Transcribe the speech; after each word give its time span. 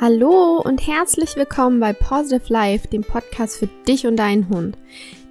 Hallo 0.00 0.62
und 0.64 0.86
herzlich 0.86 1.34
willkommen 1.34 1.80
bei 1.80 1.92
Positive 1.92 2.52
Life, 2.52 2.86
dem 2.86 3.02
Podcast 3.02 3.56
für 3.56 3.66
dich 3.66 4.06
und 4.06 4.14
deinen 4.14 4.48
Hund. 4.48 4.78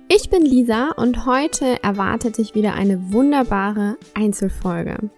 Ich 0.10 0.30
bin 0.30 0.42
Lisa 0.42 0.92
und 0.98 1.26
heute 1.26 1.82
erwartet 1.84 2.38
dich 2.38 2.54
wieder 2.54 2.74
eine 2.74 3.14
wunderbare 3.14 3.96
Einzelfolge. 4.14 5.10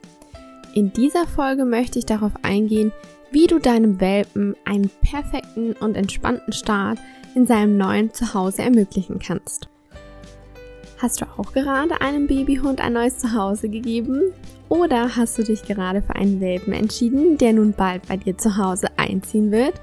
In 0.76 0.94
dieser 0.94 1.26
Folge 1.26 1.66
möchte 1.66 1.98
ich 1.98 2.06
darauf 2.06 2.34
eingehen, 2.44 2.92
wie 3.32 3.48
du 3.48 3.58
deinem 3.58 4.00
Welpen 4.00 4.56
einen 4.66 4.92
perfekten 5.02 5.74
und 5.74 5.96
entspannten 5.96 6.54
Start 6.54 7.00
in 7.34 7.48
seinem 7.48 7.76
neuen 7.76 8.14
Zuhause 8.14 8.62
ermöglichen 8.62 9.18
kannst. 9.18 9.68
Hast 11.00 11.22
du 11.22 11.26
auch 11.26 11.54
gerade 11.54 12.02
einem 12.02 12.28
Babyhund 12.28 12.82
ein 12.82 12.94
neues 12.94 13.18
Zuhause 13.18 13.68
gegeben? 13.68 14.32
Oder 14.70 15.16
hast 15.16 15.38
du 15.40 15.44
dich 15.44 15.64
gerade 15.64 16.04
für 16.04 16.16
einen 16.16 16.40
Welpen 16.40 16.74
entschieden, 16.74 17.40
der 17.40 17.54
nun 17.54 17.74
bald 17.74 18.08
bei 18.08 18.18
dir 18.18 18.38
zu 18.38 18.56
Hause 18.56 18.88
einziehen 18.98 19.52
wird? 19.52 19.74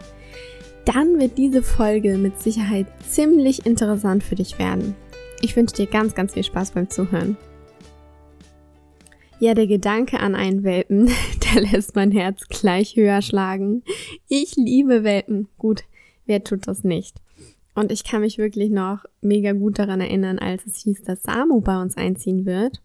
Dann 0.84 1.18
wird 1.18 1.36
diese 1.36 1.64
Folge 1.64 2.16
mit 2.16 2.40
Sicherheit 2.40 2.86
ziemlich 3.04 3.66
interessant 3.66 4.22
für 4.22 4.36
dich 4.36 4.60
werden. 4.60 4.94
Ich 5.42 5.56
wünsche 5.56 5.74
dir 5.74 5.86
ganz, 5.86 6.14
ganz 6.14 6.34
viel 6.34 6.44
Spaß 6.44 6.70
beim 6.70 6.88
Zuhören. 6.88 7.36
Ja, 9.40 9.54
der 9.54 9.66
Gedanke 9.66 10.20
an 10.20 10.36
einen 10.36 10.62
Welpen, 10.62 11.10
der 11.54 11.62
lässt 11.62 11.96
mein 11.96 12.12
Herz 12.12 12.46
gleich 12.48 12.94
höher 12.94 13.20
schlagen. 13.20 13.82
Ich 14.28 14.54
liebe 14.54 15.02
Welpen. 15.02 15.48
Gut, 15.58 15.82
wer 16.26 16.44
tut 16.44 16.68
das 16.68 16.84
nicht? 16.84 17.20
Und 17.74 17.90
ich 17.90 18.04
kann 18.04 18.22
mich 18.22 18.38
wirklich 18.38 18.70
noch 18.70 19.04
mega 19.20 19.52
gut 19.52 19.80
daran 19.80 20.00
erinnern, 20.00 20.38
als 20.38 20.64
es 20.64 20.78
hieß, 20.78 21.02
dass 21.02 21.24
Samu 21.24 21.60
bei 21.60 21.82
uns 21.82 21.96
einziehen 21.96 22.46
wird. 22.46 22.80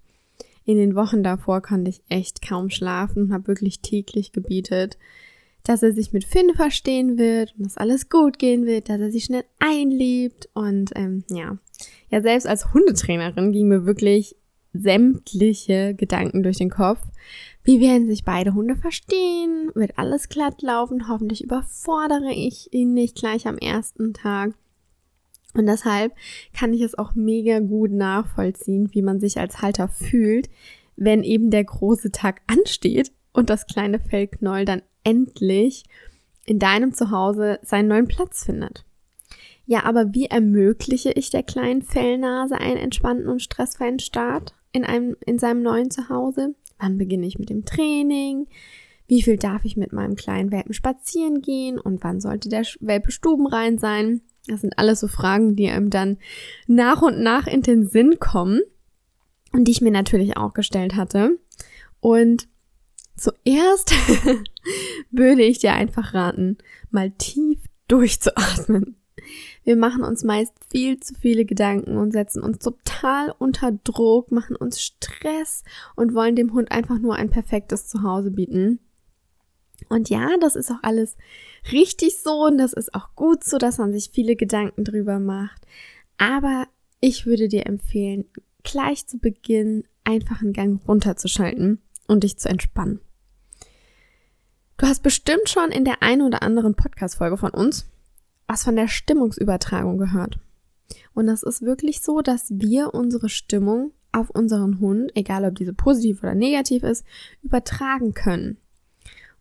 In 0.71 0.77
den 0.77 0.95
Wochen 0.95 1.21
davor 1.21 1.61
konnte 1.61 1.89
ich 1.89 2.01
echt 2.07 2.41
kaum 2.41 2.69
schlafen 2.69 3.23
und 3.23 3.33
habe 3.33 3.47
wirklich 3.47 3.81
täglich 3.81 4.31
gebietet, 4.31 4.97
dass 5.63 5.83
er 5.83 5.91
sich 5.91 6.13
mit 6.13 6.23
Finn 6.23 6.53
verstehen 6.55 7.17
wird 7.17 7.53
und 7.57 7.65
dass 7.65 7.75
alles 7.75 8.07
gut 8.07 8.39
gehen 8.39 8.65
wird, 8.65 8.87
dass 8.87 9.01
er 9.01 9.11
sich 9.11 9.25
schnell 9.25 9.43
einliebt 9.59 10.47
und 10.53 10.91
ähm, 10.95 11.25
ja. 11.29 11.57
Ja, 12.09 12.21
selbst 12.21 12.47
als 12.47 12.73
Hundetrainerin 12.73 13.51
ging 13.51 13.67
mir 13.67 13.85
wirklich 13.85 14.37
sämtliche 14.71 15.93
Gedanken 15.93 16.41
durch 16.41 16.59
den 16.59 16.69
Kopf. 16.69 17.01
Wie 17.65 17.81
werden 17.81 18.07
sich 18.07 18.23
beide 18.23 18.53
Hunde 18.53 18.77
verstehen? 18.77 19.71
Wird 19.75 19.97
alles 19.97 20.29
glatt 20.29 20.61
laufen? 20.61 21.09
Hoffentlich 21.09 21.43
überfordere 21.43 22.31
ich 22.31 22.73
ihn 22.73 22.93
nicht 22.93 23.17
gleich 23.17 23.45
am 23.45 23.57
ersten 23.57 24.13
Tag. 24.13 24.53
Und 25.53 25.65
deshalb 25.65 26.13
kann 26.53 26.73
ich 26.73 26.81
es 26.81 26.97
auch 26.97 27.15
mega 27.15 27.59
gut 27.59 27.91
nachvollziehen, 27.91 28.89
wie 28.93 29.01
man 29.01 29.19
sich 29.19 29.39
als 29.39 29.61
Halter 29.61 29.87
fühlt, 29.87 30.49
wenn 30.95 31.23
eben 31.23 31.49
der 31.49 31.63
große 31.63 32.11
Tag 32.11 32.41
ansteht 32.47 33.11
und 33.33 33.49
das 33.49 33.65
kleine 33.65 33.99
Fellknäuel 33.99 34.65
dann 34.65 34.81
endlich 35.03 35.83
in 36.45 36.59
deinem 36.59 36.93
Zuhause 36.93 37.59
seinen 37.63 37.87
neuen 37.87 38.07
Platz 38.07 38.45
findet. 38.45 38.85
Ja, 39.65 39.83
aber 39.83 40.13
wie 40.13 40.25
ermögliche 40.25 41.11
ich 41.11 41.29
der 41.29 41.43
kleinen 41.43 41.81
Fellnase 41.81 42.57
einen 42.57 42.77
entspannten 42.77 43.29
und 43.29 43.41
stressfreien 43.41 43.99
Start 43.99 44.53
in 44.71 44.83
einem, 44.83 45.15
in 45.25 45.39
seinem 45.39 45.61
neuen 45.61 45.91
Zuhause? 45.91 46.55
Wann 46.79 46.97
beginne 46.97 47.27
ich 47.27 47.39
mit 47.39 47.49
dem 47.49 47.63
Training? 47.63 48.47
Wie 49.07 49.21
viel 49.21 49.37
darf 49.37 49.65
ich 49.65 49.77
mit 49.77 49.93
meinem 49.93 50.15
kleinen 50.15 50.51
Welpen 50.51 50.73
spazieren 50.73 51.41
gehen? 51.41 51.79
Und 51.79 52.03
wann 52.03 52.19
sollte 52.19 52.49
der 52.49 52.63
Welpe 52.79 53.11
stubenrein 53.11 53.77
sein? 53.77 54.21
Das 54.47 54.61
sind 54.61 54.77
alles 54.77 54.99
so 54.99 55.07
Fragen, 55.07 55.55
die 55.55 55.69
einem 55.69 55.89
dann 55.89 56.17
nach 56.67 57.01
und 57.01 57.19
nach 57.19 57.47
in 57.47 57.61
den 57.61 57.85
Sinn 57.85 58.19
kommen 58.19 58.61
und 59.51 59.65
die 59.65 59.71
ich 59.71 59.81
mir 59.81 59.91
natürlich 59.91 60.37
auch 60.37 60.53
gestellt 60.53 60.95
hatte. 60.95 61.37
Und 61.99 62.47
zuerst 63.15 63.93
würde 65.11 65.43
ich 65.43 65.59
dir 65.59 65.73
einfach 65.73 66.13
raten, 66.13 66.57
mal 66.89 67.11
tief 67.11 67.59
durchzuatmen. 67.87 68.95
Wir 69.63 69.75
machen 69.75 70.03
uns 70.03 70.23
meist 70.23 70.53
viel 70.71 70.99
zu 70.99 71.13
viele 71.13 71.45
Gedanken 71.45 71.97
und 71.97 72.11
setzen 72.11 72.41
uns 72.41 72.59
total 72.59 73.33
unter 73.37 73.71
Druck, 73.71 74.31
machen 74.31 74.55
uns 74.55 74.81
Stress 74.81 75.63
und 75.95 76.15
wollen 76.15 76.35
dem 76.35 76.53
Hund 76.53 76.71
einfach 76.71 76.97
nur 76.97 77.15
ein 77.15 77.29
perfektes 77.29 77.87
Zuhause 77.87 78.31
bieten. 78.31 78.79
Und 79.89 80.09
ja, 80.09 80.29
das 80.39 80.55
ist 80.55 80.71
auch 80.71 80.81
alles 80.81 81.17
richtig 81.71 82.17
so 82.17 82.45
und 82.45 82.57
das 82.57 82.73
ist 82.73 82.93
auch 82.93 83.15
gut 83.15 83.43
so, 83.43 83.57
dass 83.57 83.77
man 83.77 83.91
sich 83.91 84.11
viele 84.13 84.35
Gedanken 84.35 84.83
drüber 84.83 85.19
macht. 85.19 85.61
Aber 86.17 86.67
ich 86.99 87.25
würde 87.25 87.47
dir 87.47 87.65
empfehlen, 87.65 88.25
gleich 88.63 89.07
zu 89.07 89.17
Beginn 89.17 89.85
einfach 90.03 90.41
einen 90.41 90.53
Gang 90.53 90.81
runterzuschalten 90.87 91.81
und 92.07 92.23
dich 92.23 92.37
zu 92.37 92.49
entspannen. 92.49 92.99
Du 94.77 94.87
hast 94.87 95.03
bestimmt 95.03 95.47
schon 95.47 95.71
in 95.71 95.85
der 95.85 96.01
einen 96.01 96.23
oder 96.23 96.41
anderen 96.41 96.75
Podcast-Folge 96.75 97.37
von 97.37 97.51
uns 97.51 97.85
was 98.51 98.65
von 98.65 98.75
der 98.75 98.89
Stimmungsübertragung 98.89 99.97
gehört. 99.97 100.37
Und 101.13 101.27
das 101.27 101.41
ist 101.41 101.61
wirklich 101.61 102.01
so, 102.01 102.21
dass 102.21 102.49
wir 102.49 102.93
unsere 102.93 103.29
Stimmung 103.29 103.93
auf 104.11 104.29
unseren 104.29 104.81
Hund, 104.81 105.09
egal 105.15 105.45
ob 105.45 105.55
diese 105.55 105.73
positiv 105.73 106.21
oder 106.21 106.35
negativ 106.35 106.83
ist, 106.83 107.05
übertragen 107.43 108.13
können. 108.13 108.57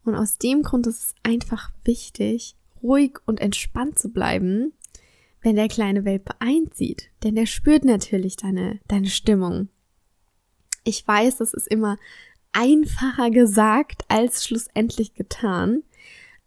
Und 0.05 0.15
aus 0.15 0.38
dem 0.38 0.62
Grund 0.62 0.87
ist 0.87 1.03
es 1.03 1.15
einfach 1.22 1.71
wichtig, 1.84 2.56
ruhig 2.83 3.19
und 3.27 3.41
entspannt 3.41 3.99
zu 3.99 4.11
bleiben, 4.11 4.72
wenn 5.43 5.56
der 5.56 5.69
kleine 5.69 6.05
Welpe 6.05 6.33
einzieht. 6.41 7.11
Denn 7.22 7.34
der 7.34 7.47
spürt 7.47 7.84
natürlich 7.84 8.37
deine, 8.37 8.81
deine 8.88 9.09
Stimmung. 9.09 9.69
Ich 10.84 11.06
weiß, 11.06 11.37
das 11.37 11.53
ist 11.53 11.69
immer 11.69 11.99
einfacher 12.53 13.31
gesagt 13.31 14.05
als 14.09 14.44
schlussendlich 14.44 15.15
getan. 15.15 15.83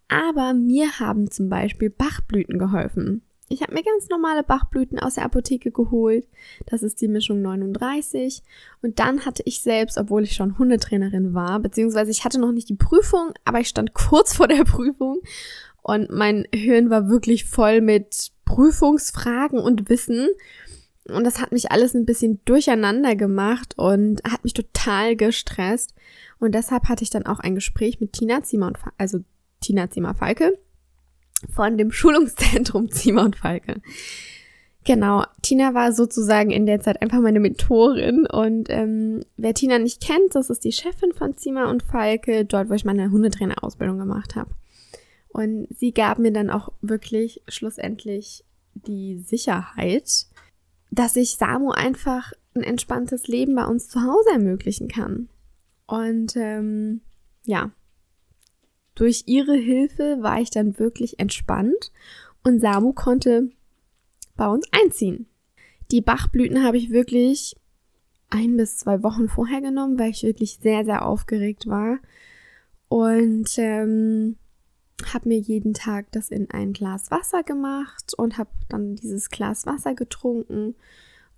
Aber 0.08 0.54
mir 0.54 1.00
haben 1.00 1.30
zum 1.30 1.48
Beispiel 1.48 1.90
Bachblüten 1.90 2.58
geholfen. 2.58 3.22
Ich 3.54 3.62
habe 3.62 3.72
mir 3.72 3.84
ganz 3.84 4.08
normale 4.08 4.42
Bachblüten 4.42 4.98
aus 4.98 5.14
der 5.14 5.24
Apotheke 5.24 5.70
geholt. 5.70 6.26
Das 6.66 6.82
ist 6.82 7.00
die 7.00 7.08
Mischung 7.08 7.40
39. 7.40 8.42
Und 8.82 8.98
dann 8.98 9.24
hatte 9.24 9.44
ich 9.46 9.60
selbst, 9.60 9.96
obwohl 9.96 10.24
ich 10.24 10.34
schon 10.34 10.58
Hundetrainerin 10.58 11.34
war, 11.34 11.60
beziehungsweise 11.60 12.10
ich 12.10 12.24
hatte 12.24 12.40
noch 12.40 12.50
nicht 12.50 12.68
die 12.68 12.74
Prüfung, 12.74 13.32
aber 13.44 13.60
ich 13.60 13.68
stand 13.68 13.94
kurz 13.94 14.34
vor 14.34 14.48
der 14.48 14.64
Prüfung 14.64 15.20
und 15.82 16.10
mein 16.10 16.48
Hirn 16.52 16.90
war 16.90 17.08
wirklich 17.08 17.44
voll 17.44 17.80
mit 17.80 18.32
Prüfungsfragen 18.44 19.60
und 19.60 19.88
Wissen. 19.88 20.28
Und 21.06 21.24
das 21.24 21.40
hat 21.40 21.52
mich 21.52 21.70
alles 21.70 21.94
ein 21.94 22.06
bisschen 22.06 22.40
durcheinander 22.46 23.14
gemacht 23.14 23.74
und 23.76 24.22
hat 24.24 24.42
mich 24.42 24.54
total 24.54 25.14
gestresst. 25.14 25.94
Und 26.40 26.56
deshalb 26.56 26.88
hatte 26.88 27.04
ich 27.04 27.10
dann 27.10 27.26
auch 27.26 27.38
ein 27.38 27.54
Gespräch 27.54 28.00
mit 28.00 28.14
Tina 28.14 28.42
Zimmer 28.42 28.66
und, 28.66 28.78
also 28.98 29.20
Tina 29.60 29.88
Zimmer-Falke 29.90 30.58
von 31.52 31.78
dem 31.78 31.92
Schulungszentrum 31.92 32.90
Zimmer 32.92 33.24
und 33.24 33.36
Falke. 33.36 33.80
Genau, 34.84 35.24
Tina 35.40 35.72
war 35.72 35.92
sozusagen 35.92 36.50
in 36.50 36.66
der 36.66 36.80
Zeit 36.80 37.00
einfach 37.00 37.20
meine 37.20 37.40
Mentorin 37.40 38.26
und 38.26 38.68
ähm, 38.68 39.24
wer 39.38 39.54
Tina 39.54 39.78
nicht 39.78 40.02
kennt, 40.02 40.34
das 40.34 40.50
ist 40.50 40.62
die 40.62 40.72
Chefin 40.72 41.12
von 41.12 41.36
Zimmer 41.36 41.70
und 41.70 41.82
Falke, 41.82 42.44
dort 42.44 42.68
wo 42.68 42.74
ich 42.74 42.84
meine 42.84 43.10
Hundetrainerausbildung 43.10 43.98
gemacht 43.98 44.36
habe. 44.36 44.50
Und 45.28 45.66
sie 45.70 45.92
gab 45.92 46.18
mir 46.18 46.32
dann 46.32 46.50
auch 46.50 46.70
wirklich 46.82 47.42
schlussendlich 47.48 48.44
die 48.74 49.18
Sicherheit, 49.18 50.26
dass 50.90 51.16
ich 51.16 51.36
Samu 51.36 51.70
einfach 51.70 52.32
ein 52.54 52.62
entspanntes 52.62 53.26
Leben 53.26 53.54
bei 53.54 53.64
uns 53.64 53.88
zu 53.88 54.02
Hause 54.02 54.30
ermöglichen 54.32 54.88
kann. 54.88 55.28
Und 55.86 56.36
ähm, 56.36 57.00
ja, 57.44 57.72
durch 58.94 59.24
ihre 59.26 59.54
Hilfe 59.56 60.18
war 60.20 60.40
ich 60.40 60.50
dann 60.50 60.78
wirklich 60.78 61.18
entspannt 61.18 61.92
und 62.42 62.60
Samu 62.60 62.92
konnte 62.92 63.50
bei 64.36 64.46
uns 64.46 64.66
einziehen. 64.72 65.26
Die 65.90 66.00
Bachblüten 66.00 66.62
habe 66.62 66.76
ich 66.76 66.90
wirklich 66.90 67.56
ein 68.30 68.56
bis 68.56 68.78
zwei 68.78 69.02
Wochen 69.02 69.28
vorher 69.28 69.60
genommen, 69.60 69.98
weil 69.98 70.10
ich 70.10 70.22
wirklich 70.22 70.58
sehr, 70.60 70.84
sehr 70.84 71.04
aufgeregt 71.06 71.66
war. 71.66 71.98
Und 72.88 73.50
ähm, 73.58 74.36
habe 75.12 75.28
mir 75.28 75.38
jeden 75.38 75.74
Tag 75.74 76.10
das 76.12 76.30
in 76.30 76.50
ein 76.50 76.72
Glas 76.72 77.10
Wasser 77.10 77.42
gemacht 77.42 78.14
und 78.16 78.38
habe 78.38 78.50
dann 78.68 78.96
dieses 78.96 79.30
Glas 79.30 79.66
Wasser 79.66 79.94
getrunken. 79.94 80.74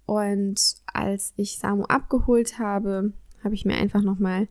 Und 0.04 0.76
als 0.86 1.32
ich 1.36 1.58
Samu 1.58 1.84
abgeholt 1.84 2.58
habe, 2.58 3.12
habe 3.42 3.54
ich 3.54 3.64
mir 3.64 3.74
einfach 3.74 4.02
nochmal 4.02 4.48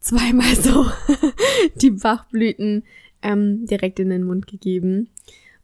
zweimal 0.00 0.54
so 0.56 0.86
die 1.76 1.90
Bachblüten 1.90 2.84
ähm, 3.22 3.66
direkt 3.66 3.98
in 4.00 4.10
den 4.10 4.24
Mund 4.24 4.46
gegeben. 4.46 5.10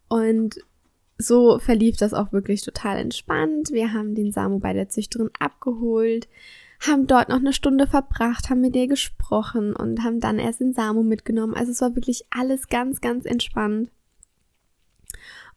Und 0.08 0.56
so 1.18 1.58
verlief 1.58 1.96
das 1.96 2.14
auch 2.14 2.32
wirklich 2.32 2.62
total 2.62 2.98
entspannt. 2.98 3.70
Wir 3.70 3.92
haben 3.92 4.14
den 4.14 4.32
Samu 4.32 4.58
bei 4.58 4.72
der 4.72 4.88
Züchterin 4.88 5.30
abgeholt, 5.38 6.28
haben 6.80 7.06
dort 7.06 7.28
noch 7.28 7.38
eine 7.38 7.52
Stunde 7.52 7.86
verbracht, 7.86 8.50
haben 8.50 8.60
mit 8.60 8.76
ihr 8.76 8.88
gesprochen 8.88 9.74
und 9.74 10.02
haben 10.02 10.20
dann 10.20 10.38
erst 10.38 10.60
den 10.60 10.74
Samu 10.74 11.02
mitgenommen. 11.02 11.54
Also 11.54 11.72
es 11.72 11.80
war 11.80 11.94
wirklich 11.94 12.26
alles 12.30 12.68
ganz, 12.68 13.00
ganz 13.00 13.24
entspannt. 13.24 13.90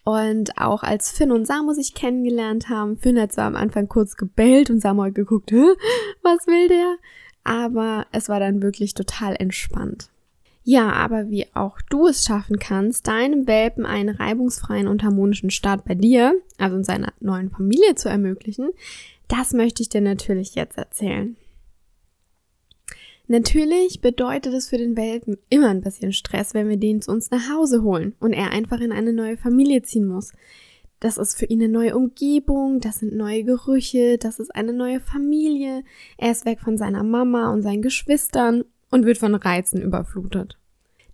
Und 0.04 0.58
auch 0.58 0.84
als 0.84 1.12
Finn 1.12 1.34
und 1.34 1.46
Samu 1.46 1.74
sich 1.74 1.94
kennengelernt 1.94 2.70
haben, 2.70 2.98
Finn 2.98 3.20
hat 3.20 3.34
zwar 3.34 3.46
am 3.46 3.58
Anfang 3.58 3.90
kurz 3.90 4.16
gebellt 4.16 4.70
und 4.70 4.80
Samu 4.80 5.04
hat 5.04 5.16
geguckt, 5.16 5.52
was 5.52 6.48
will 6.48 6.70
der? 6.70 6.96
Aber 7.48 8.06
es 8.12 8.30
war 8.30 8.40
dann 8.40 8.62
wirklich 8.62 8.94
total 8.94 9.36
entspannt. 9.38 10.10
Ja, 10.64 10.92
aber 10.92 11.30
wie 11.30 11.46
auch 11.54 11.80
du 11.90 12.08
es 12.08 12.26
schaffen 12.26 12.60
kannst, 12.60 13.08
deinem 13.08 13.48
Welpen 13.48 13.86
einen 13.86 14.10
reibungsfreien 14.10 14.88
und 14.88 15.02
harmonischen 15.02 15.50
Start 15.50 15.86
bei 15.86 15.96
dir, 15.96 16.36
also 16.58 16.76
in 16.76 16.84
seiner 16.84 17.14
neuen 17.22 17.50
Familie 17.50 17.96
zu 17.96 18.10
ermöglichen, 18.10 18.72
das 19.30 19.54
möchte 19.54 19.82
ich 19.82 19.88
dir 19.88 20.02
natürlich 20.02 20.56
jetzt 20.56 20.78
erzählen. 20.78 21.38
Natürlich 23.28 24.02
bedeutet 24.02 24.54
es 24.54 24.70
für 24.70 24.78
den 24.78 24.98
Welpen 24.98 25.38
immer 25.50 25.70
ein 25.70 25.82
bisschen 25.82 26.12
Stress, 26.12 26.54
wenn 26.54 26.68
wir 26.68 26.78
den 26.78 27.02
zu 27.02 27.12
uns 27.12 27.32
nach 27.32 27.50
Hause 27.50 27.82
holen 27.82 28.16
und 28.20 28.34
er 28.34 28.52
einfach 28.52 28.82
in 28.82 28.92
eine 28.92 29.14
neue 29.14 29.38
Familie 29.38 29.84
ziehen 29.84 30.08
muss. 30.08 30.34
Das 31.00 31.18
ist 31.18 31.36
für 31.36 31.46
ihn 31.46 31.62
eine 31.62 31.72
neue 31.72 31.96
Umgebung, 31.96 32.80
das 32.80 33.00
sind 33.00 33.16
neue 33.16 33.44
Gerüche, 33.44 34.18
das 34.18 34.40
ist 34.40 34.56
eine 34.56 34.74
neue 34.74 35.00
Familie. 35.00 35.84
Er 36.18 36.32
ist 36.32 36.46
weg 36.46 36.60
von 36.60 36.78
seiner 36.78 37.04
Mama 37.04 37.52
und 37.52 37.62
seinen 37.62 37.84
Geschwistern 37.84 38.64
und 38.90 39.06
wird 39.06 39.20
von 39.20 39.36
Reizen 39.36 39.82
überflutet. 39.82 40.58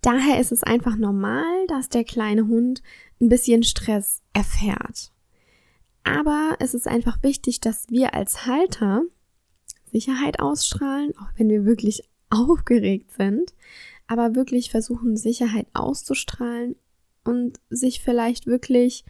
Daher 0.02 0.40
ist 0.40 0.52
es 0.52 0.64
einfach 0.64 0.96
normal, 0.98 1.68
dass 1.68 1.90
der 1.90 2.04
kleine 2.04 2.48
Hund 2.48 2.82
ein 3.22 3.30
bisschen 3.30 3.64
Stress 3.64 4.22
erfährt. 4.34 5.12
Aber 6.04 6.58
es 6.60 6.74
ist 6.74 6.88
einfach 6.88 7.24
wichtig, 7.24 7.62
dass 7.62 7.90
wir 7.90 8.14
als 8.14 8.46
Halter 8.46 9.04
Sicherheit 9.92 10.40
ausstrahlen, 10.40 11.14
auch 11.18 11.30
wenn 11.38 11.50
wir 11.50 11.66
wirklich 11.66 12.04
aufgeregt 12.30 13.12
sind, 13.12 13.54
aber 14.08 14.36
wirklich 14.36 14.72
versuchen, 14.72 15.16
Sicherheit 15.16 15.68
auszustrahlen 15.74 16.76
und 17.24 17.60
sich 17.70 18.02
vielleicht 18.02 18.48
wirklich 18.48 19.06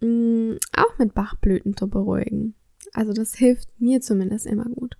mm, 0.00 0.56
auch 0.76 0.98
mit 0.98 1.14
Bachblüten 1.14 1.76
zu 1.76 1.88
beruhigen. 1.88 2.54
Also 2.92 3.12
das 3.12 3.34
hilft 3.34 3.68
mir 3.80 4.00
zumindest 4.00 4.46
immer 4.46 4.64
gut 4.64 4.96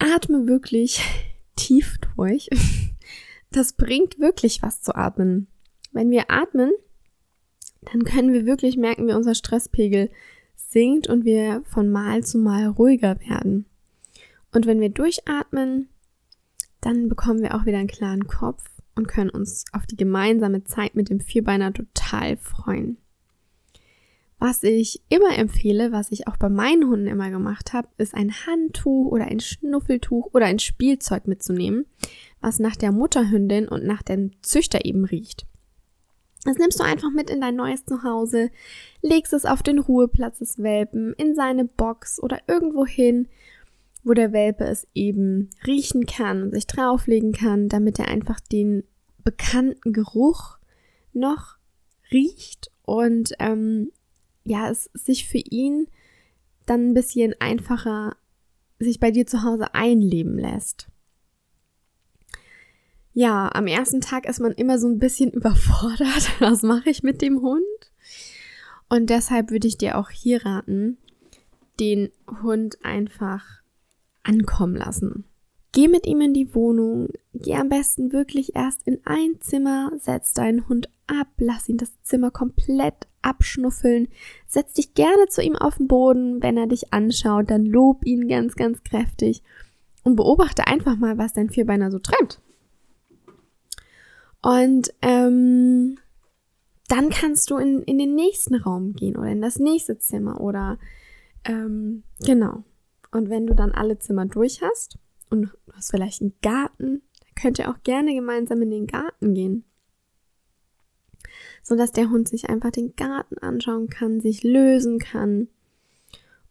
atme 0.00 0.46
wirklich 0.48 1.00
tief 1.56 1.98
durch. 2.16 2.48
Das 3.52 3.72
bringt 3.72 4.20
wirklich 4.20 4.62
was 4.62 4.80
zu 4.80 4.94
atmen. 4.94 5.48
Wenn 5.90 6.08
wir 6.12 6.30
atmen, 6.30 6.70
dann 7.80 8.04
können 8.04 8.32
wir 8.32 8.46
wirklich 8.46 8.76
merken, 8.76 9.08
wie 9.08 9.12
unser 9.12 9.34
Stresspegel 9.34 10.08
sinkt 10.54 11.08
und 11.08 11.24
wir 11.24 11.64
von 11.64 11.90
Mal 11.90 12.22
zu 12.22 12.38
Mal 12.38 12.68
ruhiger 12.68 13.18
werden. 13.18 13.66
Und 14.52 14.66
wenn 14.66 14.78
wir 14.78 14.90
durchatmen, 14.90 15.88
dann 16.80 17.08
bekommen 17.08 17.42
wir 17.42 17.56
auch 17.56 17.66
wieder 17.66 17.78
einen 17.78 17.88
klaren 17.88 18.28
Kopf 18.28 18.69
und 19.00 19.06
können 19.06 19.30
uns 19.30 19.64
auf 19.72 19.86
die 19.86 19.96
gemeinsame 19.96 20.64
Zeit 20.64 20.94
mit 20.94 21.08
dem 21.08 21.20
Vierbeiner 21.20 21.72
total 21.72 22.36
freuen. 22.36 22.98
Was 24.38 24.62
ich 24.62 25.02
immer 25.10 25.36
empfehle, 25.36 25.92
was 25.92 26.12
ich 26.12 26.26
auch 26.26 26.36
bei 26.36 26.48
meinen 26.48 26.88
Hunden 26.88 27.06
immer 27.06 27.30
gemacht 27.30 27.72
habe, 27.72 27.88
ist 27.98 28.14
ein 28.14 28.32
Handtuch 28.46 29.10
oder 29.10 29.26
ein 29.26 29.40
Schnuffeltuch 29.40 30.30
oder 30.32 30.46
ein 30.46 30.58
Spielzeug 30.58 31.26
mitzunehmen, 31.26 31.84
was 32.40 32.58
nach 32.58 32.76
der 32.76 32.92
Mutterhündin 32.92 33.68
und 33.68 33.84
nach 33.84 34.02
dem 34.02 34.30
Züchter 34.42 34.84
eben 34.84 35.04
riecht. 35.04 35.46
Das 36.44 36.56
nimmst 36.56 36.80
du 36.80 36.84
einfach 36.84 37.10
mit 37.10 37.28
in 37.28 37.42
dein 37.42 37.56
neues 37.56 37.84
Zuhause, 37.84 38.50
legst 39.02 39.34
es 39.34 39.44
auf 39.44 39.62
den 39.62 39.78
Ruheplatz 39.78 40.38
des 40.38 40.58
Welpen, 40.58 41.12
in 41.18 41.34
seine 41.34 41.66
Box 41.66 42.22
oder 42.22 42.38
irgendwo 42.46 42.86
hin, 42.86 43.28
wo 44.04 44.14
der 44.14 44.32
Welpe 44.32 44.64
es 44.64 44.86
eben 44.94 45.50
riechen 45.66 46.06
kann 46.06 46.42
und 46.42 46.52
sich 46.52 46.66
drauflegen 46.66 47.32
kann, 47.32 47.68
damit 47.68 47.98
er 47.98 48.08
einfach 48.08 48.40
den 48.40 48.84
bekannten 49.24 49.92
Geruch 49.92 50.58
noch 51.12 51.56
riecht 52.12 52.70
und 52.82 53.32
ähm, 53.38 53.92
ja, 54.44 54.70
es 54.70 54.90
sich 54.94 55.28
für 55.28 55.38
ihn 55.38 55.88
dann 56.66 56.90
ein 56.90 56.94
bisschen 56.94 57.34
einfacher 57.40 58.16
sich 58.78 58.98
bei 58.98 59.10
dir 59.10 59.26
zu 59.26 59.42
Hause 59.42 59.74
einleben 59.74 60.38
lässt. 60.38 60.88
Ja, 63.12 63.50
am 63.52 63.66
ersten 63.66 64.00
Tag 64.00 64.26
ist 64.26 64.40
man 64.40 64.52
immer 64.52 64.78
so 64.78 64.88
ein 64.88 64.98
bisschen 64.98 65.30
überfordert. 65.32 66.40
Was 66.40 66.62
mache 66.62 66.90
ich 66.90 67.02
mit 67.02 67.22
dem 67.22 67.42
Hund? 67.42 67.62
Und 68.88 69.10
deshalb 69.10 69.50
würde 69.50 69.68
ich 69.68 69.78
dir 69.78 69.98
auch 69.98 70.10
hier 70.10 70.44
raten, 70.44 70.98
den 71.78 72.10
Hund 72.42 72.78
einfach 72.82 73.44
ankommen 74.22 74.76
lassen. 74.76 75.24
Geh 75.72 75.86
mit 75.86 76.06
ihm 76.06 76.20
in 76.20 76.34
die 76.34 76.52
Wohnung, 76.54 77.10
geh 77.32 77.54
am 77.54 77.68
besten 77.68 78.12
wirklich 78.12 78.56
erst 78.56 78.82
in 78.88 79.00
ein 79.04 79.40
Zimmer, 79.40 79.92
setz 79.98 80.34
deinen 80.34 80.68
Hund 80.68 80.88
ab, 81.06 81.28
lass 81.38 81.68
ihn 81.68 81.76
das 81.76 81.92
Zimmer 82.02 82.32
komplett 82.32 83.06
abschnuffeln, 83.22 84.08
setz 84.48 84.74
dich 84.74 84.94
gerne 84.94 85.28
zu 85.28 85.42
ihm 85.42 85.54
auf 85.54 85.76
den 85.76 85.86
Boden, 85.86 86.42
wenn 86.42 86.56
er 86.56 86.66
dich 86.66 86.92
anschaut, 86.92 87.50
dann 87.50 87.66
lob 87.66 88.04
ihn 88.04 88.26
ganz, 88.26 88.56
ganz 88.56 88.82
kräftig. 88.82 89.42
Und 90.02 90.16
beobachte 90.16 90.66
einfach 90.66 90.96
mal, 90.96 91.18
was 91.18 91.34
dein 91.34 91.50
Vierbeiner 91.50 91.90
so 91.90 91.98
treibt. 91.98 92.40
Und 94.42 94.92
ähm, 95.02 95.98
dann 96.88 97.10
kannst 97.10 97.50
du 97.50 97.58
in, 97.58 97.82
in 97.82 97.98
den 97.98 98.14
nächsten 98.14 98.54
Raum 98.54 98.94
gehen 98.94 99.16
oder 99.16 99.28
in 99.28 99.42
das 99.42 99.58
nächste 99.58 99.98
Zimmer 99.98 100.40
oder 100.40 100.78
ähm, 101.44 102.02
genau. 102.24 102.64
Und 103.12 103.28
wenn 103.28 103.46
du 103.46 103.54
dann 103.54 103.72
alle 103.72 103.98
Zimmer 103.98 104.24
durch 104.24 104.62
hast, 104.62 104.98
und 105.30 105.50
du 105.70 105.76
hast 105.76 105.90
vielleicht 105.90 106.20
einen 106.20 106.34
Garten, 106.42 107.02
dann 107.20 107.34
könnt 107.40 107.58
ihr 107.58 107.70
auch 107.70 107.82
gerne 107.82 108.14
gemeinsam 108.14 108.62
in 108.62 108.70
den 108.70 108.86
Garten 108.86 109.34
gehen. 109.34 109.64
So 111.62 111.76
dass 111.76 111.92
der 111.92 112.10
Hund 112.10 112.28
sich 112.28 112.48
einfach 112.48 112.70
den 112.70 112.96
Garten 112.96 113.38
anschauen 113.38 113.88
kann, 113.88 114.20
sich 114.20 114.42
lösen 114.42 114.98
kann. 114.98 115.48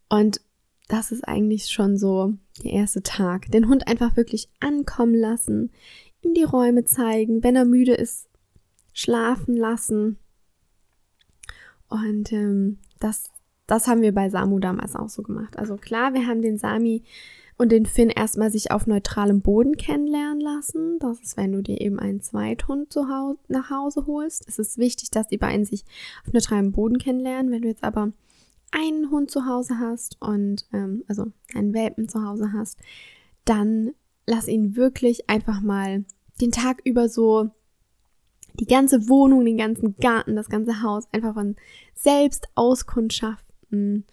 Und 0.08 0.42
das 0.88 1.12
ist 1.12 1.28
eigentlich 1.28 1.68
schon 1.68 1.98
so 1.98 2.34
der 2.64 2.72
erste 2.72 3.04
Tag. 3.04 3.52
Den 3.52 3.68
Hund 3.68 3.88
einfach 3.88 4.16
wirklich 4.16 4.50
ankommen 4.60 5.16
lassen, 5.16 5.72
ihm 6.22 6.34
die 6.34 6.44
Räume 6.44 6.86
zeigen, 6.86 7.44
wenn 7.44 7.56
er 7.56 7.66
müde 7.66 7.94
ist, 7.94 8.28
schlafen 8.94 9.56
lassen. 9.56 10.18
Und 11.90 12.32
ähm, 12.32 12.78
das, 13.00 13.32
das 13.68 13.88
haben 13.88 14.02
wir 14.02 14.14
bei 14.14 14.30
Samu 14.30 14.60
damals 14.60 14.96
auch 14.96 15.10
so 15.10 15.24
gemacht. 15.24 15.58
Also 15.58 15.76
klar, 15.76 16.14
wir 16.14 16.28
haben 16.28 16.42
den 16.42 16.58
Sami 16.58 17.04
und 17.60 17.74
den 17.74 17.86
Finn 17.86 18.10
erstmal 18.10 18.50
sich 18.52 18.72
auf 18.72 18.88
neutralem 18.88 19.42
Boden 19.42 19.76
kennenlernen 19.76 20.40
lassen. 20.40 20.98
Das 21.00 21.20
ist, 21.20 21.36
wenn 21.36 21.52
du 21.52 21.62
dir 21.62 21.82
eben 21.82 22.00
einen 22.00 22.22
Zweithund 22.22 22.92
zu 22.92 23.10
Hause, 23.10 23.38
nach 23.50 23.70
Hause 23.70 24.06
holst. 24.08 24.48
Es 24.48 24.60
ist 24.60 24.78
wichtig, 24.78 25.12
dass 25.12 25.28
die 25.28 25.38
beiden 25.38 25.66
sich 25.66 25.84
auf 26.26 26.32
neutralem 26.32 26.72
Boden 26.72 26.98
kennenlernen. 26.98 27.52
Wenn 27.52 27.62
du 27.62 27.68
jetzt 27.68 27.84
aber 27.84 28.14
einen 28.72 29.12
Hund 29.12 29.30
zu 29.30 29.46
Hause 29.46 29.78
hast 29.78 30.16
und 30.22 30.68
ähm, 30.72 31.04
also 31.10 31.26
einen 31.54 31.74
Welpen 31.74 32.08
zu 32.08 32.24
Hause 32.24 32.54
hast, 32.54 32.80
dann 33.44 33.92
lass 34.26 34.48
ihn 34.48 34.78
wirklich 34.78 35.30
einfach 35.30 35.60
mal 35.60 36.06
den 36.40 36.52
Tag 36.52 36.80
über 36.86 37.10
so 37.10 37.50
die 38.54 38.68
ganze 38.68 39.10
Wohnung, 39.10 39.44
den 39.44 39.58
ganzen 39.58 39.98
Garten, 39.98 40.38
das 40.38 40.48
ganze 40.48 40.82
Haus 40.82 41.10
einfach 41.12 41.34
von 41.34 41.58
selbst 41.94 42.48
auskundschaften 42.56 44.06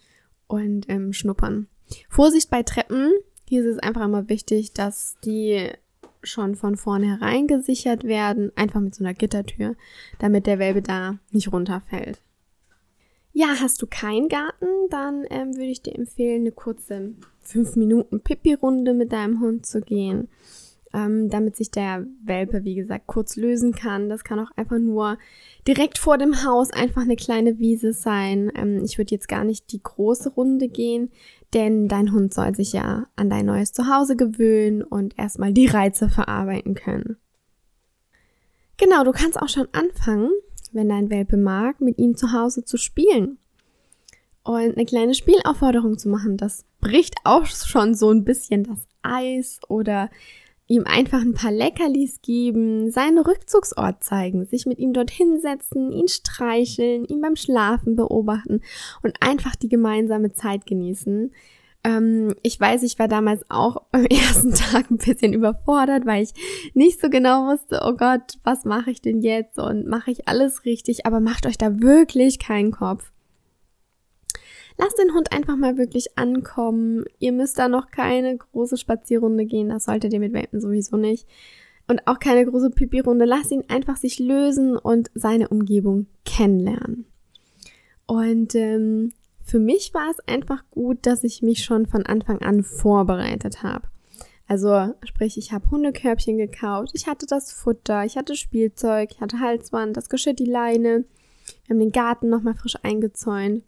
und 0.47 0.89
ähm, 0.89 1.13
schnuppern. 1.13 1.67
Vorsicht 2.09 2.49
bei 2.49 2.63
Treppen, 2.63 3.11
hier 3.49 3.61
ist 3.61 3.75
es 3.75 3.79
einfach 3.79 4.03
immer 4.03 4.29
wichtig, 4.29 4.73
dass 4.73 5.17
die 5.23 5.69
schon 6.23 6.55
von 6.55 6.75
vornherein 6.75 7.47
gesichert 7.47 8.03
werden, 8.03 8.51
einfach 8.55 8.81
mit 8.81 8.95
so 8.95 9.03
einer 9.03 9.13
Gittertür, 9.13 9.75
damit 10.19 10.45
der 10.45 10.59
Welpe 10.59 10.81
da 10.81 11.17
nicht 11.31 11.51
runterfällt. 11.51 12.21
Ja, 13.33 13.55
hast 13.59 13.81
du 13.81 13.87
keinen 13.87 14.29
Garten, 14.29 14.67
dann 14.89 15.23
ähm, 15.29 15.55
würde 15.55 15.71
ich 15.71 15.81
dir 15.81 15.95
empfehlen, 15.95 16.41
eine 16.41 16.51
kurze 16.51 17.13
5 17.43 17.75
Minuten 17.75 18.19
Pipi-Runde 18.19 18.93
mit 18.93 19.11
deinem 19.11 19.39
Hund 19.39 19.65
zu 19.65 19.81
gehen 19.81 20.27
ähm, 20.93 21.29
damit 21.29 21.55
sich 21.55 21.71
der 21.71 22.05
Welpe, 22.23 22.63
wie 22.63 22.75
gesagt, 22.75 23.07
kurz 23.07 23.35
lösen 23.35 23.73
kann. 23.73 24.09
Das 24.09 24.23
kann 24.23 24.39
auch 24.39 24.51
einfach 24.55 24.79
nur 24.79 25.17
direkt 25.67 25.97
vor 25.97 26.17
dem 26.17 26.43
Haus 26.43 26.71
einfach 26.71 27.01
eine 27.01 27.15
kleine 27.15 27.59
Wiese 27.59 27.93
sein. 27.93 28.51
Ähm, 28.55 28.83
ich 28.83 28.97
würde 28.97 29.13
jetzt 29.13 29.27
gar 29.27 29.43
nicht 29.43 29.71
die 29.71 29.81
große 29.81 30.29
Runde 30.29 30.67
gehen, 30.67 31.11
denn 31.53 31.87
dein 31.87 32.11
Hund 32.11 32.33
soll 32.33 32.55
sich 32.55 32.73
ja 32.73 33.07
an 33.15 33.29
dein 33.29 33.45
neues 33.45 33.71
Zuhause 33.71 34.15
gewöhnen 34.15 34.83
und 34.83 35.17
erstmal 35.17 35.53
die 35.53 35.67
Reize 35.67 36.09
verarbeiten 36.09 36.75
können. 36.75 37.17
Genau, 38.77 39.03
du 39.03 39.11
kannst 39.11 39.41
auch 39.41 39.49
schon 39.49 39.67
anfangen, 39.71 40.31
wenn 40.71 40.89
dein 40.89 41.09
Welpe 41.09 41.37
mag, 41.37 41.81
mit 41.81 41.97
ihm 41.97 42.15
zu 42.15 42.31
Hause 42.33 42.63
zu 42.63 42.77
spielen. 42.77 43.39
Und 44.43 44.75
eine 44.75 44.85
kleine 44.85 45.13
Spielaufforderung 45.13 45.97
zu 45.97 46.09
machen, 46.09 46.37
das 46.37 46.63
bricht 46.79 47.15
auch 47.23 47.45
schon 47.45 47.95
so 47.95 48.11
ein 48.11 48.23
bisschen 48.23 48.63
das 48.63 48.85
Eis 49.01 49.59
oder 49.67 50.09
ihm 50.67 50.83
einfach 50.85 51.21
ein 51.21 51.33
paar 51.33 51.51
Leckerlis 51.51 52.21
geben, 52.21 52.91
seinen 52.91 53.19
Rückzugsort 53.19 54.03
zeigen, 54.03 54.45
sich 54.45 54.65
mit 54.65 54.79
ihm 54.79 54.93
dort 54.93 55.11
hinsetzen, 55.11 55.91
ihn 55.91 56.07
streicheln, 56.07 57.05
ihn 57.05 57.21
beim 57.21 57.35
Schlafen 57.35 57.95
beobachten 57.95 58.61
und 59.01 59.15
einfach 59.21 59.55
die 59.55 59.69
gemeinsame 59.69 60.33
Zeit 60.33 60.65
genießen. 60.65 61.31
Ähm, 61.83 62.35
ich 62.43 62.59
weiß, 62.59 62.83
ich 62.83 62.99
war 62.99 63.07
damals 63.07 63.45
auch 63.49 63.83
beim 63.91 64.05
ersten 64.05 64.53
Tag 64.53 64.91
ein 64.91 64.97
bisschen 64.97 65.33
überfordert, 65.33 66.05
weil 66.05 66.23
ich 66.23 66.33
nicht 66.73 66.99
so 66.99 67.09
genau 67.09 67.47
wusste, 67.47 67.81
oh 67.85 67.93
Gott, 67.93 68.37
was 68.43 68.65
mache 68.65 68.91
ich 68.91 69.01
denn 69.01 69.21
jetzt 69.21 69.57
und 69.57 69.87
mache 69.87 70.11
ich 70.11 70.27
alles 70.27 70.65
richtig, 70.65 71.05
aber 71.05 71.21
macht 71.21 71.45
euch 71.45 71.57
da 71.57 71.79
wirklich 71.79 72.39
keinen 72.39 72.71
Kopf. 72.71 73.11
Lasst 74.77 74.99
den 74.99 75.13
Hund 75.13 75.31
einfach 75.31 75.55
mal 75.55 75.77
wirklich 75.77 76.17
ankommen. 76.17 77.05
Ihr 77.19 77.31
müsst 77.31 77.57
da 77.57 77.67
noch 77.67 77.89
keine 77.89 78.37
große 78.37 78.77
Spazierrunde 78.77 79.45
gehen, 79.45 79.69
das 79.69 79.85
solltet 79.85 80.13
ihr 80.13 80.19
mit 80.19 80.33
Welpen 80.33 80.61
sowieso 80.61 80.97
nicht. 80.97 81.27
und 81.89 82.05
auch 82.05 82.19
keine 82.19 82.45
große 82.45 82.69
Pipi-Runde. 82.69 83.25
Lass 83.25 83.49
ihn 83.51 83.63
einfach 83.69 83.95
sich 83.97 84.19
lösen 84.19 84.77
und 84.77 85.09
seine 85.15 85.47
Umgebung 85.47 86.07
kennenlernen. 86.25 87.05
Und 88.05 88.55
ähm, 88.55 89.13
für 89.41 89.59
mich 89.59 89.93
war 89.93 90.11
es 90.11 90.19
einfach 90.27 90.63
gut, 90.71 91.05
dass 91.05 91.23
ich 91.23 91.41
mich 91.41 91.63
schon 91.63 91.85
von 91.85 92.05
Anfang 92.05 92.41
an 92.41 92.63
vorbereitet 92.63 93.63
habe. 93.63 93.87
Also 94.47 94.93
sprich, 95.03 95.37
ich 95.37 95.51
habe 95.51 95.69
Hundekörbchen 95.71 96.37
gekauft, 96.37 96.91
ich 96.93 97.07
hatte 97.07 97.25
das 97.25 97.51
Futter, 97.51 98.05
ich 98.05 98.17
hatte 98.17 98.35
Spielzeug, 98.35 99.11
ich 99.11 99.21
hatte 99.21 99.39
Halsband, 99.39 99.95
das 99.95 100.09
Geschirr, 100.09 100.33
die 100.33 100.45
Leine. 100.45 101.05
Wir 101.65 101.73
haben 101.73 101.79
den 101.79 101.91
Garten 101.91 102.29
nochmal 102.29 102.55
frisch 102.55 102.77
eingezäunt. 102.81 103.63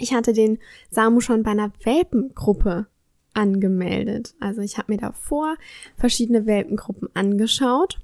Ich 0.00 0.14
hatte 0.14 0.32
den 0.32 0.58
Samu 0.90 1.20
schon 1.20 1.42
bei 1.42 1.50
einer 1.50 1.72
Welpengruppe 1.84 2.86
angemeldet. 3.34 4.34
Also 4.40 4.60
ich 4.60 4.78
habe 4.78 4.92
mir 4.92 4.98
davor 4.98 5.56
verschiedene 5.96 6.46
Welpengruppen 6.46 7.08
angeschaut 7.14 7.98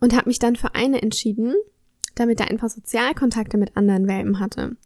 und 0.00 0.14
habe 0.14 0.28
mich 0.28 0.38
dann 0.38 0.56
für 0.56 0.74
eine 0.74 1.02
entschieden, 1.02 1.54
damit 2.14 2.40
er 2.40 2.50
einfach 2.50 2.68
Sozialkontakte 2.68 3.56
mit 3.56 3.76
anderen 3.76 4.08
Welpen 4.08 4.40
hatte. 4.40 4.76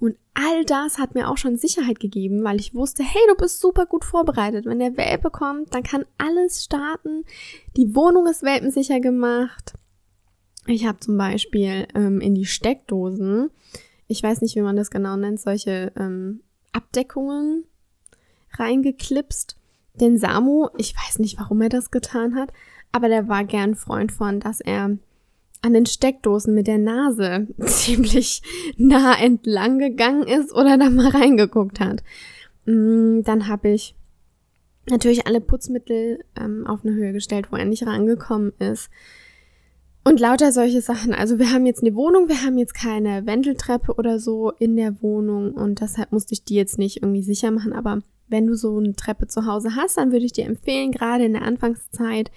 Und 0.00 0.16
all 0.34 0.64
das 0.64 0.98
hat 0.98 1.14
mir 1.14 1.28
auch 1.28 1.38
schon 1.38 1.56
Sicherheit 1.56 2.00
gegeben, 2.00 2.44
weil 2.44 2.60
ich 2.60 2.74
wusste, 2.74 3.02
hey, 3.02 3.22
du 3.28 3.34
bist 3.36 3.60
super 3.60 3.86
gut 3.86 4.04
vorbereitet. 4.04 4.66
Wenn 4.66 4.78
der 4.78 4.96
Welpe 4.96 5.30
kommt, 5.30 5.74
dann 5.74 5.82
kann 5.82 6.04
alles 6.18 6.64
starten. 6.64 7.24
Die 7.76 7.94
Wohnung 7.94 8.26
ist 8.26 8.42
welpensicher 8.42 9.00
gemacht. 9.00 9.74
Ich 10.66 10.86
habe 10.86 10.98
zum 11.00 11.16
Beispiel 11.16 11.88
ähm, 11.94 12.20
in 12.20 12.34
die 12.34 12.44
Steckdosen, 12.44 13.50
ich 14.08 14.22
weiß 14.22 14.40
nicht, 14.40 14.56
wie 14.56 14.62
man 14.62 14.76
das 14.76 14.90
genau 14.90 15.16
nennt, 15.16 15.38
solche 15.38 15.92
ähm, 15.96 16.40
Abdeckungen 16.72 17.64
reingeklipst. 18.54 19.56
Den 19.94 20.16
Samu, 20.16 20.68
ich 20.76 20.94
weiß 20.96 21.18
nicht, 21.18 21.38
warum 21.38 21.60
er 21.60 21.68
das 21.68 21.90
getan 21.90 22.34
hat, 22.34 22.52
aber 22.92 23.08
der 23.08 23.28
war 23.28 23.44
gern 23.44 23.74
Freund 23.74 24.12
von, 24.12 24.40
dass 24.40 24.60
er 24.60 24.96
an 25.60 25.72
den 25.72 25.86
Steckdosen 25.86 26.54
mit 26.54 26.66
der 26.66 26.78
Nase 26.78 27.48
ziemlich 27.66 28.42
nah 28.76 29.18
entlang 29.18 29.78
gegangen 29.78 30.22
ist 30.22 30.52
oder 30.52 30.78
da 30.78 30.88
mal 30.88 31.08
reingeguckt 31.08 31.80
hat. 31.80 32.02
Mm, 32.64 33.22
dann 33.22 33.48
habe 33.48 33.70
ich 33.70 33.94
natürlich 34.88 35.26
alle 35.26 35.40
Putzmittel 35.40 36.24
ähm, 36.38 36.66
auf 36.66 36.84
eine 36.84 36.94
Höhe 36.94 37.12
gestellt, 37.12 37.48
wo 37.50 37.56
er 37.56 37.64
nicht 37.64 37.86
rangekommen 37.86 38.52
ist. 38.58 38.88
Und 40.08 40.20
lauter 40.20 40.52
solche 40.52 40.80
Sachen. 40.80 41.12
Also 41.12 41.38
wir 41.38 41.52
haben 41.52 41.66
jetzt 41.66 41.82
eine 41.82 41.94
Wohnung, 41.94 42.30
wir 42.30 42.42
haben 42.42 42.56
jetzt 42.56 42.72
keine 42.72 43.26
Wendeltreppe 43.26 43.92
oder 43.96 44.18
so 44.18 44.52
in 44.52 44.74
der 44.74 45.02
Wohnung 45.02 45.52
und 45.52 45.82
deshalb 45.82 46.12
musste 46.12 46.32
ich 46.32 46.44
die 46.44 46.54
jetzt 46.54 46.78
nicht 46.78 47.02
irgendwie 47.02 47.22
sicher 47.22 47.50
machen. 47.50 47.74
Aber 47.74 47.98
wenn 48.26 48.46
du 48.46 48.54
so 48.54 48.78
eine 48.78 48.96
Treppe 48.96 49.26
zu 49.26 49.44
Hause 49.44 49.76
hast, 49.76 49.98
dann 49.98 50.10
würde 50.10 50.24
ich 50.24 50.32
dir 50.32 50.46
empfehlen, 50.46 50.92
gerade 50.92 51.26
in 51.26 51.34
der 51.34 51.42
Anfangszeit, 51.42 52.30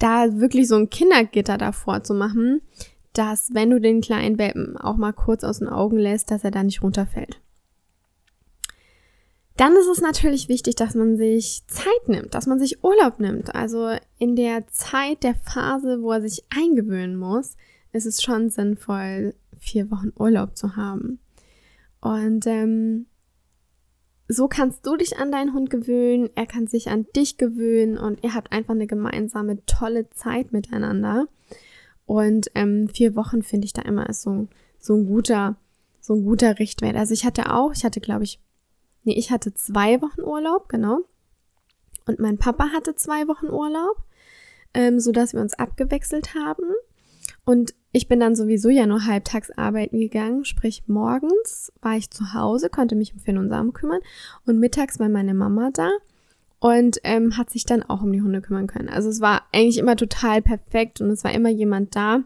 da 0.00 0.40
wirklich 0.40 0.66
so 0.66 0.74
ein 0.74 0.90
Kindergitter 0.90 1.58
davor 1.58 2.02
zu 2.02 2.12
machen, 2.12 2.60
dass 3.12 3.50
wenn 3.52 3.70
du 3.70 3.80
den 3.80 4.00
kleinen 4.00 4.36
Welpen 4.36 4.76
auch 4.76 4.96
mal 4.96 5.12
kurz 5.12 5.44
aus 5.44 5.60
den 5.60 5.68
Augen 5.68 5.98
lässt, 5.98 6.32
dass 6.32 6.42
er 6.42 6.50
da 6.50 6.64
nicht 6.64 6.82
runterfällt. 6.82 7.40
Dann 9.62 9.76
ist 9.76 9.86
es 9.86 10.00
natürlich 10.00 10.48
wichtig, 10.48 10.74
dass 10.74 10.96
man 10.96 11.16
sich 11.16 11.62
Zeit 11.68 12.08
nimmt, 12.08 12.34
dass 12.34 12.48
man 12.48 12.58
sich 12.58 12.82
Urlaub 12.82 13.20
nimmt. 13.20 13.54
Also 13.54 13.94
in 14.18 14.34
der 14.34 14.66
Zeit 14.66 15.22
der 15.22 15.36
Phase, 15.36 16.02
wo 16.02 16.10
er 16.10 16.20
sich 16.20 16.42
eingewöhnen 16.50 17.14
muss, 17.14 17.56
ist 17.92 18.06
es 18.06 18.20
schon 18.20 18.50
sinnvoll, 18.50 19.36
vier 19.60 19.88
Wochen 19.92 20.10
Urlaub 20.18 20.56
zu 20.56 20.74
haben. 20.74 21.20
Und 22.00 22.44
ähm, 22.48 23.06
so 24.26 24.48
kannst 24.48 24.84
du 24.84 24.96
dich 24.96 25.18
an 25.18 25.30
deinen 25.30 25.54
Hund 25.54 25.70
gewöhnen, 25.70 26.28
er 26.34 26.46
kann 26.46 26.66
sich 26.66 26.90
an 26.90 27.06
dich 27.14 27.38
gewöhnen 27.38 27.98
und 27.98 28.24
ihr 28.24 28.34
habt 28.34 28.50
einfach 28.50 28.74
eine 28.74 28.88
gemeinsame 28.88 29.64
tolle 29.66 30.10
Zeit 30.10 30.50
miteinander. 30.50 31.28
Und 32.04 32.50
ähm, 32.56 32.88
vier 32.88 33.14
Wochen 33.14 33.44
finde 33.44 33.66
ich 33.66 33.74
da 33.74 33.82
immer 33.82 34.08
ist 34.08 34.22
so, 34.22 34.48
so 34.80 34.96
ein 34.96 35.06
guter, 35.06 35.54
so 36.00 36.14
ein 36.14 36.24
guter 36.24 36.58
Richtwert. 36.58 36.96
Also 36.96 37.14
ich 37.14 37.24
hatte 37.24 37.54
auch, 37.54 37.72
ich 37.72 37.84
hatte 37.84 38.00
glaube 38.00 38.24
ich, 38.24 38.40
nee, 39.04 39.14
ich 39.14 39.30
hatte 39.30 39.54
zwei 39.54 40.00
Wochen 40.02 40.22
Urlaub, 40.22 40.68
genau. 40.68 41.00
Und 42.06 42.18
mein 42.18 42.38
Papa 42.38 42.70
hatte 42.72 42.94
zwei 42.94 43.28
Wochen 43.28 43.46
Urlaub, 43.46 43.96
ähm, 44.74 45.00
so 45.00 45.12
dass 45.12 45.32
wir 45.32 45.40
uns 45.40 45.54
abgewechselt 45.54 46.34
haben. 46.34 46.64
Und 47.44 47.74
ich 47.92 48.08
bin 48.08 48.20
dann 48.20 48.34
sowieso 48.34 48.68
ja 48.68 48.86
nur 48.86 49.04
halbtags 49.04 49.50
arbeiten 49.50 49.98
gegangen, 49.98 50.44
sprich 50.44 50.84
morgens 50.86 51.72
war 51.80 51.96
ich 51.96 52.10
zu 52.10 52.32
Hause, 52.34 52.70
konnte 52.70 52.94
mich 52.94 53.12
um 53.12 53.20
Finn 53.20 53.38
und 53.38 53.48
Samen 53.48 53.72
kümmern 53.72 54.00
und 54.46 54.58
mittags 54.58 54.98
war 54.98 55.08
meine 55.08 55.34
Mama 55.34 55.70
da 55.72 55.90
und 56.58 56.98
ähm, 57.02 57.36
hat 57.36 57.50
sich 57.50 57.64
dann 57.64 57.82
auch 57.82 58.02
um 58.02 58.12
die 58.12 58.22
Hunde 58.22 58.40
kümmern 58.40 58.68
können. 58.68 58.88
Also 58.88 59.08
es 59.08 59.20
war 59.20 59.42
eigentlich 59.52 59.78
immer 59.78 59.96
total 59.96 60.40
perfekt 60.40 61.00
und 61.00 61.10
es 61.10 61.24
war 61.24 61.32
immer 61.32 61.50
jemand 61.50 61.94
da. 61.96 62.22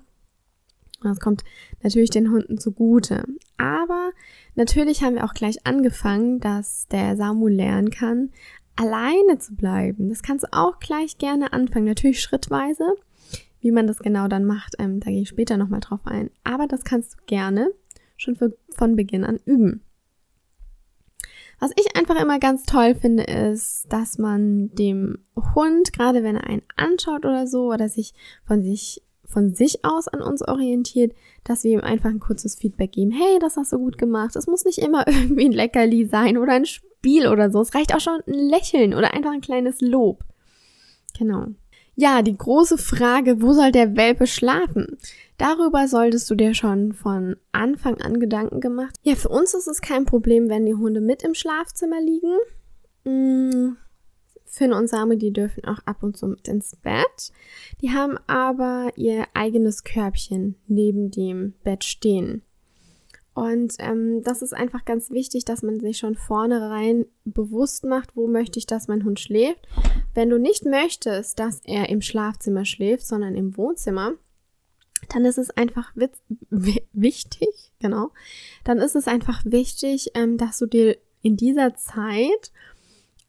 Das 1.02 1.20
kommt 1.20 1.42
natürlich 1.82 2.10
den 2.10 2.30
Hunden 2.30 2.58
zugute. 2.58 3.24
Aber 3.58 4.12
natürlich 4.54 5.02
haben 5.02 5.14
wir 5.14 5.24
auch 5.24 5.34
gleich 5.34 5.66
angefangen, 5.66 6.40
dass 6.40 6.88
der 6.88 7.16
Samu 7.16 7.48
lernen 7.48 7.90
kann, 7.90 8.30
alleine 8.76 9.38
zu 9.38 9.54
bleiben. 9.54 10.08
Das 10.08 10.22
kannst 10.22 10.44
du 10.44 10.52
auch 10.52 10.78
gleich 10.78 11.18
gerne 11.18 11.52
anfangen. 11.52 11.86
Natürlich 11.86 12.20
schrittweise. 12.20 12.84
Wie 13.60 13.72
man 13.72 13.86
das 13.86 13.98
genau 13.98 14.28
dann 14.28 14.44
macht, 14.44 14.76
ähm, 14.78 15.00
da 15.00 15.10
gehe 15.10 15.22
ich 15.22 15.28
später 15.28 15.56
nochmal 15.56 15.80
drauf 15.80 16.00
ein. 16.04 16.30
Aber 16.44 16.68
das 16.68 16.84
kannst 16.84 17.14
du 17.14 17.16
gerne 17.26 17.72
schon 18.16 18.36
für, 18.36 18.56
von 18.70 18.96
Beginn 18.96 19.24
an 19.24 19.40
üben. 19.44 19.82
Was 21.58 21.70
ich 21.76 21.96
einfach 21.96 22.20
immer 22.20 22.38
ganz 22.38 22.64
toll 22.64 22.94
finde, 22.94 23.24
ist, 23.24 23.86
dass 23.88 24.18
man 24.18 24.74
dem 24.74 25.24
Hund, 25.54 25.92
gerade 25.92 26.22
wenn 26.22 26.36
er 26.36 26.46
einen 26.46 26.62
anschaut 26.76 27.24
oder 27.24 27.46
so, 27.46 27.72
oder 27.72 27.88
sich 27.88 28.12
von 28.44 28.62
sich 28.62 29.02
von 29.28 29.54
sich 29.54 29.84
aus 29.84 30.08
an 30.08 30.22
uns 30.22 30.46
orientiert, 30.46 31.14
dass 31.44 31.64
wir 31.64 31.72
ihm 31.72 31.80
einfach 31.80 32.10
ein 32.10 32.20
kurzes 32.20 32.54
Feedback 32.54 32.92
geben. 32.92 33.10
Hey, 33.10 33.38
das 33.40 33.56
hast 33.56 33.72
du 33.72 33.78
gut 33.78 33.98
gemacht. 33.98 34.36
Es 34.36 34.46
muss 34.46 34.64
nicht 34.64 34.78
immer 34.78 35.06
irgendwie 35.08 35.46
ein 35.46 35.52
Leckerli 35.52 36.06
sein 36.06 36.38
oder 36.38 36.52
ein 36.52 36.66
Spiel 36.66 37.28
oder 37.28 37.50
so. 37.50 37.60
Es 37.60 37.74
reicht 37.74 37.94
auch 37.94 38.00
schon 38.00 38.20
ein 38.26 38.34
Lächeln 38.34 38.94
oder 38.94 39.14
einfach 39.14 39.32
ein 39.32 39.40
kleines 39.40 39.80
Lob. 39.80 40.24
Genau. 41.18 41.46
Ja, 41.98 42.20
die 42.20 42.36
große 42.36 42.76
Frage, 42.76 43.40
wo 43.40 43.54
soll 43.54 43.72
der 43.72 43.96
Welpe 43.96 44.26
schlafen? 44.26 44.98
Darüber 45.38 45.88
solltest 45.88 46.30
du 46.30 46.34
dir 46.34 46.52
schon 46.52 46.92
von 46.92 47.36
Anfang 47.52 48.00
an 48.02 48.20
Gedanken 48.20 48.60
gemacht. 48.60 48.94
Ja, 49.02 49.14
für 49.14 49.30
uns 49.30 49.54
ist 49.54 49.66
es 49.66 49.80
kein 49.80 50.04
Problem, 50.04 50.50
wenn 50.50 50.66
die 50.66 50.74
Hunde 50.74 51.00
mit 51.00 51.22
im 51.22 51.34
Schlafzimmer 51.34 52.00
liegen. 52.00 52.36
Hm, 53.04 53.78
Finn 54.56 54.72
und 54.72 54.88
Same, 54.88 55.18
die 55.18 55.32
dürfen 55.32 55.64
auch 55.66 55.80
ab 55.84 56.02
und 56.02 56.16
zu 56.16 56.26
mit 56.28 56.48
ins 56.48 56.76
Bett. 56.76 57.32
Die 57.82 57.90
haben 57.90 58.18
aber 58.26 58.90
ihr 58.96 59.26
eigenes 59.34 59.84
Körbchen 59.84 60.56
neben 60.66 61.10
dem 61.10 61.52
Bett 61.62 61.84
stehen. 61.84 62.42
Und 63.34 63.74
ähm, 63.80 64.22
das 64.22 64.40
ist 64.40 64.54
einfach 64.54 64.86
ganz 64.86 65.10
wichtig, 65.10 65.44
dass 65.44 65.62
man 65.62 65.78
sich 65.78 65.98
schon 65.98 66.14
vornherein 66.14 67.04
bewusst 67.26 67.84
macht, 67.84 68.16
wo 68.16 68.28
möchte 68.28 68.58
ich, 68.58 68.64
dass 68.64 68.88
mein 68.88 69.04
Hund 69.04 69.20
schläft. 69.20 69.68
Wenn 70.14 70.30
du 70.30 70.38
nicht 70.38 70.64
möchtest, 70.64 71.38
dass 71.38 71.60
er 71.64 71.90
im 71.90 72.00
Schlafzimmer 72.00 72.64
schläft, 72.64 73.06
sondern 73.06 73.34
im 73.34 73.58
Wohnzimmer, 73.58 74.14
dann 75.10 75.26
ist 75.26 75.36
es 75.36 75.50
einfach 75.50 75.92
wichtig, 76.48 77.72
genau, 77.78 78.10
dann 78.64 78.78
ist 78.78 78.96
es 78.96 79.06
einfach 79.06 79.44
wichtig, 79.44 80.12
ähm, 80.14 80.38
dass 80.38 80.56
du 80.56 80.64
dir 80.64 80.96
in 81.20 81.36
dieser 81.36 81.74
Zeit, 81.74 82.52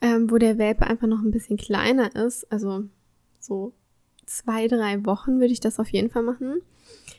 ähm, 0.02 0.30
wo 0.30 0.38
der 0.38 0.58
Welpe 0.58 0.86
einfach 0.86 1.08
noch 1.08 1.22
ein 1.22 1.32
bisschen 1.32 1.58
kleiner 1.58 2.16
ist, 2.16 2.52
also 2.52 2.84
so 3.40 3.74
zwei, 4.26 4.68
drei 4.68 5.06
Wochen 5.06 5.40
würde 5.40 5.54
ich 5.54 5.60
das 5.60 5.80
auf 5.80 5.90
jeden 5.90 6.10
Fall 6.10 6.24
machen, 6.24 6.62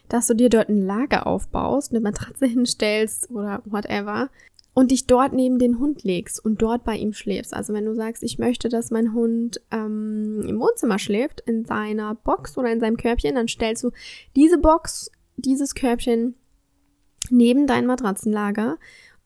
dass 0.08 0.26
du 0.26 0.34
dir 0.34 0.48
dort 0.48 0.68
ein 0.68 0.82
Lager 0.82 1.26
aufbaust, 1.26 1.92
eine 1.92 2.00
Matratze 2.00 2.46
hinstellst 2.46 3.30
oder 3.30 3.62
whatever 3.64 4.30
und 4.74 4.92
dich 4.92 5.06
dort 5.06 5.32
neben 5.32 5.58
den 5.58 5.80
Hund 5.80 6.04
legst 6.04 6.44
und 6.44 6.62
dort 6.62 6.84
bei 6.84 6.96
ihm 6.96 7.12
schläfst. 7.12 7.52
Also 7.52 7.74
wenn 7.74 7.84
du 7.84 7.94
sagst, 7.94 8.22
ich 8.22 8.38
möchte, 8.38 8.68
dass 8.68 8.92
mein 8.92 9.12
Hund 9.12 9.60
ähm, 9.72 10.44
im 10.46 10.60
Wohnzimmer 10.60 11.00
schläft, 11.00 11.40
in 11.40 11.64
seiner 11.64 12.14
Box 12.14 12.56
oder 12.56 12.70
in 12.70 12.78
seinem 12.78 12.96
Körbchen, 12.96 13.34
dann 13.34 13.48
stellst 13.48 13.82
du 13.82 13.90
diese 14.36 14.58
Box, 14.58 15.10
dieses 15.36 15.74
Körbchen 15.74 16.36
neben 17.30 17.66
dein 17.66 17.86
Matratzenlager 17.86 18.78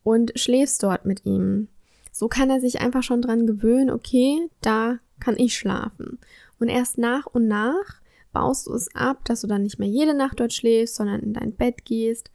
und 0.03 0.33
schläfst 0.37 0.83
dort 0.83 1.05
mit 1.05 1.27
ihm. 1.27 1.69
So 2.13 2.29
kann 2.29 2.51
er 2.51 2.61
sich 2.61 2.81
einfach 2.81 3.03
schon 3.03 3.23
dran 3.23 3.47
gewöhnen, 3.47 3.91
okay, 3.91 4.49
da 4.61 4.99
kann 5.19 5.37
ich 5.39 5.57
schlafen. 5.57 6.19
Und 6.61 6.69
erst 6.69 6.99
nach 6.99 7.27
und 7.27 7.49
nach 7.49 8.01
baust 8.33 8.67
du 8.67 8.75
es 8.75 8.95
ab, 8.95 9.25
dass 9.25 9.41
du 9.41 9.47
dann 9.47 9.63
nicht 9.63 9.79
mehr 9.79 9.89
jede 9.89 10.15
Nacht 10.15 10.39
dort 10.39 10.53
schläfst, 10.53 10.95
sondern 10.95 11.21
in 11.21 11.33
dein 11.33 11.55
Bett 11.55 11.85
gehst 11.85 12.31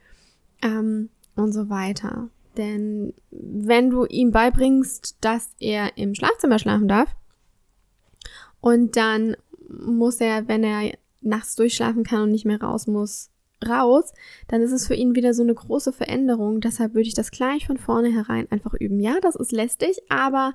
ähm, 0.62 1.10
und 1.36 1.54
so 1.54 1.70
weiter. 1.70 2.30
Denn 2.58 3.14
wenn 3.30 3.92
du 3.92 4.06
ihm 4.06 4.32
beibringst, 4.32 5.18
dass 5.22 5.50
er 5.60 5.96
im 5.98 6.16
Schlafzimmer 6.16 6.60
schlafen 6.60 6.88
darf 6.88 7.16
und 8.60 8.98
dann 8.98 9.38
muss 9.70 10.20
er, 10.20 10.48
wenn 10.48 10.64
er 10.64 10.98
nachts 11.22 11.56
durchschlafen 11.56 12.04
kann 12.04 12.24
und 12.24 12.32
nicht 12.32 12.46
mehr 12.46 12.62
raus 12.62 12.88
muss, 12.88 13.30
raus, 13.66 14.14
dann 14.48 14.62
ist 14.62 14.72
es 14.72 14.88
für 14.88 14.96
ihn 14.96 15.16
wieder 15.16 15.34
so 15.34 15.44
eine 15.44 15.54
große 15.54 15.94
Veränderung. 15.94 16.62
Deshalb 16.62 16.94
würde 16.94 17.08
ich 17.08 17.14
das 17.14 17.32
gleich 17.32 17.66
von 17.66 17.78
vorne 17.78 18.10
herein 18.10 18.48
einfach 18.52 18.74
üben. 18.74 19.00
Ja, 19.00 19.20
das 19.22 19.36
ist 19.36 19.52
lästig, 19.52 19.98
aber 20.10 20.54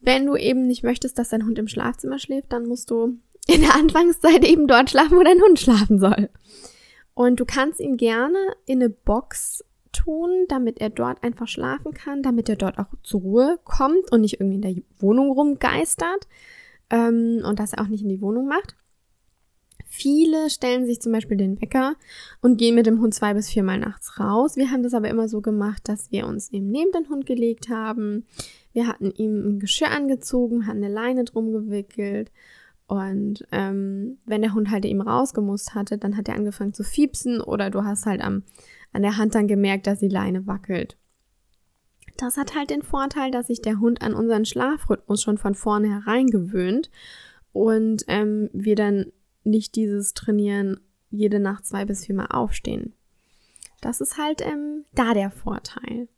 wenn 0.00 0.26
du 0.26 0.36
eben 0.36 0.66
nicht 0.66 0.82
möchtest, 0.82 1.18
dass 1.18 1.28
dein 1.28 1.44
Hund 1.44 1.58
im 1.58 1.68
Schlafzimmer 1.68 2.18
schläft, 2.18 2.52
dann 2.52 2.66
musst 2.66 2.90
du 2.90 3.18
in 3.46 3.60
der 3.62 3.74
Anfangszeit 3.74 4.44
eben 4.44 4.66
dort 4.66 4.90
schlafen, 4.90 5.18
wo 5.18 5.22
dein 5.22 5.40
Hund 5.40 5.58
schlafen 5.58 5.98
soll. 5.98 6.30
Und 7.14 7.40
du 7.40 7.44
kannst 7.44 7.80
ihn 7.80 7.96
gerne 7.96 8.38
in 8.66 8.80
eine 8.80 8.90
Box 8.90 9.64
tun, 9.92 10.46
damit 10.48 10.80
er 10.80 10.90
dort 10.90 11.22
einfach 11.22 11.48
schlafen 11.48 11.92
kann, 11.92 12.22
damit 12.22 12.48
er 12.48 12.56
dort 12.56 12.78
auch 12.78 12.86
zur 13.02 13.20
Ruhe 13.20 13.58
kommt 13.64 14.10
und 14.12 14.20
nicht 14.20 14.40
irgendwie 14.40 14.56
in 14.56 14.62
der 14.62 14.74
Wohnung 14.98 15.30
rumgeistert 15.30 16.28
ähm, 16.90 17.42
und 17.44 17.60
er 17.60 17.82
auch 17.82 17.88
nicht 17.88 18.02
in 18.02 18.08
die 18.08 18.20
Wohnung 18.20 18.46
macht. 18.46 18.76
Viele 19.92 20.50
stellen 20.50 20.86
sich 20.86 21.00
zum 21.00 21.10
Beispiel 21.10 21.36
den 21.36 21.60
Wecker 21.60 21.96
und 22.40 22.58
gehen 22.58 22.76
mit 22.76 22.86
dem 22.86 23.00
Hund 23.00 23.12
zwei 23.12 23.34
bis 23.34 23.50
viermal 23.50 23.78
nachts 23.78 24.20
raus. 24.20 24.56
Wir 24.56 24.70
haben 24.70 24.84
das 24.84 24.94
aber 24.94 25.08
immer 25.08 25.28
so 25.28 25.40
gemacht, 25.40 25.88
dass 25.88 26.12
wir 26.12 26.26
uns 26.26 26.52
eben 26.52 26.70
neben 26.70 26.92
den 26.92 27.08
Hund 27.08 27.26
gelegt 27.26 27.68
haben. 27.68 28.24
Wir 28.72 28.86
hatten 28.86 29.10
ihm 29.10 29.48
ein 29.48 29.58
Geschirr 29.58 29.90
angezogen, 29.90 30.68
hatten 30.68 30.84
eine 30.84 30.94
Leine 30.94 31.24
drum 31.24 31.52
gewickelt 31.52 32.30
und 32.86 33.46
ähm, 33.50 34.18
wenn 34.26 34.42
der 34.42 34.54
Hund 34.54 34.70
halt 34.70 34.84
eben 34.84 35.00
rausgemusst 35.00 35.74
hatte, 35.74 35.98
dann 35.98 36.16
hat 36.16 36.28
er 36.28 36.36
angefangen 36.36 36.72
zu 36.72 36.84
fiepsen 36.84 37.40
oder 37.40 37.68
du 37.70 37.84
hast 37.84 38.06
halt 38.06 38.20
am, 38.20 38.44
an 38.92 39.02
der 39.02 39.16
Hand 39.16 39.34
dann 39.34 39.48
gemerkt, 39.48 39.88
dass 39.88 39.98
die 39.98 40.08
Leine 40.08 40.46
wackelt. 40.46 40.96
Das 42.16 42.36
hat 42.36 42.54
halt 42.54 42.70
den 42.70 42.82
Vorteil, 42.82 43.30
dass 43.32 43.48
sich 43.48 43.60
der 43.60 43.80
Hund 43.80 44.02
an 44.02 44.14
unseren 44.14 44.44
Schlafrhythmus 44.44 45.20
schon 45.20 45.36
von 45.36 45.54
vornherein 45.54 46.26
gewöhnt 46.26 46.90
und 47.52 48.04
ähm, 48.08 48.50
wir 48.52 48.76
dann 48.76 49.12
nicht 49.44 49.74
dieses 49.76 50.14
Trainieren 50.14 50.80
jede 51.10 51.40
Nacht 51.40 51.66
zwei 51.66 51.84
bis 51.84 52.06
viermal 52.06 52.28
aufstehen. 52.30 52.94
Das 53.80 54.00
ist 54.00 54.18
halt 54.18 54.42
ähm, 54.42 54.84
da 54.94 55.14
der 55.14 55.30
Vorteil. 55.30 56.08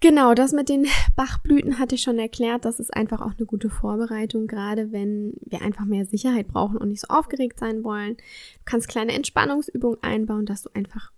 Genau, 0.00 0.34
das 0.34 0.52
mit 0.52 0.68
den 0.68 0.86
Bachblüten 1.16 1.78
hatte 1.78 1.94
ich 1.94 2.02
schon 2.02 2.18
erklärt. 2.18 2.64
Das 2.66 2.78
ist 2.78 2.94
einfach 2.94 3.22
auch 3.22 3.32
eine 3.38 3.46
gute 3.46 3.70
Vorbereitung, 3.70 4.46
gerade 4.46 4.92
wenn 4.92 5.32
wir 5.40 5.62
einfach 5.62 5.86
mehr 5.86 6.04
Sicherheit 6.04 6.48
brauchen 6.48 6.76
und 6.76 6.90
nicht 6.90 7.00
so 7.00 7.08
aufgeregt 7.08 7.58
sein 7.58 7.82
wollen. 7.84 8.16
Du 8.16 8.62
kannst 8.66 8.88
kleine 8.88 9.12
Entspannungsübungen 9.12 10.02
einbauen, 10.02 10.44
dass 10.44 10.62
du 10.62 10.70
einfach 10.74 11.10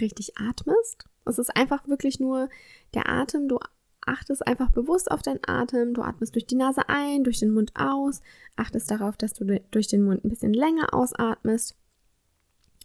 richtig 0.00 0.38
atmest. 0.38 1.06
Es 1.26 1.38
ist 1.38 1.56
einfach 1.56 1.88
wirklich 1.88 2.20
nur 2.20 2.48
der 2.94 3.08
Atem. 3.08 3.48
Du 3.48 3.58
achtest 4.06 4.46
einfach 4.46 4.70
bewusst 4.70 5.10
auf 5.10 5.22
deinen 5.22 5.40
Atem. 5.46 5.94
Du 5.94 6.02
atmest 6.02 6.34
durch 6.34 6.46
die 6.46 6.56
Nase 6.56 6.88
ein, 6.88 7.24
durch 7.24 7.40
den 7.40 7.52
Mund 7.52 7.72
aus. 7.74 8.20
Achtest 8.56 8.90
darauf, 8.90 9.16
dass 9.16 9.32
du 9.32 9.44
durch 9.70 9.88
den 9.88 10.02
Mund 10.02 10.24
ein 10.24 10.28
bisschen 10.28 10.54
länger 10.54 10.94
ausatmest. 10.94 11.76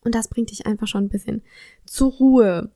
Und 0.04 0.16
das 0.16 0.30
bringt 0.30 0.52
dich 0.52 0.66
einfach 0.66 0.88
schon 0.88 1.06
ein 1.06 1.10
bisschen 1.10 1.42
zur 1.86 2.12
Ruhe 2.12 2.72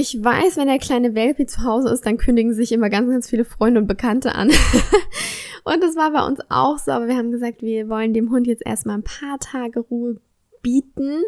ich 0.00 0.22
weiß, 0.22 0.56
wenn 0.56 0.68
der 0.68 0.78
kleine 0.78 1.16
Welpi 1.16 1.44
zu 1.44 1.64
Hause 1.64 1.88
ist, 1.88 2.06
dann 2.06 2.18
kündigen 2.18 2.54
sich 2.54 2.70
immer 2.70 2.88
ganz, 2.88 3.10
ganz 3.10 3.28
viele 3.28 3.44
Freunde 3.44 3.80
und 3.80 3.88
Bekannte 3.88 4.32
an. 4.32 4.48
und 5.64 5.82
das 5.82 5.96
war 5.96 6.12
bei 6.12 6.24
uns 6.24 6.38
auch 6.48 6.78
so, 6.78 6.92
aber 6.92 7.08
wir 7.08 7.16
haben 7.16 7.32
gesagt, 7.32 7.62
wir 7.62 7.88
wollen 7.88 8.14
dem 8.14 8.30
Hund 8.30 8.46
jetzt 8.46 8.64
erstmal 8.64 8.96
ein 8.96 9.02
paar 9.02 9.40
Tage 9.40 9.80
Ruhe 9.80 10.20
bieten. 10.62 11.24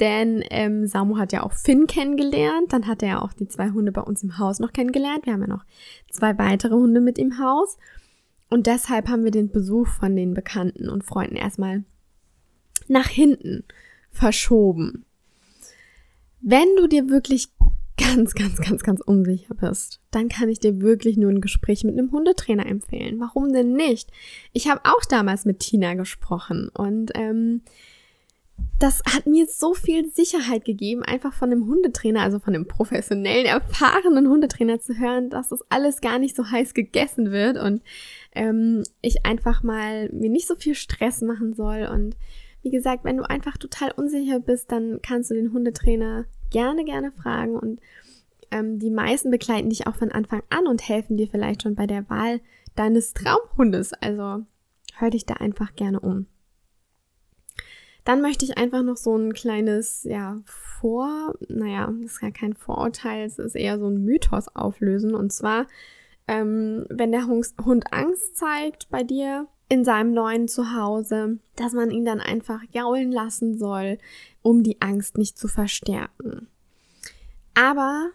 Denn 0.00 0.44
ähm, 0.50 0.86
Samu 0.86 1.18
hat 1.18 1.32
ja 1.32 1.42
auch 1.42 1.52
Finn 1.52 1.86
kennengelernt. 1.86 2.72
Dann 2.72 2.86
hat 2.86 3.02
er 3.02 3.08
ja 3.08 3.22
auch 3.22 3.32
die 3.32 3.48
zwei 3.48 3.70
Hunde 3.70 3.92
bei 3.92 4.00
uns 4.00 4.22
im 4.22 4.38
Haus 4.38 4.60
noch 4.60 4.72
kennengelernt. 4.72 5.26
Wir 5.26 5.32
haben 5.32 5.40
ja 5.40 5.48
noch 5.48 5.64
zwei 6.10 6.38
weitere 6.38 6.74
Hunde 6.74 7.00
mit 7.00 7.18
im 7.18 7.38
Haus. 7.38 7.78
Und 8.48 8.66
deshalb 8.66 9.08
haben 9.08 9.24
wir 9.24 9.30
den 9.30 9.50
Besuch 9.50 9.88
von 9.88 10.14
den 10.16 10.34
Bekannten 10.34 10.88
und 10.88 11.04
Freunden 11.04 11.36
erstmal 11.36 11.84
nach 12.86 13.08
hinten 13.08 13.64
verschoben. 14.10 15.04
Wenn 16.40 16.68
du 16.76 16.86
dir 16.86 17.10
wirklich 17.10 17.48
ganz, 17.98 18.34
ganz, 18.34 18.60
ganz, 18.60 18.82
ganz 18.82 19.00
unsicher 19.00 19.54
bist, 19.54 20.00
dann 20.10 20.28
kann 20.28 20.48
ich 20.48 20.60
dir 20.60 20.80
wirklich 20.80 21.16
nur 21.16 21.30
ein 21.30 21.40
Gespräch 21.40 21.84
mit 21.84 21.98
einem 21.98 22.12
Hundetrainer 22.12 22.66
empfehlen. 22.66 23.18
Warum 23.20 23.52
denn 23.52 23.72
nicht? 23.72 24.10
Ich 24.52 24.68
habe 24.68 24.80
auch 24.84 25.04
damals 25.08 25.44
mit 25.44 25.58
Tina 25.58 25.94
gesprochen 25.94 26.70
und 26.72 27.10
ähm, 27.14 27.62
das 28.78 29.02
hat 29.12 29.26
mir 29.26 29.46
so 29.46 29.74
viel 29.74 30.08
Sicherheit 30.08 30.64
gegeben, 30.64 31.02
einfach 31.02 31.32
von 31.32 31.50
einem 31.50 31.66
Hundetrainer, 31.66 32.22
also 32.22 32.38
von 32.38 32.54
einem 32.54 32.68
professionellen, 32.68 33.46
erfahrenen 33.46 34.28
Hundetrainer 34.28 34.78
zu 34.78 34.96
hören, 34.98 35.30
dass 35.30 35.48
das 35.48 35.64
alles 35.68 36.00
gar 36.00 36.18
nicht 36.18 36.36
so 36.36 36.48
heiß 36.48 36.74
gegessen 36.74 37.32
wird 37.32 37.58
und 37.58 37.82
ähm, 38.34 38.84
ich 39.02 39.26
einfach 39.26 39.64
mal 39.64 40.08
mir 40.10 40.30
nicht 40.30 40.46
so 40.46 40.54
viel 40.54 40.76
Stress 40.76 41.22
machen 41.22 41.54
soll. 41.54 41.88
Und 41.92 42.16
wie 42.62 42.70
gesagt, 42.70 43.04
wenn 43.04 43.16
du 43.16 43.28
einfach 43.28 43.56
total 43.56 43.90
unsicher 43.90 44.38
bist, 44.38 44.70
dann 44.70 45.00
kannst 45.02 45.30
du 45.30 45.34
den 45.34 45.52
Hundetrainer 45.52 46.26
gerne, 46.50 46.84
gerne 46.84 47.10
fragen 47.10 47.56
und 47.56 47.80
ähm, 48.50 48.78
die 48.78 48.90
meisten 48.90 49.30
begleiten 49.30 49.70
dich 49.70 49.86
auch 49.86 49.96
von 49.96 50.12
Anfang 50.12 50.42
an 50.50 50.66
und 50.66 50.88
helfen 50.88 51.16
dir 51.16 51.28
vielleicht 51.28 51.62
schon 51.62 51.74
bei 51.74 51.86
der 51.86 52.08
Wahl 52.08 52.40
deines 52.76 53.12
Traumhundes. 53.12 53.92
Also 53.94 54.44
hör 54.96 55.10
dich 55.10 55.26
da 55.26 55.34
einfach 55.34 55.74
gerne 55.74 56.00
um. 56.00 56.26
Dann 58.08 58.22
möchte 58.22 58.46
ich 58.46 58.56
einfach 58.56 58.82
noch 58.82 58.96
so 58.96 59.14
ein 59.18 59.34
kleines, 59.34 60.04
ja, 60.04 60.40
Vor, 60.46 61.34
naja, 61.46 61.92
das 62.00 62.12
ist 62.12 62.22
ja 62.22 62.30
kein 62.30 62.54
Vorurteil, 62.54 63.26
es 63.26 63.38
ist 63.38 63.54
eher 63.54 63.78
so 63.78 63.86
ein 63.86 64.02
Mythos 64.02 64.48
auflösen. 64.56 65.14
Und 65.14 65.30
zwar, 65.30 65.66
ähm, 66.26 66.86
wenn 66.88 67.12
der 67.12 67.26
Hund 67.26 67.92
Angst 67.92 68.38
zeigt 68.38 68.88
bei 68.88 69.02
dir 69.02 69.46
in 69.68 69.84
seinem 69.84 70.14
neuen 70.14 70.48
Zuhause, 70.48 71.38
dass 71.56 71.74
man 71.74 71.90
ihn 71.90 72.06
dann 72.06 72.22
einfach 72.22 72.62
jaulen 72.72 73.12
lassen 73.12 73.58
soll, 73.58 73.98
um 74.40 74.62
die 74.62 74.80
Angst 74.80 75.18
nicht 75.18 75.36
zu 75.36 75.46
verstärken. 75.46 76.48
Aber 77.52 78.08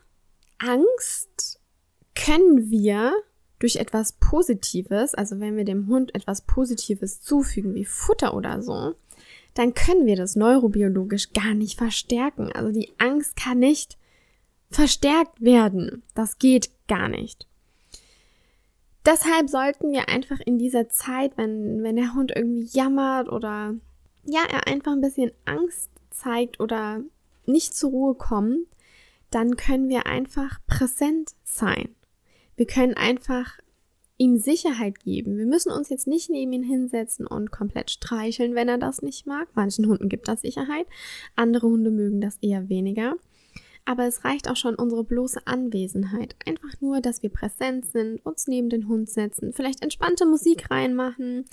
Angst 0.57 1.59
können 2.15 2.71
wir 2.71 3.13
durch 3.59 3.75
etwas 3.75 4.13
Positives, 4.13 5.13
also 5.13 5.39
wenn 5.39 5.55
wir 5.55 5.65
dem 5.65 5.85
Hund 5.85 6.15
etwas 6.15 6.41
Positives 6.41 7.21
zufügen, 7.21 7.75
wie 7.75 7.85
Futter 7.85 8.33
oder 8.33 8.63
so, 8.63 8.95
dann 9.53 9.73
können 9.73 10.05
wir 10.05 10.15
das 10.15 10.35
neurobiologisch 10.35 11.33
gar 11.33 11.53
nicht 11.53 11.77
verstärken. 11.77 12.51
Also 12.51 12.71
die 12.71 12.91
Angst 12.97 13.35
kann 13.35 13.59
nicht 13.59 13.97
verstärkt 14.69 15.41
werden. 15.41 16.03
Das 16.15 16.39
geht 16.39 16.71
gar 16.87 17.07
nicht. 17.07 17.47
Deshalb 19.05 19.49
sollten 19.49 19.91
wir 19.91 20.09
einfach 20.09 20.39
in 20.39 20.57
dieser 20.57 20.89
Zeit, 20.89 21.37
wenn, 21.37 21.83
wenn 21.83 21.97
der 21.97 22.13
Hund 22.13 22.31
irgendwie 22.35 22.69
jammert 22.71 23.29
oder 23.29 23.75
ja, 24.23 24.41
er 24.49 24.67
einfach 24.67 24.93
ein 24.93 25.01
bisschen 25.01 25.31
Angst 25.45 25.91
zeigt 26.09 26.59
oder 26.59 27.01
nicht 27.45 27.75
zur 27.75 27.91
Ruhe 27.91 28.15
kommt, 28.15 28.67
dann 29.29 29.57
können 29.57 29.89
wir 29.89 30.05
einfach 30.05 30.59
präsent 30.67 31.31
sein. 31.43 31.95
Wir 32.55 32.65
können 32.65 32.93
einfach 32.93 33.59
ihm 34.17 34.37
Sicherheit 34.37 34.99
geben. 34.99 35.37
Wir 35.37 35.45
müssen 35.45 35.71
uns 35.71 35.89
jetzt 35.89 36.07
nicht 36.07 36.29
neben 36.29 36.53
ihn 36.53 36.63
hinsetzen 36.63 37.25
und 37.25 37.51
komplett 37.51 37.91
streicheln, 37.91 38.55
wenn 38.55 38.69
er 38.69 38.77
das 38.77 39.01
nicht 39.01 39.25
mag. 39.25 39.49
Manchen 39.55 39.87
Hunden 39.87 40.09
gibt 40.09 40.27
das 40.27 40.41
Sicherheit, 40.41 40.85
andere 41.35 41.67
Hunde 41.67 41.91
mögen 41.91 42.21
das 42.21 42.37
eher 42.41 42.69
weniger. 42.69 43.15
Aber 43.85 44.05
es 44.05 44.23
reicht 44.23 44.49
auch 44.49 44.55
schon 44.55 44.75
unsere 44.75 45.03
bloße 45.03 45.45
Anwesenheit. 45.45 46.35
Einfach 46.47 46.79
nur, 46.79 47.01
dass 47.01 47.21
wir 47.21 47.29
präsent 47.29 47.85
sind, 47.85 48.25
uns 48.25 48.47
neben 48.47 48.69
den 48.69 48.87
Hund 48.87 49.09
setzen, 49.09 49.51
vielleicht 49.51 49.81
entspannte 49.81 50.25
Musik 50.25 50.71
reinmachen, 50.71 51.45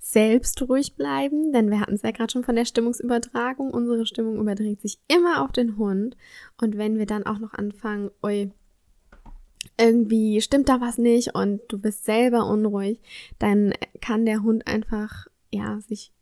selbst 0.00 0.60
ruhig 0.68 0.96
bleiben, 0.96 1.52
denn 1.52 1.70
wir 1.70 1.80
hatten 1.80 1.94
es 1.94 2.02
ja 2.02 2.10
gerade 2.10 2.32
schon 2.32 2.44
von 2.44 2.56
der 2.56 2.64
Stimmungsübertragung. 2.64 3.70
Unsere 3.72 4.06
Stimmung 4.06 4.38
überträgt 4.38 4.82
sich 4.82 4.98
immer 5.08 5.44
auf 5.44 5.52
den 5.52 5.76
Hund. 5.76 6.16
Und 6.60 6.76
wenn 6.78 6.98
wir 6.98 7.06
dann 7.06 7.26
auch 7.26 7.38
noch 7.38 7.54
anfangen, 7.54 8.10
oi, 8.22 8.50
irgendwie 9.78 10.40
stimmt 10.40 10.68
da 10.68 10.80
was 10.80 10.98
nicht 10.98 11.34
und 11.34 11.60
du 11.68 11.78
bist 11.78 12.04
selber 12.04 12.46
unruhig, 12.46 13.00
dann 13.38 13.74
kann 14.00 14.26
der 14.26 14.42
Hund 14.42 14.66
einfach, 14.66 15.26
ja, 15.50 15.80
sich, 15.80 16.12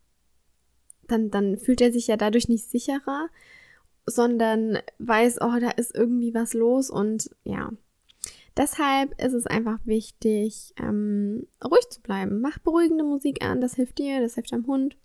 dann, 1.07 1.31
dann 1.31 1.57
fühlt 1.57 1.81
er 1.81 1.91
sich 1.91 2.07
ja 2.07 2.17
dadurch 2.17 2.47
nicht 2.49 2.69
sicherer, 2.69 3.29
sondern 4.05 4.79
weiß, 4.99 5.41
oh, 5.41 5.59
da 5.59 5.71
ist 5.71 5.95
irgendwie 5.95 6.33
was 6.33 6.53
los 6.53 6.89
und 6.89 7.29
ja, 7.43 7.71
Deshalb 8.57 9.21
ist 9.21 9.33
es 9.33 9.45
einfach 9.45 9.77
wichtig, 9.85 10.73
ähm, 10.79 11.45
ruhig 11.63 11.87
zu 11.91 12.01
bleiben. 12.01 12.41
Mach 12.41 12.57
beruhigende 12.57 13.03
Musik 13.03 13.45
an, 13.45 13.61
das 13.61 13.75
hilft 13.75 13.99
dir, 13.99 14.19
das 14.19 14.33
hilft 14.33 14.51
deinem 14.51 14.65
Hund. 14.65 14.97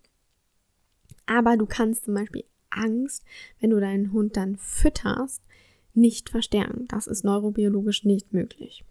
Aber 1.27 1.55
du 1.55 1.67
kannst 1.67 2.05
zum 2.05 2.15
Beispiel 2.15 2.45
Angst, 2.71 3.23
wenn 3.59 3.69
du 3.69 3.79
deinen 3.79 4.11
Hund 4.11 4.37
dann 4.37 4.57
fütterst, 4.57 5.43
nicht 5.93 6.29
verstärken. 6.29 6.85
Das 6.87 7.07
ist 7.07 7.23
neurobiologisch 7.23 8.03
nicht 8.03 8.33
möglich. 8.33 8.83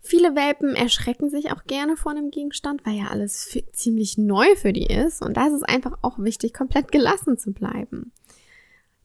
Viele 0.00 0.36
Welpen 0.36 0.76
erschrecken 0.76 1.30
sich 1.30 1.50
auch 1.50 1.64
gerne 1.64 1.96
vor 1.96 2.12
einem 2.12 2.30
Gegenstand, 2.30 2.84
weil 2.84 2.94
ja 2.94 3.06
alles 3.06 3.58
ziemlich 3.72 4.18
neu 4.18 4.54
für 4.54 4.74
die 4.74 4.86
ist. 4.86 5.22
Und 5.22 5.38
da 5.38 5.46
ist 5.46 5.54
es 5.54 5.62
einfach 5.62 5.96
auch 6.02 6.18
wichtig, 6.18 6.52
komplett 6.52 6.92
gelassen 6.92 7.38
zu 7.38 7.52
bleiben. 7.52 8.12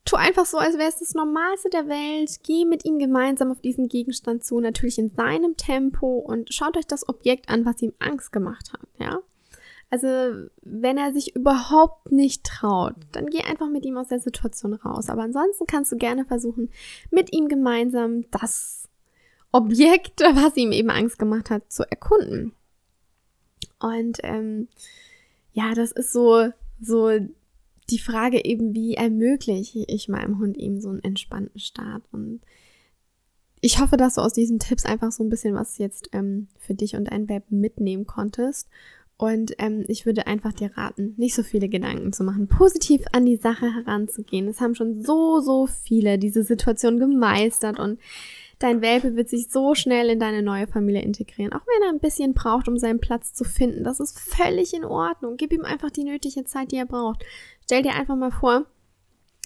Tu 0.04 0.18
einfach 0.18 0.46
so, 0.46 0.58
als 0.58 0.78
wäre 0.78 0.90
es 0.90 1.00
das 1.00 1.14
Normalste 1.14 1.70
der 1.70 1.88
Welt. 1.88 2.40
Geh 2.44 2.66
mit 2.66 2.84
ihm 2.84 3.00
gemeinsam 3.00 3.50
auf 3.50 3.62
diesen 3.62 3.88
Gegenstand 3.88 4.44
zu, 4.44 4.60
natürlich 4.60 4.98
in 4.98 5.10
seinem 5.10 5.56
Tempo 5.56 6.18
und 6.18 6.54
schaut 6.54 6.76
euch 6.76 6.88
das 6.88 7.08
Objekt 7.08 7.48
an, 7.48 7.64
was 7.64 7.82
ihm 7.82 7.94
Angst 8.00 8.34
gemacht 8.34 8.74
hat, 8.74 8.88
ja? 9.00 9.20
Also, 9.92 10.08
wenn 10.62 10.98
er 10.98 11.14
sich 11.14 11.36
überhaupt 11.36 12.12
nicht 12.12 12.44
traut, 12.44 12.96
dann 13.12 13.28
geh 13.28 13.42
einfach 13.42 13.70
mit 13.70 13.86
ihm 13.86 13.98
aus 13.98 14.10
der 14.10 14.20
Situation 14.20 14.74
raus. 14.74 15.10
Aber 15.10 15.24
ansonsten 15.24 15.66
kannst 15.66 15.92
du 15.92 15.98
gerne 15.98 16.26
versuchen, 16.26 16.70
mit 17.10 17.34
ihm 17.34 17.48
gemeinsam 17.48 18.30
das 18.30 18.88
Objekt, 19.52 20.22
was 20.22 20.56
ihm 20.58 20.72
eben 20.72 20.92
Angst 20.92 21.18
gemacht 21.18 21.50
hat, 21.50 21.72
zu 21.72 21.90
erkunden. 21.90 22.54
Und 23.80 24.20
ähm, 24.24 24.68
ja, 25.54 25.74
das 25.74 25.92
ist 25.92 26.14
so, 26.14 26.50
so 26.80 27.12
die 27.90 28.00
Frage 28.00 28.46
eben, 28.46 28.74
wie 28.76 28.94
ermögliche 28.94 29.84
ich 29.88 30.08
meinem 30.08 30.40
Hund 30.40 30.58
eben 30.58 30.80
so 30.80 30.90
einen 30.90 31.04
entspannten 31.04 31.60
Start. 31.60 32.04
Und 32.12 32.42
ich 33.62 33.80
hoffe, 33.80 33.98
dass 33.98 34.16
du 34.16 34.22
aus 34.22 34.34
diesen 34.34 34.60
Tipps 34.60 34.86
einfach 34.86 35.12
so 35.12 35.24
ein 35.24 35.30
bisschen 35.30 35.56
was 35.56 35.78
jetzt 35.78 36.10
ähm, 36.14 36.48
für 36.58 36.76
dich 36.76 36.96
und 36.96 37.06
dein 37.06 37.28
Welpen 37.28 37.60
mitnehmen 37.60 38.06
konntest. 38.06 38.70
Und 39.20 39.54
ähm, 39.58 39.84
ich 39.90 40.06
würde 40.06 40.28
einfach 40.28 40.54
dir 40.54 40.72
raten, 40.78 41.14
nicht 41.18 41.36
so 41.36 41.44
viele 41.44 41.68
Gedanken 41.68 42.14
zu 42.14 42.24
machen, 42.24 42.48
positiv 42.48 43.04
an 43.12 43.26
die 43.26 43.36
Sache 43.36 43.70
heranzugehen. 43.76 44.48
Es 44.48 44.62
haben 44.62 44.76
schon 44.76 45.04
so, 45.04 45.42
so 45.42 45.68
viele 45.68 46.18
diese 46.18 46.46
Situation 46.46 47.00
gemeistert 47.00 47.80
und 47.80 48.00
dein 48.60 48.82
Welpe 48.82 49.18
wird 49.18 49.28
sich 49.28 49.50
so 49.50 49.76
schnell 49.76 50.10
in 50.10 50.22
deine 50.22 50.42
neue 50.42 50.68
Familie 50.68 51.02
integrieren. 51.02 51.52
Auch 51.52 51.68
wenn 51.68 51.84
er 51.84 51.90
ein 51.90 52.00
bisschen 52.00 52.34
braucht, 52.34 52.70
um 52.70 52.78
seinen 52.78 53.02
Platz 53.02 53.34
zu 53.34 53.44
finden. 53.44 53.84
Das 53.84 54.00
ist 54.00 54.18
völlig 54.18 54.74
in 54.74 54.86
Ordnung. 54.86 55.36
Gib 55.36 55.52
ihm 55.52 55.66
einfach 55.66 55.92
die 55.92 56.06
nötige 56.06 56.46
Zeit, 56.46 56.72
die 56.72 56.78
er 56.78 56.86
braucht. 56.86 57.26
Stell 57.66 57.84
dir 57.84 57.96
einfach 57.96 58.16
mal 58.16 58.32
vor, 58.32 58.68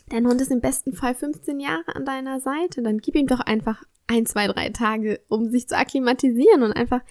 dein 0.09 0.27
Hund 0.27 0.39
ist 0.39 0.51
im 0.51 0.61
besten 0.61 0.93
Fall 0.93 1.15
15 1.15 1.59
Jahre 1.59 1.95
an 1.95 2.05
deiner 2.05 2.39
Seite. 2.39 2.83
Dann 2.83 2.99
gib 2.99 3.15
ihm 3.15 3.25
doch 3.25 3.39
einfach 3.39 3.83
ein, 4.07 4.25
zwei, 4.25 4.47
drei 4.47 4.69
Tage, 4.69 5.19
um 5.27 5.49
sich 5.49 5.67
zu 5.67 5.77
akklimatisieren 5.77 6.63
und 6.63 6.73
einfach 6.73 7.01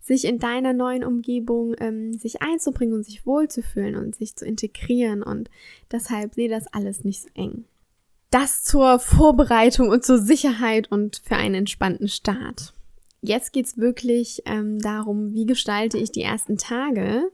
sich 0.00 0.24
in 0.24 0.38
deiner 0.38 0.72
neuen 0.72 1.04
Umgebung 1.04 1.74
ähm, 1.78 2.12
sich 2.12 2.42
einzubringen 2.42 2.94
und 2.94 3.04
sich 3.04 3.24
wohlzufühlen 3.24 3.96
und 3.96 4.14
sich 4.14 4.34
zu 4.36 4.44
integrieren. 4.44 5.22
Und 5.22 5.48
deshalb 5.90 6.34
sehe 6.34 6.48
das 6.48 6.66
alles 6.72 7.04
nicht 7.04 7.22
so 7.22 7.28
eng. 7.34 7.64
Das 8.30 8.64
zur 8.64 8.98
Vorbereitung 8.98 9.90
und 9.90 10.04
zur 10.04 10.18
Sicherheit 10.18 10.90
und 10.90 11.22
für 11.24 11.36
einen 11.36 11.54
entspannten 11.54 12.08
Start. 12.08 12.72
Jetzt 13.20 13.52
geht's 13.52 13.78
wirklich 13.78 14.42
ähm, 14.46 14.80
darum, 14.80 15.32
wie 15.32 15.46
gestalte 15.46 15.98
ich 15.98 16.10
die 16.10 16.22
ersten 16.22 16.56
Tage. 16.56 17.30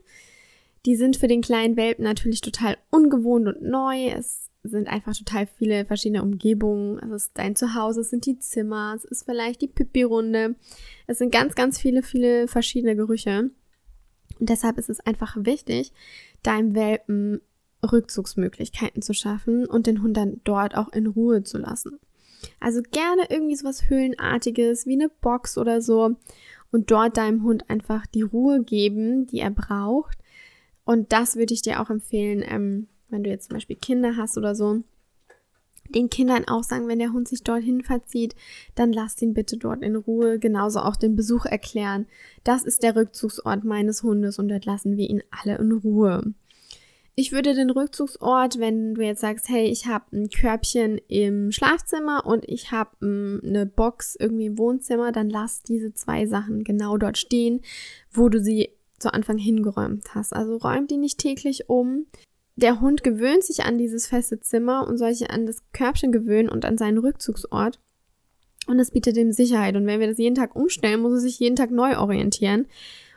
Die 0.85 0.95
sind 0.95 1.17
für 1.17 1.27
den 1.27 1.41
kleinen 1.41 1.75
Welpen 1.77 2.03
natürlich 2.03 2.41
total 2.41 2.77
ungewohnt 2.91 3.47
und 3.47 3.63
neu. 3.63 4.09
Es 4.09 4.48
sind 4.63 4.87
einfach 4.87 5.15
total 5.15 5.47
viele 5.57 5.85
verschiedene 5.85 6.21
Umgebungen. 6.21 6.99
Es 6.99 7.23
ist 7.23 7.31
dein 7.35 7.55
Zuhause, 7.55 8.01
es 8.01 8.09
sind 8.09 8.25
die 8.25 8.39
Zimmer, 8.39 8.93
es 8.95 9.05
ist 9.05 9.23
vielleicht 9.23 9.61
die 9.61 9.67
Pipi-Runde. 9.67 10.55
Es 11.07 11.17
sind 11.17 11.31
ganz, 11.31 11.55
ganz 11.55 11.79
viele, 11.79 12.03
viele 12.03 12.47
verschiedene 12.47 12.95
Gerüche. 12.95 13.51
Und 14.39 14.49
deshalb 14.49 14.77
ist 14.77 14.89
es 14.89 14.99
einfach 14.99 15.37
wichtig, 15.39 15.93
deinem 16.43 16.75
Welpen 16.75 17.41
Rückzugsmöglichkeiten 17.89 19.01
zu 19.01 19.13
schaffen 19.13 19.65
und 19.65 19.87
den 19.87 20.01
Hund 20.01 20.17
dann 20.17 20.41
dort 20.43 20.75
auch 20.75 20.91
in 20.91 21.07
Ruhe 21.07 21.43
zu 21.43 21.57
lassen. 21.57 21.99
Also 22.59 22.81
gerne 22.81 23.27
irgendwie 23.29 23.55
sowas 23.55 23.89
Höhlenartiges 23.89 24.85
wie 24.85 24.93
eine 24.93 25.09
Box 25.09 25.57
oder 25.57 25.81
so 25.81 26.15
und 26.71 26.91
dort 26.91 27.17
deinem 27.17 27.43
Hund 27.43 27.69
einfach 27.69 28.05
die 28.05 28.21
Ruhe 28.21 28.63
geben, 28.63 29.27
die 29.27 29.39
er 29.39 29.51
braucht. 29.51 30.17
Und 30.83 31.11
das 31.11 31.35
würde 31.35 31.53
ich 31.53 31.61
dir 31.61 31.81
auch 31.81 31.89
empfehlen, 31.89 32.43
ähm, 32.45 32.87
wenn 33.09 33.23
du 33.23 33.29
jetzt 33.29 33.49
zum 33.49 33.55
Beispiel 33.55 33.75
Kinder 33.75 34.15
hast 34.17 34.37
oder 34.37 34.55
so, 34.55 34.83
den 35.89 36.09
Kindern 36.09 36.47
auch 36.47 36.63
sagen, 36.63 36.87
wenn 36.87 36.99
der 36.99 37.13
Hund 37.13 37.27
sich 37.27 37.43
dorthin 37.43 37.81
verzieht, 37.81 38.35
dann 38.75 38.93
lasst 38.93 39.21
ihn 39.21 39.33
bitte 39.33 39.57
dort 39.57 39.81
in 39.81 39.95
Ruhe. 39.95 40.39
Genauso 40.39 40.79
auch 40.79 40.95
den 40.95 41.15
Besuch 41.15 41.45
erklären. 41.45 42.05
Das 42.43 42.63
ist 42.63 42.83
der 42.83 42.95
Rückzugsort 42.95 43.63
meines 43.63 44.03
Hundes 44.03 44.39
und 44.39 44.49
dort 44.49 44.65
lassen 44.65 44.97
wir 44.97 45.09
ihn 45.09 45.23
alle 45.31 45.57
in 45.57 45.71
Ruhe. 45.71 46.33
Ich 47.15 47.33
würde 47.33 47.53
den 47.53 47.69
Rückzugsort, 47.69 48.59
wenn 48.59 48.93
du 48.95 49.01
jetzt 49.01 49.19
sagst, 49.19 49.49
hey, 49.49 49.65
ich 49.65 49.87
habe 49.87 50.05
ein 50.13 50.29
Körbchen 50.29 51.01
im 51.09 51.51
Schlafzimmer 51.51 52.25
und 52.25 52.47
ich 52.47 52.71
habe 52.71 52.91
ähm, 53.01 53.41
eine 53.43 53.65
Box 53.65 54.15
irgendwie 54.17 54.45
im 54.45 54.57
Wohnzimmer, 54.57 55.11
dann 55.11 55.29
lass 55.29 55.61
diese 55.61 55.93
zwei 55.93 56.27
Sachen 56.27 56.63
genau 56.63 56.97
dort 56.97 57.17
stehen, 57.17 57.59
wo 58.09 58.29
du 58.29 58.41
sie 58.41 58.69
zu 58.99 59.13
Anfang 59.13 59.37
hingeräumt 59.37 60.15
hast. 60.15 60.33
Also 60.33 60.57
räum 60.57 60.87
die 60.87 60.95
nicht 60.97 61.17
täglich 61.17 61.67
um, 61.67 62.05
der 62.59 62.81
Hund 62.81 63.03
gewöhnt 63.03 63.43
sich 63.43 63.63
an 63.63 63.77
dieses 63.77 64.07
feste 64.07 64.39
Zimmer 64.39 64.87
und 64.87 64.97
soll 64.97 65.13
sich 65.13 65.29
an 65.31 65.45
das 65.45 65.63
Körbchen 65.71 66.11
gewöhnen 66.11 66.49
und 66.49 66.65
an 66.65 66.77
seinen 66.77 66.97
Rückzugsort. 66.97 67.79
Und 68.67 68.79
es 68.79 68.91
bietet 68.91 69.17
ihm 69.17 69.31
Sicherheit. 69.31 69.75
Und 69.75 69.87
wenn 69.87 69.99
wir 69.99 70.07
das 70.07 70.17
jeden 70.17 70.35
Tag 70.35 70.55
umstellen, 70.55 71.01
muss 71.01 71.13
er 71.13 71.19
sich 71.19 71.39
jeden 71.39 71.55
Tag 71.55 71.71
neu 71.71 71.97
orientieren. 71.97 72.67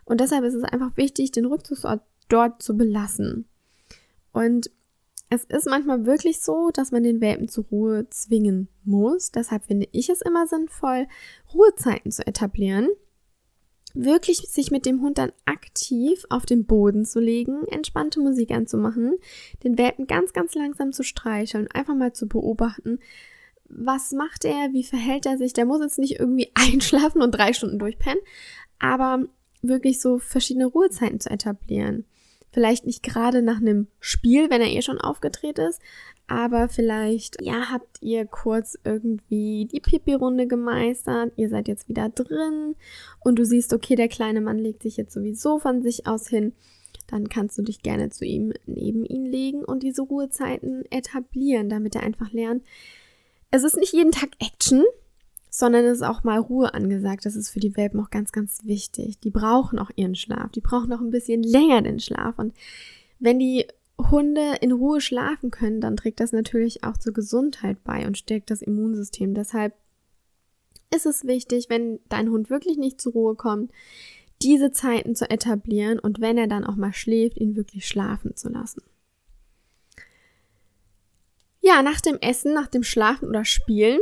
Und 0.05 0.21
deshalb 0.21 0.45
ist 0.45 0.55
es 0.55 0.65
einfach 0.65 0.97
wichtig, 0.97 1.33
den 1.33 1.45
Rückzugsort 1.45 2.03
dort 2.29 2.63
zu 2.63 2.77
belassen. 2.77 3.47
Und 4.33 4.71
es 5.29 5.45
ist 5.45 5.67
manchmal 5.67 6.07
wirklich 6.07 6.41
so, 6.41 6.71
dass 6.73 6.91
man 6.91 7.03
den 7.03 7.21
Welpen 7.21 7.49
zur 7.49 7.65
Ruhe 7.65 8.07
zwingen 8.11 8.69
muss. 8.85 9.31
Deshalb 9.31 9.65
finde 9.65 9.89
ich 9.93 10.09
es 10.09 10.23
immer 10.23 10.47
sinnvoll, 10.47 11.07
Ruhezeiten 11.53 12.11
zu 12.11 12.27
etablieren 12.27 12.89
wirklich 13.95 14.39
sich 14.39 14.71
mit 14.71 14.87
dem 14.87 15.03
Hund 15.03 15.19
dann 15.19 15.33
aktiv 15.45 16.25
auf 16.31 16.47
den 16.47 16.65
Boden 16.65 17.05
zu 17.05 17.21
legen, 17.21 17.67
entspannte 17.69 18.21
Musik 18.21 18.51
anzumachen, 18.51 19.17
den 19.65 19.79
Welpen 19.79 20.07
ganz, 20.07 20.33
ganz 20.33 20.55
langsam 20.55 20.93
zu 20.93 21.03
streicheln, 21.03 21.69
einfach 21.73 21.95
mal 21.95 22.13
zu 22.13 22.27
beobachten, 22.27 22.99
was 23.69 24.13
macht 24.13 24.45
er, 24.45 24.73
wie 24.73 24.85
verhält 24.85 25.27
er 25.27 25.39
sich. 25.39 25.53
Der 25.53 25.65
muss 25.65 25.81
jetzt 25.81 25.99
nicht 25.99 26.19
irgendwie 26.19 26.51
einschlafen 26.55 27.23
und 27.23 27.33
drei 27.33 27.53
Stunden 27.53 27.79
durchpennen, 27.79 28.23
aber 28.79 29.27
wirklich 29.63 30.01
so 30.01 30.19
verschiedene 30.19 30.67
Ruhezeiten 30.67 31.21
zu 31.21 31.31
etablieren. 31.31 32.05
Vielleicht 32.53 32.85
nicht 32.87 33.03
gerade 33.03 33.43
nach 33.43 33.61
einem 33.61 33.89
Spiel, 33.99 34.51
wenn 34.51 34.61
er 34.61 34.71
eh 34.71 34.83
schon 34.83 35.01
aufgedreht 35.01 35.59
ist, 35.59 35.81
aber 36.27 36.69
vielleicht, 36.69 37.43
ja, 37.43 37.71
habt 37.71 38.01
ihr 38.01 38.27
kurz 38.27 38.79
irgendwie 38.85 39.67
die 39.71 39.81
Pipi-Runde 39.81 40.47
gemeistert, 40.47 41.33
ihr 41.37 41.49
seid 41.49 41.69
jetzt 41.69 41.89
wieder 41.89 42.09
drin 42.09 42.77
und 43.21 43.39
du 43.39 43.45
siehst, 43.45 43.73
okay, 43.73 43.97
der 43.97 44.09
kleine 44.09 44.41
Mann 44.41 44.59
legt 44.59 44.83
sich 44.83 44.97
jetzt 44.97 45.15
sowieso 45.15 45.59
von 45.59 45.83
sich 45.83 46.07
aus 46.07 46.29
hin, 46.29 46.53
dann 47.07 47.29
kannst 47.29 47.59
du 47.59 47.63
dich 47.63 47.83
gerne 47.83 48.11
zu 48.11 48.25
ihm 48.25 48.53
neben 48.67 49.05
ihn 49.05 49.27
legen 49.27 49.65
und 49.65 49.83
diese 49.83 50.03
Ruhezeiten 50.03 50.85
etablieren, 50.91 51.69
damit 51.69 51.95
er 51.95 52.03
einfach 52.03 52.33
lernt, 52.33 52.63
es 53.51 53.65
ist 53.65 53.77
nicht 53.77 53.93
jeden 53.93 54.13
Tag 54.13 54.31
Action, 54.41 54.85
sondern 55.55 55.85
es 55.85 55.99
ist 55.99 56.03
auch 56.03 56.25
mal 56.25 56.39
Ruhe 56.39 56.73
angesagt. 56.73 57.27
Das 57.27 57.37
ist 57.37 57.51
für 57.51 57.61
die 57.61 57.77
Welpen 57.77 58.01
auch 58.01 58.09
ganz, 58.09 58.33
ganz 58.33 58.61
wichtig. 58.65 59.21
Die 59.21 59.31
brauchen 59.31 59.79
auch 59.79 59.91
ihren 59.97 60.15
Schlaf. 60.15 60.51
Die 60.51 60.63
brauchen 60.63 60.91
auch 60.95 61.01
ein 61.01 61.11
bisschen 61.11 61.43
länger 61.43 61.83
den 61.83 62.01
Schlaf. 62.01 62.39
Und 62.39 62.55
wenn 63.19 63.39
die 63.39 63.67
Hunde 63.99 64.57
in 64.63 64.73
Ruhe 64.73 65.03
schlafen 65.03 65.51
können, 65.51 65.83
dann 65.83 65.99
trägt 65.99 66.21
das 66.21 66.33
natürlich 66.33 66.85
auch 66.85 66.97
zur 66.97 67.13
Gesundheit 67.13 67.85
bei 67.85 68.07
und 68.07 68.17
stärkt 68.17 68.51
das 68.51 68.63
Immunsystem. 68.63 69.35
Deshalb 69.35 69.75
ist 70.91 71.05
es 71.05 71.27
wichtig, 71.27 71.67
wenn 71.69 72.01
dein 72.09 72.31
Hund 72.31 72.49
wirklich 72.49 72.79
nicht 72.79 72.99
zur 72.99 73.13
Ruhe 73.13 73.35
kommt, 73.35 73.71
diese 74.41 74.73
Zeiten 74.73 75.15
zu 75.15 75.29
etablieren 75.29 75.99
und 75.99 76.19
wenn 76.23 76.39
er 76.39 76.47
dann 76.47 76.65
auch 76.65 76.77
mal 76.77 76.95
schläft, 76.95 77.37
ihn 77.37 77.57
wirklich 77.57 77.87
schlafen 77.87 78.35
zu 78.37 78.49
lassen. 78.49 78.83
Ja, 81.61 81.83
nach 81.83 82.01
dem 82.01 82.17
Essen, 82.17 82.55
nach 82.55 82.69
dem 82.69 82.83
Schlafen 82.83 83.29
oder 83.29 83.45
Spielen 83.45 84.01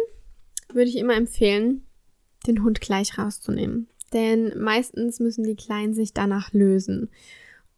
würde 0.74 0.88
ich 0.90 0.96
immer 0.96 1.14
empfehlen, 1.14 1.84
den 2.46 2.62
Hund 2.62 2.80
gleich 2.80 3.18
rauszunehmen. 3.18 3.88
Denn 4.12 4.58
meistens 4.58 5.20
müssen 5.20 5.44
die 5.44 5.56
Kleinen 5.56 5.94
sich 5.94 6.12
danach 6.12 6.52
lösen. 6.52 7.10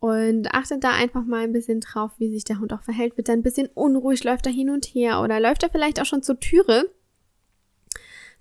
Und 0.00 0.52
achtet 0.52 0.82
da 0.82 0.90
einfach 0.90 1.24
mal 1.24 1.44
ein 1.44 1.52
bisschen 1.52 1.80
drauf, 1.80 2.10
wie 2.18 2.32
sich 2.32 2.42
der 2.42 2.58
Hund 2.58 2.72
auch 2.72 2.82
verhält. 2.82 3.16
Wird 3.16 3.28
er 3.28 3.34
ein 3.34 3.42
bisschen 3.42 3.68
unruhig, 3.68 4.24
läuft 4.24 4.46
er 4.46 4.52
hin 4.52 4.70
und 4.70 4.86
her 4.86 5.20
oder 5.20 5.38
läuft 5.38 5.62
er 5.62 5.70
vielleicht 5.70 6.00
auch 6.00 6.06
schon 6.06 6.24
zur 6.24 6.40
Türe, 6.40 6.90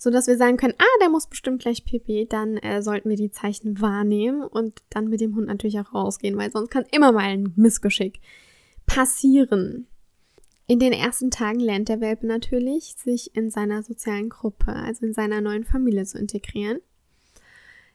so 0.02 0.10
dass 0.10 0.26
wir 0.26 0.38
sagen 0.38 0.58
können, 0.58 0.74
ah, 0.80 1.00
der 1.00 1.10
muss 1.10 1.28
bestimmt 1.28 1.62
gleich 1.62 1.86
pipi, 1.86 2.26
dann 2.28 2.58
äh, 2.58 2.82
sollten 2.82 3.12
wir 3.12 3.16
die 3.16 3.30
Zeichen 3.30 3.80
wahrnehmen 3.80 4.42
und 4.42 4.82
dann 4.90 5.10
mit 5.10 5.22
dem 5.22 5.36
Hund 5.36 5.46
natürlich 5.46 5.80
auch 5.80 5.94
rausgehen, 5.94 6.36
weil 6.36 6.52
sonst 6.52 6.72
kann 6.72 6.86
immer 6.90 7.12
mal 7.12 7.26
ein 7.26 7.54
Missgeschick 7.56 8.20
passieren. 8.88 9.86
In 10.72 10.80
den 10.80 10.94
ersten 10.94 11.32
Tagen 11.32 11.60
lernt 11.60 11.90
der 11.90 12.00
Welpe 12.00 12.26
natürlich, 12.26 12.96
sich 12.98 13.36
in 13.36 13.50
seiner 13.50 13.84
sozialen 13.84 14.30
Gruppe, 14.30 14.72
also 14.72 15.06
in 15.06 15.14
seiner 15.14 15.42
neuen 15.42 15.66
Familie 15.66 16.06
zu 16.06 16.18
integrieren, 16.18 16.80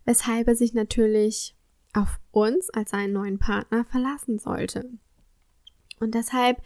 weshalb 0.04 0.46
er 0.46 0.56
sich 0.56 0.74
natürlich 0.74 1.56
auf 1.94 2.20
uns 2.32 2.68
als 2.68 2.90
seinen 2.90 3.14
neuen 3.14 3.38
Partner 3.38 3.86
verlassen 3.86 4.38
sollte. 4.38 4.90
Und 6.00 6.14
deshalb 6.14 6.60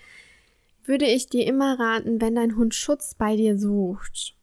würde 0.83 1.07
ich 1.07 1.29
dir 1.29 1.47
immer 1.47 1.79
raten, 1.79 2.21
wenn 2.21 2.35
dein 2.35 2.57
Hund 2.57 2.75
Schutz 2.75 3.15
bei 3.15 3.37
dir 3.37 3.57
sucht, 3.57 4.35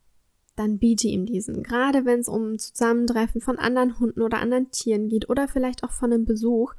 dann 0.56 0.78
biete 0.78 1.10
ihm 1.10 1.26
diesen. 1.26 1.64
Gerade 1.64 2.06
wenn 2.06 2.22
es 2.22 2.30
um 2.30 2.58
Zusammentreffen 2.58 3.42
von 3.42 3.60
anderen 3.60 4.00
Hunden 4.00 4.22
oder 4.22 4.40
anderen 4.40 4.72
Tieren 4.72 5.10
geht 5.10 5.30
oder 5.30 5.50
vielleicht 5.50 5.84
auch 5.84 5.92
von 5.92 6.14
einem 6.14 6.24
Besuch, 6.24 6.76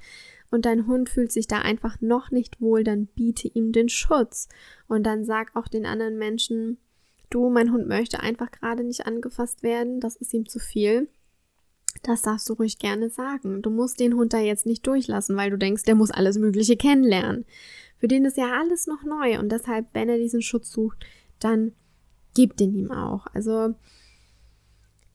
und 0.51 0.65
dein 0.65 0.87
Hund 0.87 1.09
fühlt 1.09 1.33
sich 1.33 1.47
da 1.47 1.61
einfach 1.61 2.01
noch 2.01 2.31
nicht 2.31 2.61
wohl, 2.61 2.85
dann 2.85 3.07
biete 3.07 3.49
ihm 3.49 3.73
den 3.73 3.89
Schutz. 3.89 4.49
Und 4.87 5.05
dann 5.05 5.25
sag 5.25 5.55
auch 5.55 5.69
den 5.69 5.87
anderen 5.87 6.17
Menschen, 6.17 6.79
du, 7.31 7.51
mein 7.51 7.73
Hund 7.73 7.87
möchte 7.87 8.21
einfach 8.21 8.51
gerade 8.51 8.85
nicht 8.85 9.07
angefasst 9.07 9.63
werden, 9.63 10.01
das 10.01 10.17
ist 10.17 10.33
ihm 10.33 10.49
zu 10.49 10.59
viel. 10.59 11.09
Das 12.03 12.23
darfst 12.23 12.49
du 12.49 12.55
ruhig 12.55 12.79
gerne 12.79 13.11
sagen. 13.11 13.63
Du 13.63 13.71
musst 13.71 14.01
den 14.01 14.15
Hund 14.15 14.33
da 14.33 14.39
jetzt 14.39 14.67
nicht 14.67 14.87
durchlassen, 14.87 15.37
weil 15.37 15.51
du 15.51 15.59
denkst, 15.59 15.83
der 15.83 15.95
muss 15.95 16.11
alles 16.11 16.39
Mögliche 16.39 16.77
kennenlernen. 16.77 17.45
Für 17.99 18.09
den 18.09 18.25
ist 18.25 18.37
ja 18.37 18.59
alles 18.59 18.87
noch 18.87 19.03
neu 19.03 19.39
und 19.39 19.51
deshalb, 19.51 19.87
wenn 19.93 20.09
er 20.09 20.19
diesen 20.19 20.43
Schutz 20.43 20.71
sucht, 20.71 21.05
dann 21.41 21.73
gib 22.35 22.57
den 22.57 22.75
ihm 22.75 22.93
auch. 22.93 23.27
Also 23.35 23.75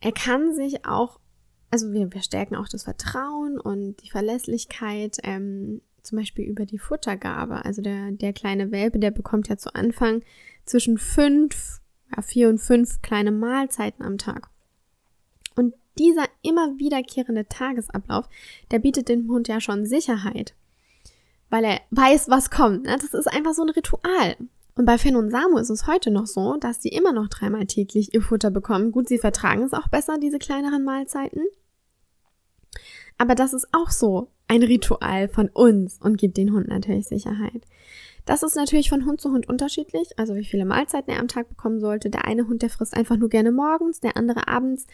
er 0.01 0.11
kann 0.11 0.53
sich 0.53 0.85
auch 0.85 1.19
also 1.73 1.91
wir, 1.91 2.13
wir 2.13 2.21
stärken 2.21 2.55
auch 2.55 2.67
das 2.67 2.83
Vertrauen 2.83 3.59
und 3.59 3.95
die 4.03 4.11
Verlässlichkeit, 4.11 5.17
ähm, 5.23 5.81
zum 6.03 6.19
Beispiel 6.19 6.45
über 6.45 6.67
die 6.67 6.77
Futtergabe. 6.77 7.65
Also 7.65 7.81
der, 7.81 8.11
der 8.11 8.31
kleine 8.31 8.71
Welpe, 8.71 8.99
der 8.99 9.09
bekommt 9.09 9.47
ja 9.47 9.57
zu 9.57 9.73
Anfang 9.73 10.21
zwischen 10.65 10.99
fünf, 10.99 11.81
ja, 12.15 12.21
vier 12.21 12.49
und 12.49 12.59
fünf 12.59 13.01
kleine 13.01 13.31
Mahlzeiten 13.31 14.05
am 14.05 14.19
Tag. 14.19 14.49
Und 15.55 15.73
dieser 15.97 16.25
immer 16.43 16.77
wiederkehrende 16.77 17.47
Tagesablauf, 17.47 18.29
der 18.69 18.77
bietet 18.77 19.09
dem 19.09 19.27
Hund 19.27 19.47
ja 19.47 19.59
schon 19.59 19.87
Sicherheit. 19.87 20.53
Weil 21.49 21.63
er 21.65 21.81
weiß, 21.89 22.29
was 22.29 22.51
kommt. 22.51 22.83
Ne? 22.83 22.97
Das 23.01 23.15
ist 23.15 23.27
einfach 23.27 23.55
so 23.55 23.63
ein 23.63 23.69
Ritual. 23.69 24.35
Und 24.75 24.85
bei 24.85 24.99
Finn 24.99 25.15
und 25.15 25.31
Samu 25.31 25.57
ist 25.57 25.71
es 25.71 25.87
heute 25.87 26.11
noch 26.11 26.27
so, 26.27 26.55
dass 26.57 26.83
sie 26.83 26.89
immer 26.89 27.13
noch 27.13 27.29
dreimal 27.29 27.65
täglich 27.65 28.13
ihr 28.13 28.21
Futter 28.21 28.51
bekommen. 28.51 28.91
Gut, 28.91 29.07
sie 29.07 29.17
vertragen 29.17 29.63
es 29.63 29.73
auch 29.73 29.87
besser, 29.87 30.19
diese 30.19 30.37
kleineren 30.37 30.83
Mahlzeiten. 30.83 31.41
Aber 33.17 33.35
das 33.35 33.53
ist 33.53 33.67
auch 33.71 33.89
so 33.89 34.31
ein 34.47 34.63
Ritual 34.63 35.27
von 35.27 35.49
uns 35.49 35.99
und 36.01 36.17
gibt 36.17 36.37
den 36.37 36.51
Hund 36.53 36.67
natürlich 36.67 37.07
Sicherheit. 37.07 37.65
Das 38.25 38.43
ist 38.43 38.55
natürlich 38.55 38.89
von 38.89 39.05
Hund 39.05 39.19
zu 39.19 39.31
Hund 39.31 39.49
unterschiedlich, 39.49 40.17
also 40.17 40.35
wie 40.35 40.45
viele 40.45 40.65
Mahlzeiten 40.65 41.11
er 41.11 41.19
am 41.19 41.27
Tag 41.27 41.49
bekommen 41.49 41.79
sollte. 41.79 42.09
Der 42.09 42.25
eine 42.25 42.47
Hund, 42.47 42.61
der 42.61 42.69
frisst 42.69 42.95
einfach 42.95 43.17
nur 43.17 43.29
gerne 43.29 43.51
morgens, 43.51 43.99
der 43.99 44.15
andere 44.15 44.47
abends. 44.47 44.85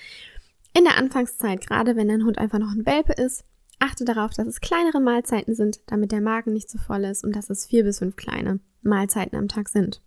In 0.76 0.84
der 0.84 0.98
Anfangszeit, 0.98 1.66
gerade 1.66 1.96
wenn 1.96 2.08
dein 2.08 2.24
Hund 2.24 2.38
einfach 2.38 2.60
noch 2.60 2.72
ein 2.72 2.86
Welpe 2.86 3.14
ist, 3.14 3.44
achte 3.80 4.06
darauf, 4.06 4.34
dass 4.34 4.48
es 4.48 4.62
kleinere 4.62 5.00
Mahlzeiten 5.00 5.56
sind, 5.56 5.80
damit 5.88 6.12
der 6.12 6.22
Magen 6.22 6.54
nicht 6.54 6.70
zu 6.70 6.78
so 6.78 6.84
voll 6.84 7.06
ist 7.06 7.24
und 7.24 7.36
dass 7.36 7.50
es 7.50 7.66
vier 7.66 7.84
bis 7.84 8.00
fünf 8.00 8.16
kleine 8.16 8.60
Mahlzeiten 8.82 9.38
am 9.38 9.48
Tag 9.48 9.70
sind. 9.70 10.02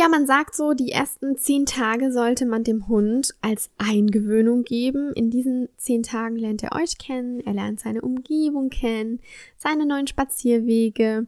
Ja, 0.00 0.08
man 0.08 0.24
sagt 0.24 0.56
so, 0.56 0.72
die 0.72 0.92
ersten 0.92 1.36
zehn 1.36 1.66
Tage 1.66 2.10
sollte 2.10 2.46
man 2.46 2.64
dem 2.64 2.88
Hund 2.88 3.34
als 3.42 3.68
Eingewöhnung 3.76 4.64
geben. 4.64 5.12
In 5.12 5.28
diesen 5.28 5.68
zehn 5.76 6.02
Tagen 6.02 6.36
lernt 6.36 6.62
er 6.62 6.74
euch 6.74 6.96
kennen, 6.96 7.40
er 7.40 7.52
lernt 7.52 7.80
seine 7.80 8.00
Umgebung 8.00 8.70
kennen, 8.70 9.20
seine 9.58 9.84
neuen 9.84 10.06
Spazierwege. 10.06 11.26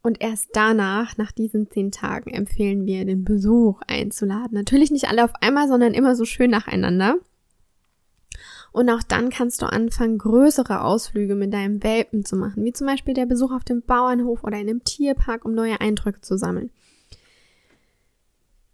Und 0.00 0.22
erst 0.22 0.48
danach, 0.54 1.18
nach 1.18 1.30
diesen 1.30 1.70
zehn 1.70 1.90
Tagen, 1.90 2.30
empfehlen 2.30 2.86
wir, 2.86 3.04
den 3.04 3.22
Besuch 3.22 3.82
einzuladen. 3.86 4.54
Natürlich 4.54 4.90
nicht 4.90 5.10
alle 5.10 5.22
auf 5.22 5.34
einmal, 5.42 5.68
sondern 5.68 5.92
immer 5.92 6.16
so 6.16 6.24
schön 6.24 6.52
nacheinander. 6.52 7.16
Und 8.72 8.88
auch 8.88 9.02
dann 9.02 9.28
kannst 9.28 9.60
du 9.60 9.66
anfangen, 9.66 10.16
größere 10.16 10.80
Ausflüge 10.80 11.34
mit 11.34 11.52
deinem 11.52 11.82
Welpen 11.82 12.24
zu 12.24 12.36
machen, 12.36 12.64
wie 12.64 12.72
zum 12.72 12.86
Beispiel 12.86 13.12
der 13.12 13.26
Besuch 13.26 13.52
auf 13.52 13.64
dem 13.64 13.82
Bauernhof 13.82 14.42
oder 14.42 14.56
in 14.56 14.70
einem 14.70 14.84
Tierpark, 14.84 15.44
um 15.44 15.52
neue 15.52 15.82
Eindrücke 15.82 16.22
zu 16.22 16.38
sammeln. 16.38 16.70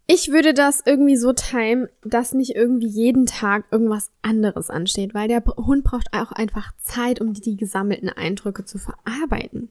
Ich 0.07 0.31
würde 0.31 0.53
das 0.53 0.83
irgendwie 0.85 1.17
so 1.17 1.33
timen, 1.33 1.89
dass 2.05 2.35
nicht 2.35 2.55
irgendwie 2.55 2.89
jeden 2.89 3.27
Tag 3.27 3.65
irgendwas 3.71 4.11
anderes 4.21 4.69
ansteht, 4.69 5.15
weil 5.15 5.29
der 5.29 5.45
Hund 5.45 5.85
braucht 5.85 6.13
auch 6.13 6.33
einfach 6.33 6.73
Zeit, 6.79 7.21
um 7.21 7.33
die 7.33 7.57
gesammelten 7.57 8.09
Eindrücke 8.09 8.65
zu 8.65 8.79
verarbeiten. 8.79 9.71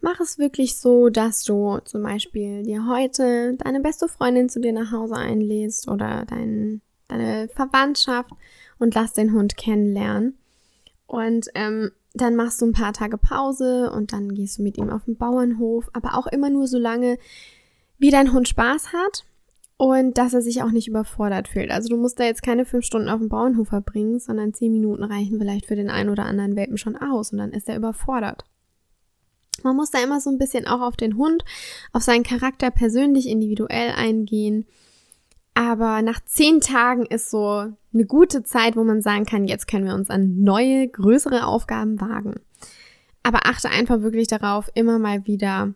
Mach 0.00 0.20
es 0.20 0.38
wirklich 0.38 0.76
so, 0.76 1.08
dass 1.08 1.44
du 1.44 1.78
zum 1.84 2.02
Beispiel 2.02 2.62
dir 2.62 2.86
heute 2.86 3.56
deine 3.56 3.80
beste 3.80 4.06
Freundin 4.06 4.48
zu 4.48 4.60
dir 4.60 4.72
nach 4.72 4.92
Hause 4.92 5.16
einlädst 5.16 5.88
oder 5.88 6.26
dein, 6.28 6.82
deine 7.08 7.48
Verwandtschaft 7.48 8.30
und 8.78 8.94
lass 8.94 9.14
den 9.14 9.32
Hund 9.32 9.56
kennenlernen. 9.56 10.36
Und 11.06 11.48
ähm, 11.54 11.90
dann 12.12 12.36
machst 12.36 12.60
du 12.60 12.66
ein 12.66 12.72
paar 12.72 12.92
Tage 12.92 13.18
Pause 13.18 13.90
und 13.92 14.12
dann 14.12 14.34
gehst 14.34 14.58
du 14.58 14.62
mit 14.62 14.78
ihm 14.78 14.90
auf 14.90 15.04
den 15.04 15.16
Bauernhof, 15.16 15.88
aber 15.92 16.16
auch 16.16 16.26
immer 16.26 16.50
nur 16.50 16.66
so 16.66 16.78
lange, 16.78 17.18
wie 18.04 18.10
dein 18.10 18.34
Hund 18.34 18.46
Spaß 18.48 18.92
hat 18.92 19.24
und 19.78 20.18
dass 20.18 20.34
er 20.34 20.42
sich 20.42 20.62
auch 20.62 20.70
nicht 20.70 20.88
überfordert 20.88 21.48
fühlt. 21.48 21.70
Also 21.70 21.88
du 21.88 21.96
musst 21.96 22.20
da 22.20 22.24
jetzt 22.24 22.42
keine 22.42 22.66
fünf 22.66 22.84
Stunden 22.84 23.08
auf 23.08 23.18
dem 23.18 23.30
Bauernhof 23.30 23.68
verbringen, 23.68 24.20
sondern 24.20 24.52
zehn 24.52 24.72
Minuten 24.72 25.02
reichen 25.02 25.38
vielleicht 25.38 25.64
für 25.64 25.74
den 25.74 25.88
einen 25.88 26.10
oder 26.10 26.26
anderen 26.26 26.54
Welpen 26.54 26.76
schon 26.76 26.98
aus 26.98 27.32
und 27.32 27.38
dann 27.38 27.52
ist 27.52 27.66
er 27.66 27.76
überfordert. 27.76 28.44
Man 29.62 29.74
muss 29.74 29.90
da 29.90 30.04
immer 30.04 30.20
so 30.20 30.28
ein 30.28 30.36
bisschen 30.36 30.66
auch 30.66 30.82
auf 30.82 30.96
den 30.96 31.16
Hund, 31.16 31.46
auf 31.94 32.02
seinen 32.02 32.24
Charakter 32.24 32.70
persönlich 32.70 33.26
individuell 33.26 33.92
eingehen. 33.96 34.66
Aber 35.54 36.02
nach 36.02 36.22
zehn 36.26 36.60
Tagen 36.60 37.06
ist 37.06 37.30
so 37.30 37.72
eine 37.94 38.04
gute 38.06 38.42
Zeit, 38.42 38.76
wo 38.76 38.84
man 38.84 39.00
sagen 39.00 39.24
kann, 39.24 39.48
jetzt 39.48 39.66
können 39.66 39.86
wir 39.86 39.94
uns 39.94 40.10
an 40.10 40.42
neue, 40.42 40.88
größere 40.88 41.46
Aufgaben 41.46 42.02
wagen. 42.02 42.34
Aber 43.22 43.46
achte 43.46 43.70
einfach 43.70 44.02
wirklich 44.02 44.28
darauf, 44.28 44.68
immer 44.74 44.98
mal 44.98 45.26
wieder 45.26 45.72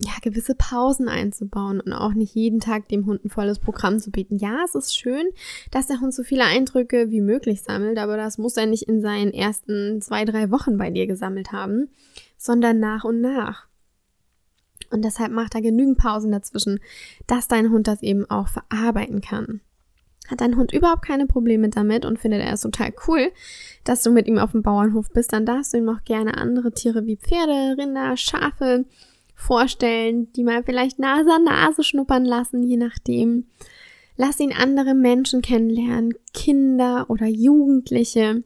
ja, 0.00 0.12
gewisse 0.22 0.54
Pausen 0.54 1.08
einzubauen 1.08 1.80
und 1.80 1.92
auch 1.92 2.14
nicht 2.14 2.34
jeden 2.34 2.60
Tag 2.60 2.88
dem 2.88 3.06
Hund 3.06 3.24
ein 3.24 3.30
volles 3.30 3.58
Programm 3.58 3.98
zu 3.98 4.12
bieten. 4.12 4.36
Ja, 4.36 4.62
es 4.64 4.76
ist 4.76 4.96
schön, 4.96 5.28
dass 5.72 5.88
der 5.88 6.00
Hund 6.00 6.14
so 6.14 6.22
viele 6.22 6.44
Eindrücke 6.44 7.10
wie 7.10 7.20
möglich 7.20 7.62
sammelt, 7.62 7.98
aber 7.98 8.16
das 8.16 8.38
muss 8.38 8.56
er 8.56 8.66
nicht 8.66 8.84
in 8.84 9.00
seinen 9.00 9.32
ersten 9.32 10.00
zwei, 10.00 10.24
drei 10.24 10.52
Wochen 10.52 10.78
bei 10.78 10.90
dir 10.90 11.08
gesammelt 11.08 11.50
haben, 11.50 11.90
sondern 12.36 12.78
nach 12.78 13.02
und 13.02 13.20
nach. 13.20 13.66
Und 14.90 15.04
deshalb 15.04 15.32
macht 15.32 15.56
er 15.56 15.62
genügend 15.62 15.98
Pausen 15.98 16.30
dazwischen, 16.30 16.78
dass 17.26 17.48
dein 17.48 17.70
Hund 17.70 17.88
das 17.88 18.02
eben 18.02 18.24
auch 18.30 18.48
verarbeiten 18.48 19.20
kann. 19.20 19.60
Hat 20.28 20.40
dein 20.40 20.56
Hund 20.56 20.72
überhaupt 20.72 21.04
keine 21.04 21.26
Probleme 21.26 21.70
damit 21.70 22.04
und 22.04 22.18
findet 22.18 22.42
er 22.42 22.52
es 22.52 22.60
total 22.60 22.92
cool, 23.06 23.32
dass 23.82 24.02
du 24.02 24.12
mit 24.12 24.28
ihm 24.28 24.38
auf 24.38 24.52
dem 24.52 24.62
Bauernhof 24.62 25.10
bist, 25.10 25.32
dann 25.32 25.46
darfst 25.46 25.72
du 25.72 25.78
ihm 25.78 25.88
auch 25.88 26.04
gerne 26.04 26.36
andere 26.36 26.70
Tiere 26.70 27.06
wie 27.06 27.16
Pferde, 27.16 27.76
Rinder, 27.78 28.16
Schafe, 28.16 28.84
vorstellen, 29.38 30.32
die 30.32 30.42
mal 30.42 30.64
vielleicht 30.64 30.98
Nase 30.98 31.30
an 31.30 31.44
Nase 31.44 31.84
schnuppern 31.84 32.24
lassen, 32.24 32.62
je 32.64 32.76
nachdem. 32.76 33.46
Lass 34.16 34.40
ihn 34.40 34.52
andere 34.52 34.94
Menschen 34.94 35.42
kennenlernen, 35.42 36.14
Kinder 36.34 37.06
oder 37.08 37.26
Jugendliche, 37.26 38.42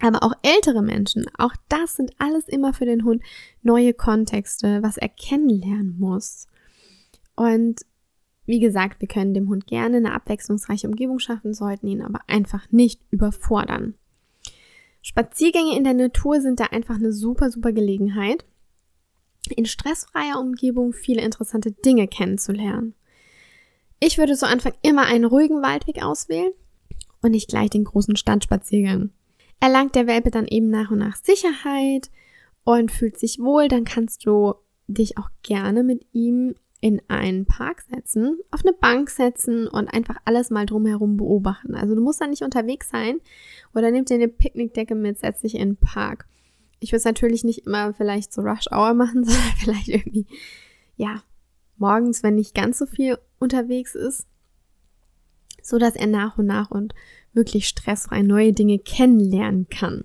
aber 0.00 0.22
auch 0.22 0.34
ältere 0.42 0.82
Menschen. 0.82 1.24
Auch 1.38 1.54
das 1.70 1.94
sind 1.94 2.12
alles 2.18 2.48
immer 2.48 2.74
für 2.74 2.84
den 2.84 3.04
Hund 3.04 3.22
neue 3.62 3.94
Kontexte, 3.94 4.82
was 4.82 4.98
er 4.98 5.08
kennenlernen 5.08 5.96
muss. 5.98 6.48
Und 7.34 7.80
wie 8.44 8.60
gesagt, 8.60 9.00
wir 9.00 9.08
können 9.08 9.32
dem 9.32 9.48
Hund 9.48 9.66
gerne 9.66 9.96
eine 9.96 10.12
abwechslungsreiche 10.12 10.86
Umgebung 10.86 11.18
schaffen, 11.18 11.54
sollten 11.54 11.88
ihn 11.88 12.02
aber 12.02 12.20
einfach 12.26 12.70
nicht 12.70 13.00
überfordern. 13.10 13.94
Spaziergänge 15.00 15.76
in 15.76 15.84
der 15.84 15.94
Natur 15.94 16.42
sind 16.42 16.60
da 16.60 16.64
einfach 16.64 16.96
eine 16.96 17.12
super, 17.12 17.50
super 17.50 17.72
Gelegenheit 17.72 18.44
in 19.52 19.66
stressfreier 19.66 20.40
Umgebung 20.40 20.92
viele 20.92 21.22
interessante 21.22 21.72
Dinge 21.72 22.08
kennenzulernen. 22.08 22.94
Ich 24.00 24.18
würde 24.18 24.34
zu 24.34 24.46
Anfang 24.46 24.72
immer 24.82 25.06
einen 25.06 25.24
ruhigen 25.24 25.62
Waldweg 25.62 26.02
auswählen 26.02 26.52
und 27.22 27.30
nicht 27.30 27.48
gleich 27.48 27.70
den 27.70 27.84
großen 27.84 28.16
Stadtspaziergang. 28.16 29.10
Erlangt 29.60 29.94
der 29.94 30.06
Welpe 30.06 30.30
dann 30.30 30.46
eben 30.46 30.68
nach 30.68 30.90
und 30.90 30.98
nach 30.98 31.16
Sicherheit 31.16 32.10
und 32.64 32.90
fühlt 32.90 33.18
sich 33.18 33.38
wohl, 33.38 33.68
dann 33.68 33.84
kannst 33.84 34.26
du 34.26 34.54
dich 34.88 35.16
auch 35.16 35.30
gerne 35.42 35.82
mit 35.82 36.06
ihm 36.12 36.54
in 36.80 37.00
einen 37.08 37.46
Park 37.46 37.82
setzen, 37.88 38.38
auf 38.50 38.60
eine 38.62 38.74
Bank 38.74 39.08
setzen 39.08 39.66
und 39.68 39.88
einfach 39.88 40.16
alles 40.26 40.50
mal 40.50 40.66
drumherum 40.66 41.16
beobachten. 41.16 41.74
Also 41.74 41.94
du 41.94 42.02
musst 42.02 42.20
da 42.20 42.26
nicht 42.26 42.42
unterwegs 42.42 42.90
sein 42.90 43.20
oder 43.74 43.90
nimm 43.90 44.04
dir 44.04 44.16
eine 44.16 44.28
Picknickdecke 44.28 44.94
mit, 44.94 45.18
setz 45.18 45.40
dich 45.40 45.54
in 45.54 45.70
den 45.70 45.76
Park 45.76 46.26
ich 46.80 46.92
würde 46.92 46.98
es 46.98 47.04
natürlich 47.04 47.44
nicht 47.44 47.66
immer 47.66 47.94
vielleicht 47.94 48.32
so 48.32 48.42
Rush 48.42 48.66
Hour 48.70 48.94
machen, 48.94 49.24
sondern 49.24 49.52
vielleicht 49.58 49.88
irgendwie, 49.88 50.26
ja, 50.96 51.22
morgens, 51.76 52.22
wenn 52.22 52.36
nicht 52.36 52.54
ganz 52.54 52.78
so 52.78 52.86
viel 52.86 53.18
unterwegs 53.38 53.94
ist, 53.94 54.26
so 55.62 55.78
dass 55.78 55.96
er 55.96 56.06
nach 56.06 56.38
und 56.38 56.46
nach 56.46 56.70
und 56.70 56.94
wirklich 57.32 57.66
stressfrei 57.66 58.22
neue 58.22 58.52
Dinge 58.52 58.78
kennenlernen 58.78 59.68
kann. 59.68 60.04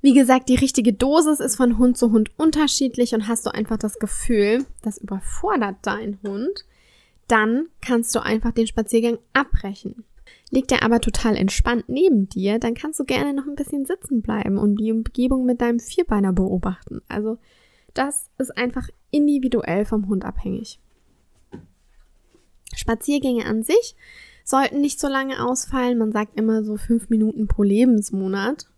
Wie 0.00 0.14
gesagt, 0.14 0.48
die 0.48 0.56
richtige 0.56 0.92
Dosis 0.92 1.38
ist 1.38 1.54
von 1.54 1.78
Hund 1.78 1.96
zu 1.96 2.10
Hund 2.10 2.36
unterschiedlich 2.36 3.14
und 3.14 3.28
hast 3.28 3.46
du 3.46 3.54
einfach 3.54 3.76
das 3.76 4.00
Gefühl, 4.00 4.66
das 4.82 4.98
überfordert 4.98 5.76
dein 5.82 6.18
Hund, 6.24 6.64
dann 7.28 7.68
kannst 7.80 8.14
du 8.14 8.20
einfach 8.20 8.50
den 8.50 8.66
Spaziergang 8.66 9.18
abbrechen. 9.32 10.04
Liegt 10.50 10.70
er 10.70 10.82
aber 10.82 11.00
total 11.00 11.36
entspannt 11.36 11.88
neben 11.88 12.28
dir, 12.28 12.58
dann 12.58 12.74
kannst 12.74 13.00
du 13.00 13.04
gerne 13.04 13.32
noch 13.32 13.46
ein 13.46 13.54
bisschen 13.54 13.86
sitzen 13.86 14.20
bleiben 14.20 14.58
und 14.58 14.76
die 14.76 14.92
Umgebung 14.92 15.46
mit 15.46 15.62
deinem 15.62 15.80
Vierbeiner 15.80 16.34
beobachten. 16.34 17.00
Also 17.08 17.38
das 17.94 18.28
ist 18.36 18.56
einfach 18.58 18.86
individuell 19.10 19.86
vom 19.86 20.08
Hund 20.08 20.26
abhängig. 20.26 20.78
Spaziergänge 22.74 23.46
an 23.46 23.62
sich 23.62 23.96
sollten 24.44 24.82
nicht 24.82 25.00
so 25.00 25.08
lange 25.08 25.42
ausfallen. 25.42 25.96
Man 25.96 26.12
sagt 26.12 26.38
immer 26.38 26.64
so 26.64 26.76
fünf 26.76 27.08
Minuten 27.08 27.48
pro 27.48 27.62
Lebensmonat. 27.62 28.68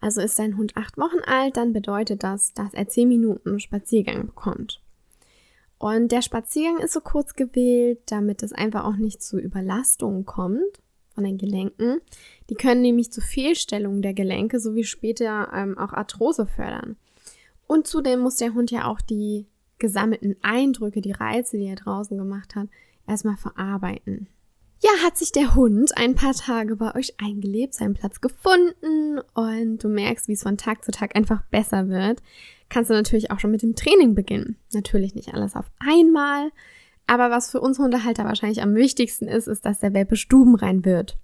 Also 0.00 0.20
ist 0.20 0.38
dein 0.38 0.58
Hund 0.58 0.76
acht 0.76 0.98
Wochen 0.98 1.20
alt, 1.24 1.56
dann 1.56 1.72
bedeutet 1.72 2.22
das, 2.22 2.52
dass 2.52 2.74
er 2.74 2.88
zehn 2.88 3.08
Minuten 3.08 3.58
Spaziergang 3.60 4.26
bekommt. 4.26 4.82
Und 5.78 6.12
der 6.12 6.20
Spaziergang 6.20 6.82
ist 6.82 6.92
so 6.92 7.00
kurz 7.00 7.34
gewählt, 7.34 8.00
damit 8.06 8.42
es 8.42 8.52
einfach 8.52 8.84
auch 8.84 8.96
nicht 8.96 9.22
zu 9.22 9.38
Überlastungen 9.38 10.26
kommt 10.26 10.83
von 11.14 11.24
den 11.24 11.38
Gelenken. 11.38 12.00
Die 12.50 12.54
können 12.54 12.82
nämlich 12.82 13.10
zu 13.12 13.20
Fehlstellungen 13.20 14.02
der 14.02 14.14
Gelenke 14.14 14.60
sowie 14.60 14.84
später 14.84 15.50
ähm, 15.54 15.78
auch 15.78 15.92
Arthrose 15.92 16.46
fördern. 16.46 16.96
Und 17.66 17.86
zudem 17.86 18.20
muss 18.20 18.36
der 18.36 18.54
Hund 18.54 18.70
ja 18.70 18.86
auch 18.86 19.00
die 19.00 19.46
gesammelten 19.78 20.36
Eindrücke, 20.42 21.00
die 21.00 21.12
Reize, 21.12 21.56
die 21.56 21.66
er 21.66 21.76
draußen 21.76 22.16
gemacht 22.16 22.54
hat, 22.54 22.68
erstmal 23.06 23.36
verarbeiten. 23.36 24.28
ja, 24.82 24.90
hat 25.02 25.16
sich 25.16 25.32
der 25.32 25.54
Hund 25.54 25.96
ein 25.96 26.14
paar 26.14 26.34
Tage 26.34 26.76
bei 26.76 26.94
euch 26.94 27.14
eingelebt, 27.18 27.74
seinen 27.74 27.94
Platz 27.94 28.20
gefunden 28.20 29.18
und 29.32 29.78
du 29.78 29.88
merkst, 29.88 30.28
wie 30.28 30.34
es 30.34 30.42
von 30.42 30.58
Tag 30.58 30.84
zu 30.84 30.90
Tag 30.90 31.16
einfach 31.16 31.42
besser 31.50 31.88
wird, 31.88 32.22
kannst 32.68 32.90
du 32.90 32.94
natürlich 32.94 33.30
auch 33.30 33.40
schon 33.40 33.50
mit 33.50 33.62
dem 33.62 33.76
Training 33.76 34.14
beginnen. 34.14 34.56
Natürlich 34.72 35.14
nicht 35.14 35.32
alles 35.32 35.56
auf 35.56 35.66
einmal, 35.78 36.50
aber 37.06 37.30
was 37.30 37.50
für 37.50 37.60
uns 37.60 37.78
Hundehalter 37.78 38.24
wahrscheinlich 38.24 38.62
am 38.62 38.74
wichtigsten 38.74 39.28
ist, 39.28 39.46
ist, 39.46 39.64
dass 39.64 39.80
der 39.80 39.94
Welpe 39.94 40.16
stubenrein 40.16 40.84
wird. 40.84 41.18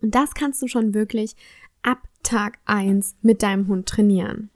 Und 0.00 0.14
das 0.14 0.34
kannst 0.34 0.62
du 0.62 0.68
schon 0.68 0.94
wirklich 0.94 1.34
ab 1.82 1.98
Tag 2.22 2.58
1 2.66 3.16
mit 3.22 3.42
deinem 3.42 3.68
Hund 3.68 3.86
trainieren. 3.88 4.50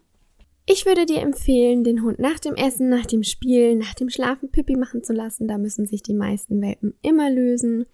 Ich 0.65 0.87
würde 0.87 1.07
dir 1.07 1.21
empfehlen, 1.21 1.83
den 1.83 2.03
Hund 2.03 2.19
nach 2.21 2.39
dem 2.39 2.55
Essen, 2.55 2.89
nach 2.89 3.07
dem 3.07 3.25
Spielen, 3.25 3.79
nach 3.79 3.95
dem 3.95 4.11
Schlafen 4.11 4.51
Pipi 4.51 4.77
machen 4.77 5.03
zu 5.03 5.13
lassen. 5.13 5.49
Da 5.49 5.59
müssen 5.59 5.87
sich 5.87 6.03
die 6.03 6.15
meisten 6.15 6.61
Welpen 6.61 6.95
immer 7.03 7.31
lösen. 7.31 7.87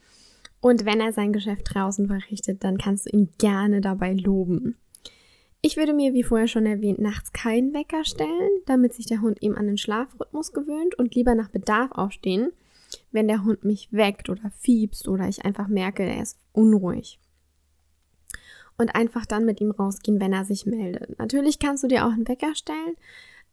Und 0.61 0.85
wenn 0.85 1.01
er 1.01 1.13
sein 1.13 1.33
Geschäft 1.33 1.73
draußen 1.73 2.09
verrichtet, 2.09 2.65
dann 2.65 2.77
kannst 2.77 3.07
du 3.07 3.17
ihn 3.17 3.31
gerne 3.39 3.81
dabei 3.81 4.13
loben. 4.13 4.77
Ich 5.69 5.77
würde 5.77 5.93
mir, 5.93 6.15
wie 6.15 6.23
vorher 6.23 6.49
schon 6.49 6.65
erwähnt, 6.65 6.99
nachts 6.99 7.31
keinen 7.35 7.75
Wecker 7.75 8.03
stellen, 8.03 8.49
damit 8.65 8.95
sich 8.95 9.05
der 9.05 9.21
Hund 9.21 9.43
eben 9.43 9.55
an 9.55 9.67
den 9.67 9.77
Schlafrhythmus 9.77 10.55
gewöhnt 10.55 10.95
und 10.95 11.15
lieber 11.15 11.35
nach 11.35 11.51
Bedarf 11.51 11.93
aufstehen, 11.93 12.53
wenn 13.13 13.29
der 13.29 13.45
Hund 13.45 13.65
mich 13.65 13.93
weckt 13.93 14.31
oder 14.31 14.51
fiebst 14.57 15.09
oder 15.09 15.29
ich 15.29 15.45
einfach 15.45 15.69
merke, 15.69 16.05
er 16.05 16.23
ist 16.23 16.39
unruhig 16.55 17.21
und 18.79 18.95
einfach 18.95 19.27
dann 19.27 19.45
mit 19.45 19.61
ihm 19.61 19.71
rausgehen, 19.71 20.19
wenn 20.23 20.33
er 20.33 20.47
sich 20.47 20.65
meldet. 20.65 21.19
Natürlich 21.19 21.59
kannst 21.59 21.85
du 21.85 21.89
dir 21.89 22.07
auch 22.07 22.13
einen 22.13 22.27
Wecker 22.27 22.55
stellen, 22.55 22.97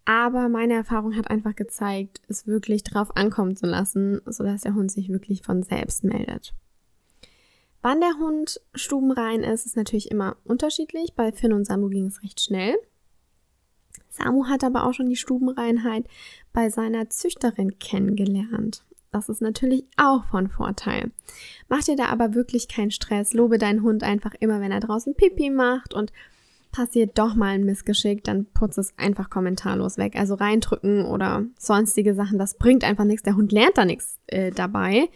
aber 0.05 0.47
meine 0.47 0.75
Erfahrung 0.75 1.17
hat 1.17 1.29
einfach 1.29 1.57
gezeigt, 1.57 2.21
es 2.29 2.47
wirklich 2.47 2.83
drauf 2.83 3.17
ankommen 3.17 3.57
zu 3.57 3.65
lassen, 3.65 4.21
sodass 4.25 4.61
der 4.61 4.73
Hund 4.73 4.89
sich 4.89 5.09
wirklich 5.09 5.41
von 5.41 5.63
selbst 5.63 6.05
meldet. 6.05 6.53
Wann 7.85 8.01
der 8.01 8.17
Hund 8.17 8.59
stubenrein 8.73 9.43
ist, 9.43 9.67
ist 9.67 9.77
natürlich 9.77 10.09
immer 10.09 10.37
unterschiedlich. 10.43 11.13
Bei 11.13 11.31
Finn 11.31 11.53
und 11.53 11.65
Samu 11.65 11.87
ging 11.89 12.07
es 12.07 12.23
recht 12.23 12.41
schnell. 12.41 12.75
Samu 14.09 14.47
hat 14.47 14.63
aber 14.63 14.87
auch 14.87 14.93
schon 14.93 15.07
die 15.07 15.15
Stubenreinheit 15.15 16.07
bei 16.51 16.71
seiner 16.71 17.11
Züchterin 17.11 17.77
kennengelernt. 17.77 18.83
Das 19.11 19.29
ist 19.29 19.39
natürlich 19.39 19.83
auch 19.97 20.25
von 20.25 20.49
Vorteil. 20.49 21.11
Mach 21.69 21.83
dir 21.83 21.95
da 21.95 22.07
aber 22.07 22.33
wirklich 22.33 22.67
keinen 22.67 22.89
Stress. 22.89 23.33
Lobe 23.33 23.59
deinen 23.59 23.83
Hund 23.83 24.01
einfach 24.01 24.33
immer, 24.39 24.59
wenn 24.61 24.71
er 24.71 24.79
draußen 24.79 25.13
Pipi 25.13 25.51
macht 25.51 25.93
und 25.93 26.11
passiert 26.71 27.19
doch 27.19 27.35
mal 27.35 27.53
ein 27.53 27.65
Missgeschick, 27.65 28.23
dann 28.23 28.47
putz 28.47 28.79
es 28.79 28.97
einfach 28.97 29.29
kommentarlos 29.29 29.99
weg. 29.99 30.15
Also 30.15 30.33
reindrücken 30.33 31.05
oder 31.05 31.45
sonstige 31.59 32.15
Sachen, 32.15 32.39
das 32.39 32.57
bringt 32.57 32.83
einfach 32.83 33.05
nichts. 33.05 33.21
Der 33.21 33.35
Hund 33.35 33.51
lernt 33.51 33.77
da 33.77 33.85
nichts 33.85 34.17
äh, 34.25 34.49
dabei. 34.49 35.07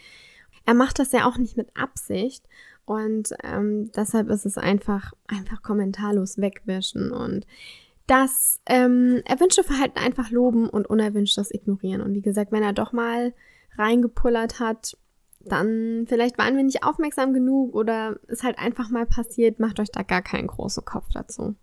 Er 0.70 0.76
macht 0.76 1.00
das 1.00 1.12
ja 1.14 1.28
auch 1.28 1.40
nicht 1.40 1.58
mit 1.58 1.76
Absicht 1.76 2.46
und 2.86 3.30
ähm, 3.44 3.92
deshalb 3.96 4.30
ist 4.30 4.46
es 4.46 4.56
einfach 4.56 5.14
einfach 5.26 5.64
kommentarlos 5.64 6.38
wegwischen 6.38 7.12
und 7.12 7.48
das 8.06 8.60
ähm, 8.68 9.24
erwünschte 9.26 9.64
Verhalten 9.64 9.98
einfach 9.98 10.30
loben 10.30 10.70
und 10.70 10.86
unerwünschtes 10.86 11.52
ignorieren. 11.52 12.02
Und 12.02 12.14
wie 12.14 12.22
gesagt, 12.22 12.52
wenn 12.52 12.62
er 12.62 12.74
doch 12.74 12.94
mal 12.94 13.34
reingepullert 13.80 14.60
hat, 14.60 14.96
dann 15.40 16.06
vielleicht 16.08 16.38
waren 16.38 16.56
wir 16.56 16.64
nicht 16.64 16.84
aufmerksam 16.84 17.34
genug 17.34 17.74
oder 17.74 18.20
ist 18.28 18.44
halt 18.44 18.60
einfach 18.60 18.92
mal 18.92 19.08
passiert, 19.08 19.60
macht 19.60 19.80
euch 19.80 19.90
da 19.90 20.04
gar 20.04 20.22
keinen 20.22 20.46
großen 20.46 20.86
Kopf 20.86 21.08
dazu. 21.12 21.56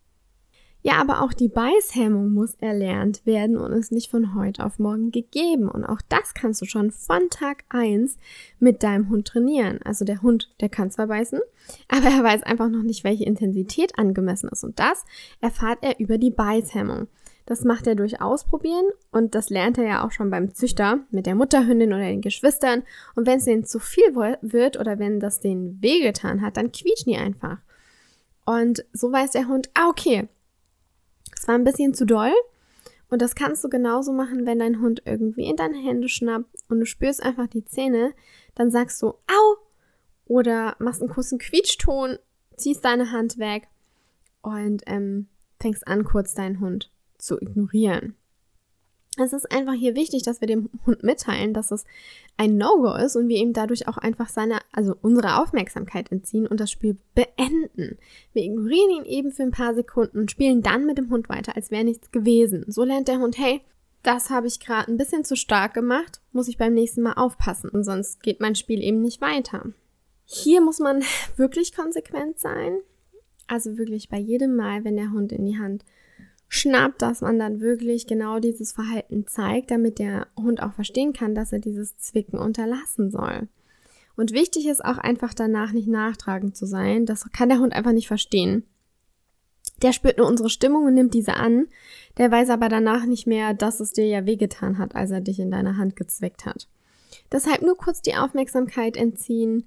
Ja, 0.87 1.01
aber 1.01 1.23
auch 1.23 1.33
die 1.33 1.49
Beißhemmung 1.49 2.33
muss 2.33 2.55
erlernt 2.61 3.27
werden 3.27 3.57
und 3.57 3.73
ist 3.73 3.91
nicht 3.91 4.09
von 4.09 4.37
heute 4.37 4.65
auf 4.65 4.79
morgen 4.79 5.11
gegeben. 5.11 5.69
Und 5.69 5.85
auch 5.85 6.01
das 6.09 6.33
kannst 6.33 6.63
du 6.63 6.65
schon 6.65 6.93
von 6.93 7.29
Tag 7.29 7.65
eins 7.71 8.19
mit 8.61 8.85
deinem 8.85 9.09
Hund 9.09 9.27
trainieren. 9.27 9.81
Also 9.83 10.05
der 10.05 10.23
Hund, 10.23 10.55
der 10.61 10.69
kann 10.69 10.93
zwar 10.93 11.09
beißen, 11.09 11.41
aber 11.89 12.07
er 12.07 12.23
weiß 12.23 12.45
einfach 12.45 12.69
noch 12.69 12.85
nicht, 12.85 13.03
welche 13.03 13.25
Intensität 13.25 13.99
angemessen 13.99 14.49
ist. 14.49 14.63
Und 14.63 14.79
das 14.79 15.05
erfahrt 15.41 15.81
er 15.83 15.99
über 15.99 16.19
die 16.19 16.31
Beißhemmung. 16.31 17.09
Das 17.47 17.65
macht 17.65 17.89
er 17.89 17.97
durch 17.97 18.21
Ausprobieren 18.23 18.87
und 19.11 19.35
das 19.35 19.51
lernt 19.51 19.79
er 19.79 19.85
ja 19.89 20.07
auch 20.07 20.13
schon 20.13 20.31
beim 20.31 20.55
Züchter 20.55 21.01
mit 21.11 21.27
der 21.27 21.35
Mutterhündin 21.35 21.95
oder 21.95 22.07
den 22.07 22.21
Geschwistern. 22.21 22.85
Und 23.17 23.27
wenn 23.27 23.39
es 23.39 23.45
denen 23.45 23.65
zu 23.65 23.81
viel 23.81 24.15
wird 24.15 24.79
oder 24.79 25.01
wenn 25.01 25.19
das 25.19 25.41
denen 25.41 25.83
wehgetan 25.83 26.43
hat, 26.43 26.57
dann 26.57 26.71
quietschen 26.71 27.13
die 27.13 27.19
einfach. 27.19 27.59
Und 28.45 28.85
so 28.93 29.11
weiß 29.11 29.33
der 29.33 29.49
Hund, 29.49 29.69
ah, 29.75 29.89
okay, 29.89 30.29
es 31.39 31.49
war 31.49 31.55
ein 31.55 31.65
bisschen 31.65 31.95
zu 31.95 32.07
doll. 32.07 32.33
Und 33.09 33.23
das 33.23 33.37
kannst 33.37 33.63
du 33.63 33.69
genauso 33.69 34.13
machen, 34.13 34.47
wenn 34.47 34.59
dein 34.59 34.81
Hund 34.81 35.03
irgendwie 35.05 35.49
in 35.49 35.57
deine 35.57 35.79
Hände 35.79 36.09
schnappt 36.09 36.57
und 36.69 36.81
du 36.81 36.87
spürst 36.87 37.23
einfach 37.23 37.47
die 37.47 37.65
Zähne, 37.65 38.13
dann 38.55 38.71
sagst 38.71 39.01
du, 39.01 39.09
au! 39.09 39.57
Oder 40.27 40.75
machst 40.81 41.01
einen 41.01 41.11
kurzen 41.11 41.39
Quietschton, 41.39 42.19
ziehst 42.57 42.85
deine 42.85 43.13
Hand 43.13 43.39
weg 43.39 43.69
und 44.43 44.83
ähm, 44.87 45.29
fängst 45.61 45.87
an, 45.87 46.05
kurz 46.05 46.35
deinen 46.35 46.59
Hund 46.59 46.91
zu 47.17 47.41
ignorieren. 47.41 48.17
Es 49.19 49.33
ist 49.33 49.51
einfach 49.51 49.73
hier 49.73 49.95
wichtig, 49.95 50.23
dass 50.25 50.41
wir 50.41 50.49
dem 50.49 50.69
Hund 50.85 51.03
mitteilen, 51.03 51.55
dass 51.55 51.71
es 51.71 51.85
ein 52.37 52.59
No-Go 52.59 52.95
ist 52.97 53.17
und 53.17 53.29
wir 53.29 53.39
ihm 53.39 53.55
dadurch 53.55 53.89
auch 53.89 53.97
einfach 53.97 54.29
seine, 54.29 54.59
also 54.73 54.95
unsere 55.01 55.41
Aufmerksamkeit 55.41 56.13
entziehen 56.13 56.47
und 56.47 56.61
das 56.61 56.71
Spiel 56.71 56.99
beenden. 57.15 57.97
Wir 58.35 58.43
ignorieren 58.43 58.91
ihn 58.91 59.05
eben 59.05 59.33
für 59.33 59.43
ein 59.43 59.53
paar 59.53 59.75
Sekunden 59.75 60.19
und 60.19 60.31
spielen 60.31 60.61
dann 60.61 60.85
mit 60.85 60.99
dem 60.99 61.11
Hund 61.11 61.31
weiter, 61.31 61.57
als 61.57 61.71
wäre 61.71 61.85
nichts 61.85 62.11
gewesen. 62.11 62.65
So 62.69 62.85
lernt 62.85 63.09
der 63.09 63.19
Hund, 63.19 63.39
hey, 63.39 63.63
das 64.03 64.29
habe 64.29 64.47
ich 64.47 64.61
gerade 64.61 64.93
ein 64.93 64.99
bisschen 64.99 65.25
zu 65.25 65.35
stark 65.35 65.73
gemacht, 65.73 66.21
muss 66.33 66.49
ich 66.49 66.59
beim 66.59 66.75
nächsten 66.75 67.03
Mal 67.03 67.15
aufpassen 67.15 67.71
und 67.71 67.85
sonst 67.85 68.23
geht 68.23 68.41
mein 68.41 68.55
Spiel 68.55 68.83
eben 68.83 69.01
nicht 69.01 69.21
weiter. 69.21 69.73
Hier 70.27 70.61
muss 70.61 70.79
man 70.79 71.03
wirklich 71.37 71.75
konsequent 71.75 72.39
sein. 72.39 72.79
Also 73.49 73.79
wirklich 73.79 74.09
bei 74.09 74.19
jedem 74.19 74.57
Mal, 74.57 74.85
wenn 74.85 74.97
der 74.97 75.13
Hund 75.13 75.33
in 75.33 75.47
die 75.47 75.59
Hand 75.59 75.85
schnappt, 76.49 77.03
dass 77.03 77.21
man 77.21 77.39
dann 77.39 77.61
wirklich 77.61 78.07
genau 78.07 78.39
dieses 78.39 78.73
Verhalten 78.73 79.27
zeigt, 79.27 79.71
damit 79.71 79.99
der 79.99 80.29
Hund 80.37 80.63
auch 80.63 80.73
verstehen 80.73 81.13
kann, 81.13 81.35
dass 81.35 81.53
er 81.53 81.59
dieses 81.59 81.97
Zwicken 81.99 82.39
unterlassen 82.39 83.11
soll. 83.11 83.49
Und 84.17 84.33
wichtig 84.33 84.67
ist 84.67 84.85
auch 84.85 84.99
einfach 84.99 85.35
danach 85.35 85.73
nicht 85.73 85.89
nachtragend 85.89 86.57
zu 86.57 86.67
sein. 86.67 87.05
Das 87.05 87.31
kann 87.33 87.49
der 87.49 87.59
Hund 87.59 87.75
einfach 87.75 87.93
nicht 87.93 88.09
verstehen. 88.09 88.65
Der 89.83 89.93
spürt 89.93 90.17
nur 90.17 90.27
unsere 90.27 90.49
Stimmung 90.49 90.87
und 90.87 90.95
nimmt 90.95 91.13
diese 91.13 91.35
an. 91.35 91.67
Der 92.17 92.31
weiß 92.31 92.49
aber 92.49 92.71
danach 92.71 93.05
nicht 93.05 93.27
mehr, 93.27 93.53
dass 93.53 93.81
es 93.81 93.93
dir 93.93 94.07
ja 94.07 94.25
wehgetan 94.25 94.79
hat, 94.79 94.95
als 94.95 95.11
er 95.11 95.21
dich 95.21 95.39
in 95.39 95.51
deiner 95.51 95.77
Hand 95.77 95.97
gezwickt 95.97 96.47
hat. 96.47 96.67
Deshalb 97.31 97.61
nur 97.61 97.77
kurz 97.77 98.01
die 98.01 98.15
Aufmerksamkeit 98.15 98.97
entziehen 98.97 99.65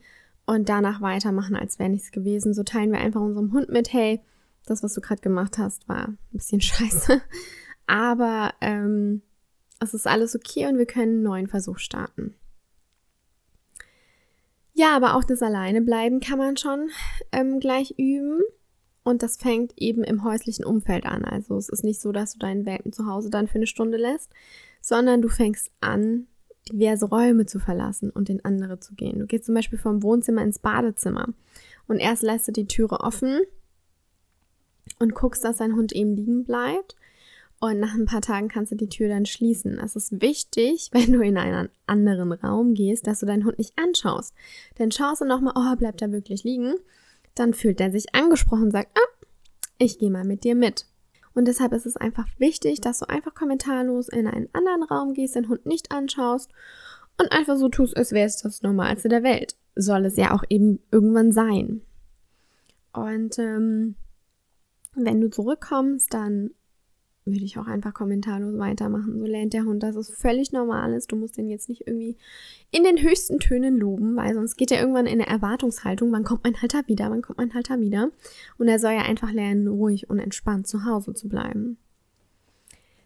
und 0.47 0.67
danach 0.67 1.01
weitermachen, 1.01 1.55
als 1.55 1.77
wäre 1.77 1.89
nichts 1.89 2.11
gewesen. 2.11 2.55
So 2.55 2.63
teilen 2.63 2.91
wir 2.91 2.99
einfach 2.99 3.21
unserem 3.21 3.53
Hund 3.53 3.69
mit, 3.69 3.93
hey, 3.93 4.21
das, 4.69 4.83
was 4.83 4.93
du 4.93 5.01
gerade 5.01 5.21
gemacht 5.21 5.57
hast, 5.57 5.87
war 5.87 6.09
ein 6.09 6.17
bisschen 6.31 6.61
scheiße. 6.61 7.21
Aber 7.87 8.53
ähm, 8.61 9.21
es 9.79 9.93
ist 9.93 10.07
alles 10.07 10.35
okay 10.35 10.67
und 10.67 10.77
wir 10.77 10.85
können 10.85 11.15
einen 11.15 11.23
neuen 11.23 11.47
Versuch 11.47 11.79
starten. 11.79 12.35
Ja, 14.73 14.95
aber 14.95 15.15
auch 15.15 15.23
das 15.23 15.41
alleine 15.41 15.81
bleiben 15.81 16.19
kann 16.19 16.37
man 16.37 16.55
schon 16.55 16.89
ähm, 17.31 17.59
gleich 17.59 17.95
üben. 17.97 18.41
Und 19.03 19.23
das 19.23 19.37
fängt 19.37 19.73
eben 19.75 20.03
im 20.03 20.23
häuslichen 20.23 20.65
Umfeld 20.65 21.05
an. 21.05 21.25
Also 21.25 21.57
es 21.57 21.69
ist 21.69 21.83
nicht 21.83 21.99
so, 21.99 22.11
dass 22.11 22.33
du 22.33 22.39
deinen 22.39 22.65
Welpen 22.65 22.93
zu 22.93 23.07
Hause 23.07 23.29
dann 23.29 23.47
für 23.47 23.55
eine 23.55 23.67
Stunde 23.67 23.97
lässt, 23.97 24.31
sondern 24.81 25.21
du 25.21 25.29
fängst 25.29 25.71
an, 25.81 26.27
diverse 26.71 27.05
Räume 27.05 27.45
zu 27.45 27.59
verlassen 27.59 28.09
und 28.09 28.29
in 28.29 28.45
andere 28.45 28.79
zu 28.79 28.93
gehen. 28.93 29.19
Du 29.19 29.25
gehst 29.25 29.45
zum 29.45 29.55
Beispiel 29.55 29.79
vom 29.79 30.03
Wohnzimmer 30.03 30.43
ins 30.43 30.59
Badezimmer 30.59 31.29
und 31.87 31.97
erst 31.97 32.23
lässt 32.23 32.47
du 32.47 32.51
die 32.51 32.67
Türe 32.67 32.99
offen 32.99 33.41
und 34.97 35.13
guckst, 35.13 35.43
dass 35.43 35.57
dein 35.57 35.75
Hund 35.75 35.91
eben 35.91 36.15
liegen 36.15 36.43
bleibt. 36.43 36.95
Und 37.61 37.79
nach 37.81 37.93
ein 37.93 38.05
paar 38.05 38.21
Tagen 38.21 38.47
kannst 38.47 38.71
du 38.71 38.75
die 38.75 38.87
Tür 38.87 39.09
dann 39.09 39.25
schließen. 39.25 39.79
Es 39.79 39.95
ist 39.95 40.21
wichtig, 40.21 40.89
wenn 40.93 41.11
du 41.11 41.21
in 41.21 41.37
einen 41.37 41.69
anderen 41.85 42.31
Raum 42.31 42.73
gehst, 42.73 43.05
dass 43.05 43.19
du 43.19 43.25
deinen 43.25 43.45
Hund 43.45 43.57
nicht 43.57 43.77
anschaust. 43.77 44.33
Denn 44.77 44.91
schaust 44.91 45.21
du 45.21 45.25
nochmal, 45.25 45.53
oh, 45.55 45.75
bleibt 45.75 46.01
er 46.01 46.11
wirklich 46.11 46.43
liegen? 46.43 46.75
Dann 47.35 47.53
fühlt 47.53 47.79
er 47.81 47.91
sich 47.91 48.15
angesprochen 48.15 48.63
und 48.63 48.71
sagt, 48.71 48.89
ah, 48.95 49.25
ich 49.77 49.99
gehe 49.99 50.09
mal 50.09 50.25
mit 50.25 50.43
dir 50.43 50.55
mit. 50.55 50.85
Und 51.33 51.47
deshalb 51.47 51.73
ist 51.73 51.85
es 51.85 51.95
einfach 51.95 52.27
wichtig, 52.37 52.81
dass 52.81 52.99
du 52.99 53.09
einfach 53.09 53.33
kommentarlos 53.33 54.09
in 54.09 54.27
einen 54.27 54.49
anderen 54.53 54.83
Raum 54.83 55.13
gehst, 55.13 55.35
den 55.35 55.47
Hund 55.47 55.65
nicht 55.65 55.91
anschaust 55.91 56.51
und 57.17 57.31
einfach 57.31 57.57
so 57.57 57.69
tust, 57.69 57.95
als 57.95 58.11
wäre 58.11 58.27
es 58.27 58.37
das 58.37 58.61
Normalste 58.61 59.09
der 59.09 59.23
Welt. 59.23 59.55
Soll 59.75 60.05
es 60.05 60.17
ja 60.17 60.33
auch 60.33 60.43
eben 60.49 60.79
irgendwann 60.91 61.31
sein. 61.31 61.81
Und 62.93 63.37
ähm, 63.39 63.95
wenn 65.05 65.21
du 65.21 65.29
zurückkommst, 65.29 66.13
dann 66.13 66.51
würde 67.25 67.45
ich 67.45 67.57
auch 67.57 67.67
einfach 67.67 67.93
kommentarlos 67.93 68.57
weitermachen. 68.57 69.19
So 69.19 69.25
lernt 69.25 69.53
der 69.53 69.65
Hund, 69.65 69.83
dass 69.83 69.95
es 69.95 70.09
völlig 70.09 70.51
normal 70.51 70.93
ist. 70.93 71.11
Du 71.11 71.15
musst 71.15 71.37
den 71.37 71.47
jetzt 71.47 71.69
nicht 71.69 71.87
irgendwie 71.87 72.17
in 72.71 72.83
den 72.83 73.01
höchsten 73.01 73.39
Tönen 73.39 73.77
loben, 73.77 74.15
weil 74.15 74.33
sonst 74.33 74.55
geht 74.55 74.71
er 74.71 74.79
irgendwann 74.79 75.05
in 75.05 75.21
eine 75.21 75.27
Erwartungshaltung. 75.27 76.11
Wann 76.11 76.23
kommt 76.23 76.43
mein 76.43 76.61
Halter 76.61 76.87
wieder? 76.87 77.09
Wann 77.09 77.21
kommt 77.21 77.37
mein 77.37 77.53
Halter 77.53 77.79
wieder? 77.79 78.11
Und 78.57 78.67
er 78.67 78.79
soll 78.79 78.93
ja 78.93 79.01
einfach 79.01 79.31
lernen, 79.31 79.67
ruhig 79.67 80.09
und 80.09 80.19
entspannt 80.19 80.67
zu 80.67 80.85
Hause 80.85 81.13
zu 81.13 81.29
bleiben. 81.29 81.77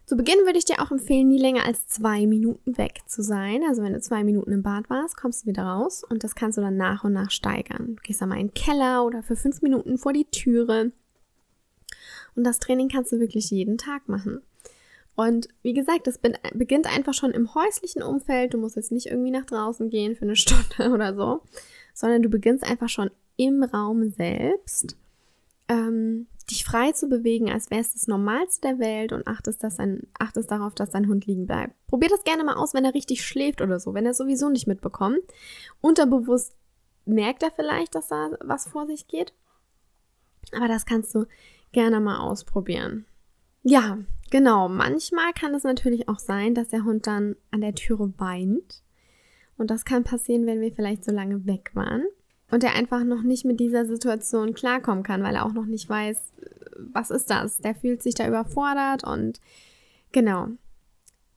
Zu 0.06 0.16
Beginn 0.16 0.44
würde 0.44 0.58
ich 0.58 0.66
dir 0.66 0.82
auch 0.82 0.90
empfehlen, 0.90 1.28
nie 1.28 1.38
länger 1.38 1.64
als 1.64 1.86
zwei 1.86 2.26
Minuten 2.26 2.76
weg 2.76 3.00
zu 3.06 3.22
sein. 3.22 3.62
Also 3.66 3.82
wenn 3.82 3.94
du 3.94 4.00
zwei 4.00 4.22
Minuten 4.22 4.52
im 4.52 4.62
Bad 4.62 4.90
warst, 4.90 5.16
kommst 5.16 5.44
du 5.44 5.46
wieder 5.48 5.62
raus 5.62 6.04
und 6.04 6.24
das 6.24 6.34
kannst 6.34 6.58
du 6.58 6.62
dann 6.62 6.76
nach 6.76 7.04
und 7.04 7.14
nach 7.14 7.30
steigern. 7.30 7.96
Du 7.96 8.02
gehst 8.02 8.20
dann 8.20 8.28
mal 8.28 8.38
in 8.38 8.48
den 8.48 8.54
Keller 8.54 9.06
oder 9.06 9.22
für 9.22 9.34
fünf 9.34 9.62
Minuten 9.62 9.96
vor 9.96 10.12
die 10.12 10.26
Türe. 10.26 10.92
Und 12.36 12.44
das 12.44 12.58
Training 12.58 12.88
kannst 12.88 13.12
du 13.12 13.20
wirklich 13.20 13.50
jeden 13.50 13.78
Tag 13.78 14.08
machen. 14.08 14.42
Und 15.16 15.48
wie 15.62 15.74
gesagt, 15.74 16.06
das 16.06 16.18
beginnt 16.54 16.86
einfach 16.86 17.14
schon 17.14 17.30
im 17.30 17.54
häuslichen 17.54 18.02
Umfeld. 18.02 18.54
Du 18.54 18.58
musst 18.58 18.76
jetzt 18.76 18.90
nicht 18.90 19.06
irgendwie 19.06 19.30
nach 19.30 19.44
draußen 19.44 19.88
gehen 19.90 20.16
für 20.16 20.22
eine 20.22 20.36
Stunde 20.36 20.92
oder 20.92 21.14
so, 21.14 21.42
sondern 21.94 22.22
du 22.22 22.28
beginnst 22.28 22.64
einfach 22.64 22.88
schon 22.88 23.10
im 23.36 23.62
Raum 23.62 24.10
selbst 24.10 24.96
ähm, 25.68 26.26
dich 26.50 26.64
frei 26.64 26.92
zu 26.92 27.08
bewegen, 27.08 27.50
als 27.50 27.70
wäre 27.70 27.80
es 27.80 27.94
das 27.94 28.06
Normalste 28.06 28.68
der 28.68 28.78
Welt 28.78 29.12
und 29.12 29.26
achtest, 29.26 29.62
dass 29.62 29.76
dein, 29.76 30.06
achtest 30.18 30.50
darauf, 30.50 30.74
dass 30.74 30.90
dein 30.90 31.08
Hund 31.08 31.26
liegen 31.26 31.46
bleibt. 31.46 31.74
Probier 31.86 32.08
das 32.08 32.24
gerne 32.24 32.44
mal 32.44 32.56
aus, 32.56 32.74
wenn 32.74 32.84
er 32.84 32.94
richtig 32.94 33.24
schläft 33.24 33.62
oder 33.62 33.80
so, 33.80 33.94
wenn 33.94 34.06
er 34.06 34.14
sowieso 34.14 34.50
nicht 34.50 34.66
mitbekommt. 34.66 35.20
Unterbewusst 35.80 36.54
merkt 37.06 37.42
er 37.42 37.50
vielleicht, 37.50 37.94
dass 37.94 38.08
da 38.08 38.30
was 38.40 38.68
vor 38.68 38.86
sich 38.86 39.08
geht. 39.08 39.32
Aber 40.52 40.68
das 40.68 40.84
kannst 40.84 41.14
du 41.14 41.24
gerne 41.74 42.00
mal 42.00 42.20
ausprobieren. 42.20 43.04
Ja, 43.62 43.98
genau. 44.30 44.68
Manchmal 44.68 45.32
kann 45.34 45.54
es 45.54 45.64
natürlich 45.64 46.08
auch 46.08 46.18
sein, 46.18 46.54
dass 46.54 46.68
der 46.68 46.84
Hund 46.84 47.06
dann 47.06 47.36
an 47.50 47.60
der 47.60 47.74
Türe 47.74 48.12
weint. 48.16 48.82
Und 49.56 49.70
das 49.70 49.84
kann 49.84 50.04
passieren, 50.04 50.46
wenn 50.46 50.60
wir 50.60 50.72
vielleicht 50.72 51.04
so 51.04 51.12
lange 51.12 51.46
weg 51.46 51.70
waren 51.74 52.04
und 52.50 52.64
er 52.64 52.74
einfach 52.74 53.04
noch 53.04 53.22
nicht 53.22 53.44
mit 53.44 53.60
dieser 53.60 53.86
Situation 53.86 54.54
klarkommen 54.54 55.04
kann, 55.04 55.22
weil 55.22 55.34
er 55.34 55.46
auch 55.46 55.52
noch 55.52 55.66
nicht 55.66 55.88
weiß, 55.88 56.32
was 56.92 57.10
ist 57.10 57.30
das? 57.30 57.58
Der 57.58 57.74
fühlt 57.74 58.02
sich 58.02 58.14
da 58.14 58.26
überfordert 58.26 59.04
und 59.04 59.40
genau. 60.12 60.48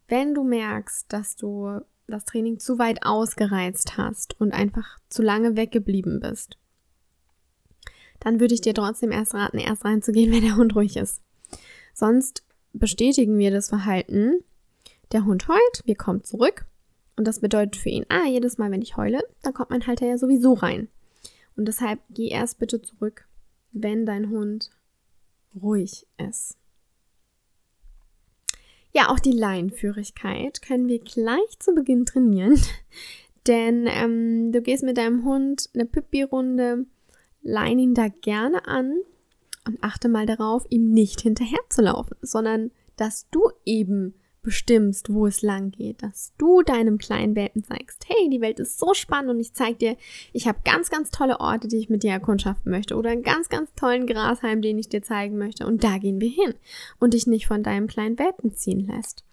Wenn 0.07 0.33
du 0.33 0.43
merkst, 0.43 1.11
dass 1.11 1.35
du 1.35 1.81
das 2.07 2.25
Training 2.25 2.59
zu 2.59 2.79
weit 2.79 3.05
ausgereizt 3.05 3.97
hast 3.97 4.39
und 4.39 4.53
einfach 4.53 4.97
zu 5.09 5.21
lange 5.21 5.57
weggeblieben 5.57 6.19
bist, 6.19 6.57
dann 8.19 8.39
würde 8.39 8.53
ich 8.53 8.61
dir 8.61 8.73
trotzdem 8.73 9.11
erst 9.11 9.33
raten, 9.33 9.57
erst 9.57 9.85
reinzugehen, 9.85 10.31
wenn 10.33 10.41
der 10.41 10.57
Hund 10.57 10.75
ruhig 10.75 10.97
ist. 10.97 11.21
Sonst 11.93 12.43
bestätigen 12.73 13.37
wir 13.37 13.51
das 13.51 13.69
Verhalten. 13.69 14.43
Der 15.11 15.25
Hund 15.25 15.47
heult, 15.47 15.83
wir 15.85 15.95
kommen 15.95 16.23
zurück. 16.23 16.65
Und 17.15 17.25
das 17.25 17.39
bedeutet 17.39 17.75
für 17.75 17.89
ihn, 17.89 18.05
ah, 18.09 18.27
jedes 18.27 18.57
Mal, 18.57 18.69
wenn 18.71 18.81
ich 18.81 18.95
heule, 18.95 19.23
dann 19.41 19.53
kommt 19.53 19.71
mein 19.71 19.87
Halter 19.87 20.05
ja 20.05 20.17
sowieso 20.17 20.53
rein. 20.53 20.87
Und 21.55 21.67
deshalb 21.67 21.99
geh 22.11 22.27
erst 22.27 22.59
bitte 22.59 22.81
zurück, 22.81 23.27
wenn 23.71 24.05
dein 24.05 24.29
Hund 24.29 24.69
ruhig 25.59 26.05
ist. 26.17 26.57
Ja, 28.93 29.09
auch 29.09 29.19
die 29.19 29.31
Leinenführigkeit 29.31 30.61
können 30.61 30.87
wir 30.87 30.99
gleich 30.99 31.59
zu 31.59 31.73
Beginn 31.73 32.05
trainieren. 32.05 32.59
Denn 33.47 33.87
ähm, 33.87 34.51
du 34.51 34.61
gehst 34.61 34.83
mit 34.83 34.97
deinem 34.97 35.23
Hund 35.23 35.69
eine 35.73 35.85
Pippi-Runde, 35.85 36.85
lein 37.41 37.79
ihn 37.79 37.93
da 37.93 38.07
gerne 38.07 38.67
an 38.67 38.99
und 39.65 39.83
achte 39.83 40.09
mal 40.09 40.25
darauf, 40.25 40.65
ihm 40.69 40.91
nicht 40.91 41.21
hinterher 41.21 41.59
zu 41.69 41.81
laufen, 41.81 42.15
sondern 42.21 42.71
dass 42.95 43.29
du 43.29 43.49
eben 43.65 44.13
bestimmst, 44.47 45.13
wo 45.13 45.27
es 45.27 45.41
lang 45.41 45.71
geht, 45.71 46.01
dass 46.01 46.33
du 46.37 46.61
deinem 46.61 46.97
kleinen 46.97 47.35
Welpen 47.35 47.65
zeigst, 47.65 48.05
hey, 48.07 48.29
die 48.29 48.39
Welt 48.39 48.61
ist 48.61 48.79
so 48.79 48.93
spannend 48.93 49.29
und 49.29 49.41
ich 49.41 49.53
zeig 49.53 49.79
dir, 49.79 49.97
ich 50.31 50.47
habe 50.47 50.59
ganz, 50.63 50.89
ganz 50.89 51.11
tolle 51.11 51.41
Orte, 51.41 51.67
die 51.67 51.75
ich 51.75 51.89
mit 51.89 52.01
dir 52.03 52.11
erkundschaften 52.11 52.71
möchte 52.71 52.95
oder 52.95 53.09
einen 53.09 53.23
ganz, 53.23 53.49
ganz 53.49 53.73
tollen 53.75 54.07
Grashalm, 54.07 54.61
den 54.61 54.79
ich 54.79 54.87
dir 54.87 55.01
zeigen 55.01 55.37
möchte 55.37 55.67
und 55.67 55.83
da 55.83 55.97
gehen 55.97 56.21
wir 56.21 56.29
hin 56.29 56.53
und 56.97 57.13
dich 57.13 57.27
nicht 57.27 57.45
von 57.45 57.61
deinem 57.61 57.87
kleinen 57.87 58.17
Welpen 58.19 58.53
ziehen 58.53 58.87
lässt. 58.87 59.25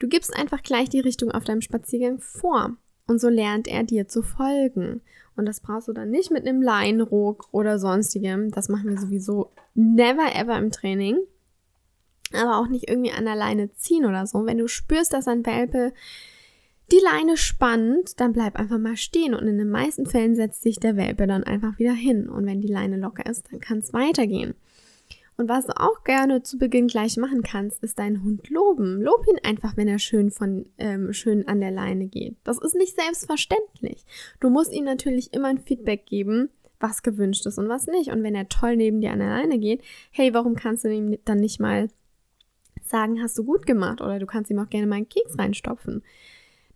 Du 0.00 0.08
gibst 0.08 0.36
einfach 0.36 0.64
gleich 0.64 0.88
die 0.88 1.00
Richtung 1.00 1.30
auf 1.30 1.44
deinem 1.44 1.60
Spaziergang 1.60 2.18
vor 2.18 2.76
und 3.06 3.20
so 3.20 3.28
lernt 3.28 3.68
er 3.68 3.84
dir 3.84 4.08
zu 4.08 4.22
folgen. 4.22 5.02
Und 5.36 5.46
das 5.46 5.60
brauchst 5.60 5.88
du 5.88 5.92
dann 5.92 6.10
nicht 6.10 6.30
mit 6.30 6.46
einem 6.46 6.62
Leinruck 6.62 7.48
oder 7.50 7.78
sonstigem. 7.78 8.50
Das 8.50 8.68
machen 8.68 8.90
wir 8.90 8.98
sowieso 8.98 9.50
never 9.74 10.34
ever 10.34 10.56
im 10.58 10.70
Training 10.70 11.18
aber 12.32 12.58
auch 12.58 12.68
nicht 12.68 12.88
irgendwie 12.88 13.12
an 13.12 13.24
der 13.24 13.36
Leine 13.36 13.72
ziehen 13.74 14.04
oder 14.04 14.26
so. 14.26 14.46
Wenn 14.46 14.58
du 14.58 14.68
spürst, 14.68 15.12
dass 15.12 15.28
ein 15.28 15.46
Welpe 15.46 15.92
die 16.92 17.00
Leine 17.02 17.36
spannt, 17.36 18.20
dann 18.20 18.32
bleib 18.32 18.56
einfach 18.56 18.78
mal 18.78 18.96
stehen 18.96 19.34
und 19.34 19.46
in 19.46 19.58
den 19.58 19.70
meisten 19.70 20.06
Fällen 20.06 20.34
setzt 20.34 20.62
sich 20.62 20.78
der 20.78 20.96
Welpe 20.96 21.26
dann 21.26 21.44
einfach 21.44 21.78
wieder 21.78 21.94
hin 21.94 22.28
und 22.28 22.44
wenn 22.44 22.60
die 22.60 22.68
Leine 22.68 22.98
locker 22.98 23.24
ist, 23.26 23.50
dann 23.50 23.60
kann 23.60 23.78
es 23.78 23.92
weitergehen. 23.92 24.54
Und 25.36 25.48
was 25.48 25.66
du 25.66 25.72
auch 25.80 26.04
gerne 26.04 26.42
zu 26.42 26.58
Beginn 26.58 26.86
gleich 26.86 27.16
machen 27.16 27.42
kannst, 27.42 27.82
ist 27.82 27.98
deinen 27.98 28.22
Hund 28.22 28.48
loben. 28.50 29.02
Lob 29.02 29.26
ihn 29.28 29.40
einfach, 29.42 29.76
wenn 29.76 29.88
er 29.88 29.98
schön 29.98 30.30
von 30.30 30.66
ähm, 30.78 31.12
schön 31.12 31.48
an 31.48 31.60
der 31.60 31.72
Leine 31.72 32.06
geht. 32.06 32.36
Das 32.44 32.58
ist 32.58 32.76
nicht 32.76 32.94
selbstverständlich. 32.94 34.04
Du 34.38 34.48
musst 34.48 34.72
ihm 34.72 34.84
natürlich 34.84 35.32
immer 35.32 35.48
ein 35.48 35.58
Feedback 35.58 36.06
geben, 36.06 36.50
was 36.78 37.02
gewünscht 37.02 37.46
ist 37.46 37.58
und 37.58 37.68
was 37.68 37.86
nicht. 37.88 38.10
Und 38.10 38.22
wenn 38.22 38.34
er 38.34 38.48
toll 38.48 38.76
neben 38.76 39.00
dir 39.00 39.10
an 39.10 39.18
der 39.18 39.30
Leine 39.30 39.58
geht, 39.58 39.82
hey, 40.12 40.32
warum 40.34 40.54
kannst 40.54 40.84
du 40.84 40.88
ihm 40.88 41.18
dann 41.24 41.40
nicht 41.40 41.58
mal 41.58 41.88
sagen, 42.82 43.20
hast 43.22 43.36
du 43.38 43.44
gut 43.44 43.66
gemacht 43.66 44.00
oder 44.00 44.18
du 44.18 44.26
kannst 44.26 44.50
ihm 44.50 44.58
auch 44.58 44.68
gerne 44.68 44.86
mal 44.86 44.96
einen 44.96 45.08
Keks 45.08 45.38
reinstopfen. 45.38 46.02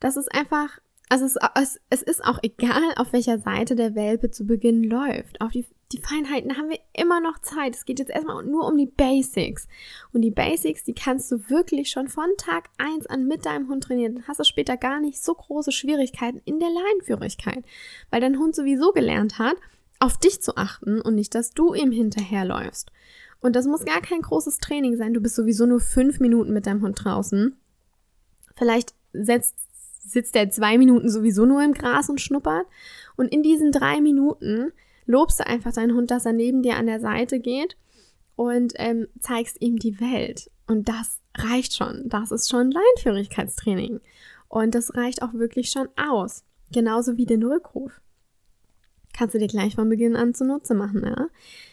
Das 0.00 0.16
ist 0.16 0.32
einfach, 0.34 0.80
also 1.08 1.24
es, 1.26 1.36
es, 1.54 1.80
es 1.90 2.02
ist 2.02 2.24
auch 2.24 2.38
egal, 2.42 2.94
auf 2.96 3.12
welcher 3.12 3.38
Seite 3.38 3.76
der 3.76 3.94
Welpe 3.94 4.30
zu 4.30 4.46
Beginn 4.46 4.84
läuft. 4.84 5.40
Auf 5.40 5.52
die, 5.52 5.66
die 5.92 6.00
Feinheiten 6.00 6.58
haben 6.58 6.68
wir 6.68 6.78
immer 6.92 7.20
noch 7.20 7.38
Zeit. 7.38 7.74
Es 7.74 7.86
geht 7.86 7.98
jetzt 7.98 8.10
erstmal 8.10 8.44
nur 8.44 8.66
um 8.66 8.76
die 8.76 8.86
Basics. 8.86 9.68
Und 10.12 10.20
die 10.20 10.30
Basics, 10.30 10.84
die 10.84 10.94
kannst 10.94 11.32
du 11.32 11.48
wirklich 11.48 11.90
schon 11.90 12.08
von 12.08 12.28
Tag 12.36 12.68
1 12.76 13.06
an 13.06 13.26
mit 13.26 13.46
deinem 13.46 13.68
Hund 13.68 13.84
trainieren. 13.84 14.16
Dann 14.16 14.28
hast 14.28 14.40
du 14.40 14.44
später 14.44 14.76
gar 14.76 15.00
nicht 15.00 15.22
so 15.22 15.34
große 15.34 15.72
Schwierigkeiten 15.72 16.42
in 16.44 16.60
der 16.60 16.68
Leinführigkeit, 16.68 17.64
weil 18.10 18.20
dein 18.20 18.38
Hund 18.38 18.54
sowieso 18.54 18.92
gelernt 18.92 19.38
hat, 19.38 19.56
auf 19.98 20.18
dich 20.18 20.42
zu 20.42 20.56
achten 20.56 21.00
und 21.00 21.14
nicht, 21.14 21.34
dass 21.34 21.52
du 21.52 21.72
ihm 21.72 21.90
hinterherläufst. 21.90 22.92
Und 23.40 23.56
das 23.56 23.66
muss 23.66 23.84
gar 23.84 24.02
kein 24.02 24.20
großes 24.20 24.58
Training 24.58 24.96
sein. 24.96 25.14
Du 25.14 25.20
bist 25.20 25.36
sowieso 25.36 25.64
nur 25.64 25.80
fünf 25.80 26.20
Minuten 26.20 26.52
mit 26.52 26.66
deinem 26.66 26.82
Hund 26.82 27.02
draußen. 27.02 27.56
Vielleicht 28.56 28.94
setzt, 29.12 29.54
sitzt 30.04 30.36
er 30.36 30.50
zwei 30.50 30.76
Minuten 30.76 31.08
sowieso 31.08 31.46
nur 31.46 31.62
im 31.62 31.72
Gras 31.72 32.10
und 32.10 32.20
schnuppert. 32.20 32.66
Und 33.16 33.32
in 33.32 33.42
diesen 33.42 33.72
drei 33.72 34.00
Minuten 34.02 34.72
lobst 35.08 35.40
du 35.40 35.46
einfach 35.46 35.72
deinen 35.72 35.96
Hund, 35.96 36.12
dass 36.12 36.26
er 36.26 36.32
neben 36.32 36.62
dir 36.62 36.76
an 36.76 36.86
der 36.86 37.00
Seite 37.00 37.40
geht 37.40 37.76
und 38.36 38.74
ähm, 38.76 39.08
zeigst 39.18 39.60
ihm 39.60 39.78
die 39.78 40.00
Welt. 40.00 40.50
Und 40.68 40.88
das 40.88 41.18
reicht 41.36 41.74
schon. 41.74 42.08
Das 42.08 42.30
ist 42.30 42.48
schon 42.48 42.70
Leinführigkeitstraining. 42.70 44.00
Und 44.48 44.74
das 44.74 44.94
reicht 44.94 45.22
auch 45.22 45.32
wirklich 45.32 45.70
schon 45.70 45.88
aus. 45.96 46.44
Genauso 46.70 47.16
wie 47.16 47.26
den 47.26 47.42
Rückruf. 47.42 48.00
Kannst 49.14 49.34
du 49.34 49.38
dir 49.38 49.48
gleich 49.48 49.74
von 49.74 49.88
Beginn 49.88 50.14
an 50.14 50.34
zunutze 50.34 50.74
machen, 50.74 51.02
ja? 51.04 51.28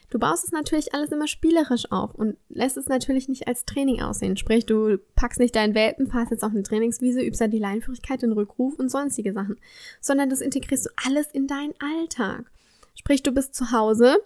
Du 0.09 0.19
baust 0.19 0.45
es 0.45 0.51
natürlich 0.51 0.93
alles 0.93 1.11
immer 1.11 1.27
spielerisch 1.27 1.91
auf 1.91 2.15
und 2.15 2.37
lässt 2.47 2.77
es 2.77 2.87
natürlich 2.87 3.27
nicht 3.27 3.47
als 3.47 3.65
Training 3.65 4.01
aussehen. 4.01 4.37
Sprich, 4.37 4.65
du 4.65 4.97
packst 5.15 5.39
nicht 5.39 5.55
deinen 5.55 5.75
Welpen, 5.75 6.07
fahrst 6.07 6.31
jetzt 6.31 6.43
auf 6.43 6.51
eine 6.51 6.63
Trainingswiese, 6.63 7.21
übst 7.21 7.41
da 7.41 7.47
die 7.47 7.59
Leinführigkeit, 7.59 8.21
den 8.21 8.31
Rückruf 8.31 8.79
und 8.79 8.89
sonstige 8.89 9.33
Sachen, 9.33 9.57
sondern 9.99 10.29
das 10.29 10.41
integrierst 10.41 10.85
du 10.85 10.89
alles 11.05 11.27
in 11.31 11.47
deinen 11.47 11.73
Alltag. 11.79 12.49
Sprich, 13.05 13.21
du 13.21 13.31
bist 13.31 13.53
zu 13.53 13.71
Hause, 13.71 14.17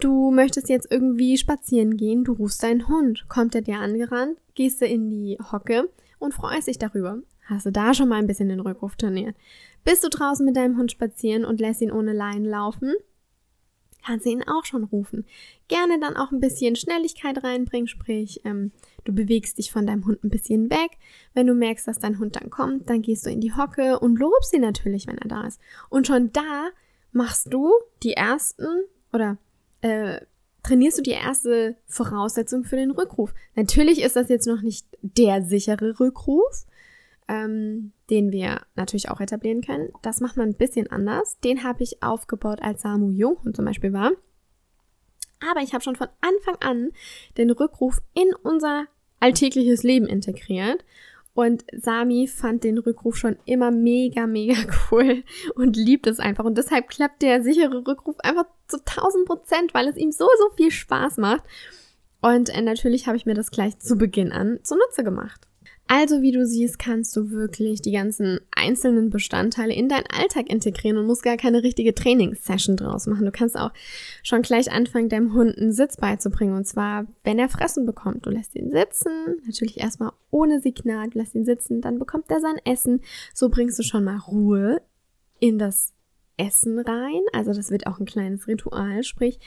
du 0.00 0.32
möchtest 0.32 0.68
jetzt 0.68 0.90
irgendwie 0.90 1.38
spazieren 1.38 1.96
gehen, 1.96 2.24
du 2.24 2.32
rufst 2.32 2.64
deinen 2.64 2.88
Hund, 2.88 3.26
kommt 3.28 3.54
er 3.54 3.62
dir 3.62 3.78
angerannt, 3.78 4.36
gehst 4.56 4.80
du 4.80 4.86
in 4.86 5.10
die 5.10 5.38
Hocke 5.52 5.88
und 6.18 6.34
freust 6.34 6.66
dich 6.66 6.78
darüber. 6.78 7.18
Hast 7.44 7.66
du 7.66 7.70
da 7.70 7.94
schon 7.94 8.08
mal 8.08 8.16
ein 8.16 8.26
bisschen 8.26 8.48
den 8.48 8.58
Rückruf 8.58 8.96
trainiert? 8.96 9.36
Bist 9.84 10.02
du 10.02 10.08
draußen 10.08 10.44
mit 10.44 10.56
deinem 10.56 10.76
Hund 10.76 10.90
spazieren 10.90 11.44
und 11.44 11.60
lässt 11.60 11.82
ihn 11.82 11.92
ohne 11.92 12.12
Leinen 12.12 12.46
laufen? 12.46 12.94
kannst 14.04 14.26
du 14.26 14.30
ihn 14.30 14.42
auch 14.42 14.64
schon 14.64 14.84
rufen. 14.84 15.24
Gerne 15.68 15.98
dann 15.98 16.16
auch 16.16 16.30
ein 16.30 16.40
bisschen 16.40 16.76
Schnelligkeit 16.76 17.42
reinbringen, 17.42 17.88
sprich, 17.88 18.40
ähm, 18.44 18.72
du 19.04 19.14
bewegst 19.14 19.56
dich 19.56 19.70
von 19.70 19.86
deinem 19.86 20.04
Hund 20.04 20.22
ein 20.24 20.30
bisschen 20.30 20.68
weg. 20.68 20.98
Wenn 21.32 21.46
du 21.46 21.54
merkst, 21.54 21.88
dass 21.88 22.00
dein 22.00 22.18
Hund 22.18 22.36
dann 22.36 22.50
kommt, 22.50 22.90
dann 22.90 23.02
gehst 23.02 23.24
du 23.24 23.30
in 23.30 23.40
die 23.40 23.54
Hocke 23.54 23.98
und 24.00 24.18
lobst 24.18 24.52
ihn 24.52 24.60
natürlich, 24.60 25.06
wenn 25.06 25.16
er 25.16 25.28
da 25.28 25.46
ist. 25.46 25.60
Und 25.88 26.06
schon 26.06 26.32
da 26.32 26.68
machst 27.14 27.52
du 27.52 27.72
die 28.02 28.12
ersten 28.12 28.66
oder 29.12 29.38
äh, 29.80 30.20
trainierst 30.62 30.98
du 30.98 31.02
die 31.02 31.10
erste 31.10 31.76
Voraussetzung 31.86 32.64
für 32.64 32.76
den 32.76 32.90
Rückruf. 32.90 33.32
Natürlich 33.54 34.02
ist 34.02 34.16
das 34.16 34.28
jetzt 34.28 34.46
noch 34.46 34.62
nicht 34.62 34.86
der 35.02 35.42
sichere 35.42 36.00
Rückruf, 36.00 36.66
ähm, 37.28 37.92
den 38.10 38.32
wir 38.32 38.62
natürlich 38.74 39.10
auch 39.10 39.20
etablieren 39.20 39.62
können. 39.62 39.90
Das 40.02 40.20
macht 40.20 40.36
man 40.36 40.48
ein 40.48 40.56
bisschen 40.56 40.90
anders. 40.90 41.38
Den 41.40 41.62
habe 41.62 41.82
ich 41.82 42.02
aufgebaut, 42.02 42.60
als 42.62 42.82
Samu 42.82 43.10
Junghund 43.10 43.56
zum 43.56 43.64
Beispiel 43.64 43.92
war. 43.92 44.12
Aber 45.50 45.60
ich 45.60 45.74
habe 45.74 45.84
schon 45.84 45.96
von 45.96 46.08
Anfang 46.20 46.56
an 46.60 46.90
den 47.36 47.50
Rückruf 47.50 48.00
in 48.14 48.34
unser 48.42 48.86
alltägliches 49.20 49.82
Leben 49.82 50.06
integriert. 50.06 50.84
Und 51.34 51.64
Sami 51.72 52.28
fand 52.28 52.62
den 52.62 52.78
Rückruf 52.78 53.16
schon 53.16 53.36
immer 53.44 53.72
mega, 53.72 54.26
mega 54.26 54.54
cool 54.90 55.24
und 55.56 55.76
liebt 55.76 56.06
es 56.06 56.20
einfach. 56.20 56.44
Und 56.44 56.56
deshalb 56.56 56.88
klappt 56.88 57.22
der 57.22 57.42
sichere 57.42 57.84
Rückruf 57.86 58.16
einfach 58.20 58.46
zu 58.68 58.78
1000 58.78 59.26
Prozent, 59.26 59.74
weil 59.74 59.88
es 59.88 59.96
ihm 59.96 60.12
so, 60.12 60.28
so 60.38 60.56
viel 60.56 60.70
Spaß 60.70 61.18
macht. 61.18 61.42
Und 62.22 62.48
äh, 62.48 62.62
natürlich 62.62 63.06
habe 63.06 63.16
ich 63.16 63.26
mir 63.26 63.34
das 63.34 63.50
gleich 63.50 63.78
zu 63.80 63.96
Beginn 63.96 64.32
an 64.32 64.60
zunutze 64.62 65.02
gemacht. 65.04 65.46
Also 65.86 66.22
wie 66.22 66.32
du 66.32 66.46
siehst, 66.46 66.78
kannst 66.78 67.14
du 67.14 67.30
wirklich 67.30 67.82
die 67.82 67.92
ganzen 67.92 68.40
einzelnen 68.56 69.10
Bestandteile 69.10 69.74
in 69.74 69.90
deinen 69.90 70.06
Alltag 70.06 70.48
integrieren 70.48 70.96
und 70.96 71.06
musst 71.06 71.22
gar 71.22 71.36
keine 71.36 71.62
richtige 71.62 71.94
Trainingssession 71.94 72.76
draus 72.76 73.06
machen. 73.06 73.26
Du 73.26 73.30
kannst 73.30 73.58
auch 73.58 73.70
schon 74.22 74.40
gleich 74.40 74.72
anfangen, 74.72 75.10
deinem 75.10 75.34
Hund 75.34 75.58
einen 75.58 75.72
Sitz 75.72 75.98
beizubringen. 75.98 76.56
Und 76.56 76.66
zwar, 76.66 77.06
wenn 77.22 77.38
er 77.38 77.50
Fressen 77.50 77.84
bekommt. 77.84 78.24
Du 78.24 78.30
lässt 78.30 78.54
ihn 78.54 78.70
sitzen, 78.70 79.42
natürlich 79.46 79.78
erstmal 79.78 80.12
ohne 80.30 80.60
Signal, 80.60 81.10
du 81.10 81.18
lässt 81.18 81.34
ihn 81.34 81.44
sitzen, 81.44 81.82
dann 81.82 81.98
bekommt 81.98 82.30
er 82.30 82.40
sein 82.40 82.56
Essen. 82.64 83.02
So 83.34 83.50
bringst 83.50 83.78
du 83.78 83.82
schon 83.82 84.04
mal 84.04 84.16
Ruhe 84.16 84.80
in 85.38 85.58
das 85.58 85.92
Essen 86.38 86.78
rein. 86.78 87.20
Also 87.32 87.52
das 87.52 87.70
wird 87.70 87.86
auch 87.86 88.00
ein 88.00 88.06
kleines 88.06 88.48
Ritual, 88.48 89.02
sprich, 89.02 89.38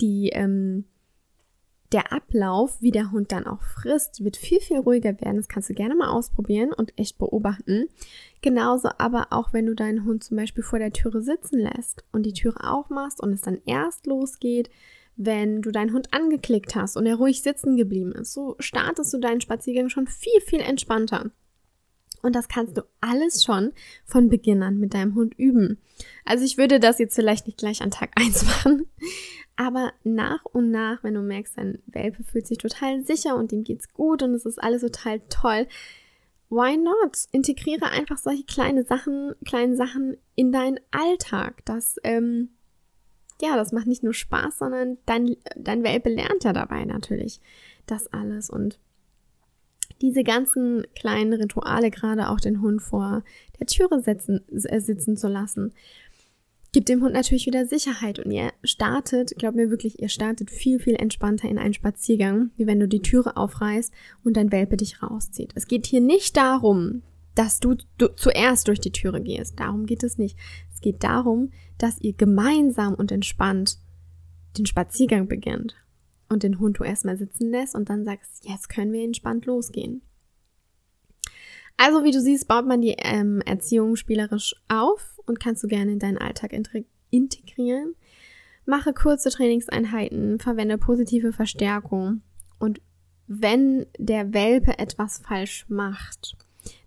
die 0.00 0.30
ähm, 0.30 0.84
der 1.94 2.12
Ablauf, 2.12 2.82
wie 2.82 2.90
der 2.90 3.12
Hund 3.12 3.30
dann 3.30 3.46
auch 3.46 3.62
frisst, 3.62 4.24
wird 4.24 4.36
viel, 4.36 4.60
viel 4.60 4.78
ruhiger 4.78 5.18
werden. 5.20 5.36
Das 5.36 5.48
kannst 5.48 5.70
du 5.70 5.74
gerne 5.74 5.94
mal 5.94 6.08
ausprobieren 6.08 6.72
und 6.72 6.92
echt 6.98 7.18
beobachten. 7.18 7.86
Genauso 8.42 8.88
aber 8.98 9.28
auch, 9.30 9.52
wenn 9.52 9.66
du 9.66 9.74
deinen 9.74 10.04
Hund 10.04 10.24
zum 10.24 10.36
Beispiel 10.36 10.64
vor 10.64 10.80
der 10.80 10.92
Türe 10.92 11.22
sitzen 11.22 11.60
lässt 11.60 12.04
und 12.10 12.26
die 12.26 12.32
Türe 12.32 12.68
aufmachst 12.68 13.22
und 13.22 13.32
es 13.32 13.42
dann 13.42 13.60
erst 13.64 14.06
losgeht, 14.06 14.70
wenn 15.16 15.62
du 15.62 15.70
deinen 15.70 15.92
Hund 15.92 16.12
angeklickt 16.12 16.74
hast 16.74 16.96
und 16.96 17.06
er 17.06 17.14
ruhig 17.14 17.42
sitzen 17.42 17.76
geblieben 17.76 18.10
ist. 18.10 18.34
So 18.34 18.56
startest 18.58 19.14
du 19.14 19.18
deinen 19.18 19.40
Spaziergang 19.40 19.88
schon 19.88 20.08
viel, 20.08 20.40
viel 20.40 20.60
entspannter. 20.60 21.30
Und 22.22 22.34
das 22.34 22.48
kannst 22.48 22.76
du 22.76 22.82
alles 23.00 23.44
schon 23.44 23.72
von 24.04 24.30
Beginn 24.30 24.62
an 24.62 24.78
mit 24.78 24.94
deinem 24.94 25.14
Hund 25.14 25.34
üben. 25.38 25.78
Also 26.24 26.44
ich 26.44 26.56
würde 26.56 26.80
das 26.80 26.98
jetzt 26.98 27.14
vielleicht 27.14 27.46
nicht 27.46 27.58
gleich 27.58 27.82
an 27.82 27.90
Tag 27.90 28.10
1 28.16 28.44
machen, 28.46 28.86
aber 29.56 29.92
nach 30.02 30.44
und 30.44 30.70
nach, 30.70 31.02
wenn 31.04 31.14
du 31.14 31.20
merkst, 31.20 31.56
dein 31.56 31.78
Welpe 31.86 32.24
fühlt 32.24 32.46
sich 32.46 32.58
total 32.58 33.02
sicher 33.02 33.36
und 33.36 33.52
ihm 33.52 33.64
geht's 33.64 33.92
gut 33.92 34.22
und 34.22 34.34
es 34.34 34.46
ist 34.46 34.62
alles 34.62 34.82
total 34.82 35.20
toll, 35.28 35.66
why 36.50 36.76
not? 36.76 37.18
Integriere 37.32 37.86
einfach 37.90 38.18
solche 38.18 38.44
kleine 38.44 38.84
Sachen, 38.84 39.34
kleinen 39.44 39.76
Sachen 39.76 40.16
in 40.34 40.52
deinen 40.52 40.80
Alltag. 40.90 41.64
Das, 41.64 41.96
ähm, 42.04 42.50
ja, 43.40 43.56
das 43.56 43.72
macht 43.72 43.86
nicht 43.86 44.02
nur 44.02 44.14
Spaß, 44.14 44.58
sondern 44.58 44.98
dein, 45.06 45.36
dein 45.56 45.82
Welpe 45.82 46.08
lernt 46.08 46.44
ja 46.44 46.52
dabei 46.52 46.84
natürlich 46.84 47.40
das 47.86 48.12
alles 48.12 48.50
und 48.50 48.78
diese 50.00 50.24
ganzen 50.24 50.86
kleinen 50.94 51.32
Rituale, 51.32 51.90
gerade 51.90 52.28
auch 52.28 52.40
den 52.40 52.60
Hund 52.60 52.82
vor 52.82 53.22
der 53.58 53.66
Türe 53.66 54.00
setzen, 54.00 54.44
äh, 54.50 54.80
sitzen 54.80 55.16
zu 55.16 55.28
lassen, 55.28 55.72
gibt 56.74 56.88
dem 56.88 57.02
Hund 57.02 57.14
natürlich 57.14 57.46
wieder 57.46 57.66
Sicherheit 57.66 58.18
und 58.18 58.32
ihr 58.32 58.52
startet, 58.64 59.32
glaub 59.38 59.54
mir 59.54 59.70
wirklich, 59.70 60.02
ihr 60.02 60.08
startet 60.08 60.50
viel, 60.50 60.80
viel 60.80 60.96
entspannter 60.96 61.48
in 61.48 61.56
einen 61.56 61.72
Spaziergang, 61.72 62.50
wie 62.56 62.66
wenn 62.66 62.80
du 62.80 62.88
die 62.88 63.00
Türe 63.00 63.36
aufreißt 63.36 63.92
und 64.24 64.36
dein 64.36 64.50
Welpe 64.50 64.76
dich 64.76 65.00
rauszieht. 65.00 65.52
Es 65.54 65.68
geht 65.68 65.86
hier 65.86 66.00
nicht 66.00 66.36
darum, 66.36 67.02
dass 67.36 67.60
du, 67.60 67.76
du 67.96 68.08
zuerst 68.16 68.66
durch 68.66 68.80
die 68.80 68.90
Türe 68.90 69.22
gehst. 69.22 69.58
Darum 69.58 69.86
geht 69.86 70.02
es 70.02 70.18
nicht. 70.18 70.36
Es 70.72 70.80
geht 70.80 71.04
darum, 71.04 71.52
dass 71.78 72.00
ihr 72.00 72.12
gemeinsam 72.12 72.94
und 72.94 73.12
entspannt 73.12 73.78
den 74.58 74.66
Spaziergang 74.66 75.28
beginnt 75.28 75.76
und 76.28 76.42
den 76.42 76.58
Hund 76.58 76.80
du 76.80 76.84
erstmal 76.84 77.16
sitzen 77.16 77.50
lässt 77.50 77.76
und 77.76 77.88
dann 77.88 78.04
sagst, 78.04 78.44
jetzt 78.48 78.68
können 78.68 78.92
wir 78.92 79.04
entspannt 79.04 79.46
losgehen. 79.46 80.02
Also 81.76 82.04
wie 82.04 82.12
du 82.12 82.20
siehst, 82.20 82.48
baut 82.48 82.66
man 82.66 82.80
die 82.80 82.96
ähm, 82.98 83.40
Erziehung 83.40 83.96
spielerisch 83.96 84.54
auf 84.68 85.20
und 85.26 85.40
kannst 85.40 85.62
du 85.62 85.68
gerne 85.68 85.92
in 85.92 85.98
deinen 85.98 86.18
Alltag 86.18 86.52
integrieren. 87.10 87.94
Mache 88.66 88.94
kurze 88.94 89.30
Trainingseinheiten, 89.30 90.38
verwende 90.38 90.78
positive 90.78 91.32
Verstärkung 91.32 92.22
und 92.58 92.80
wenn 93.26 93.86
der 93.98 94.32
Welpe 94.34 94.78
etwas 94.78 95.18
falsch 95.18 95.66
macht, 95.68 96.36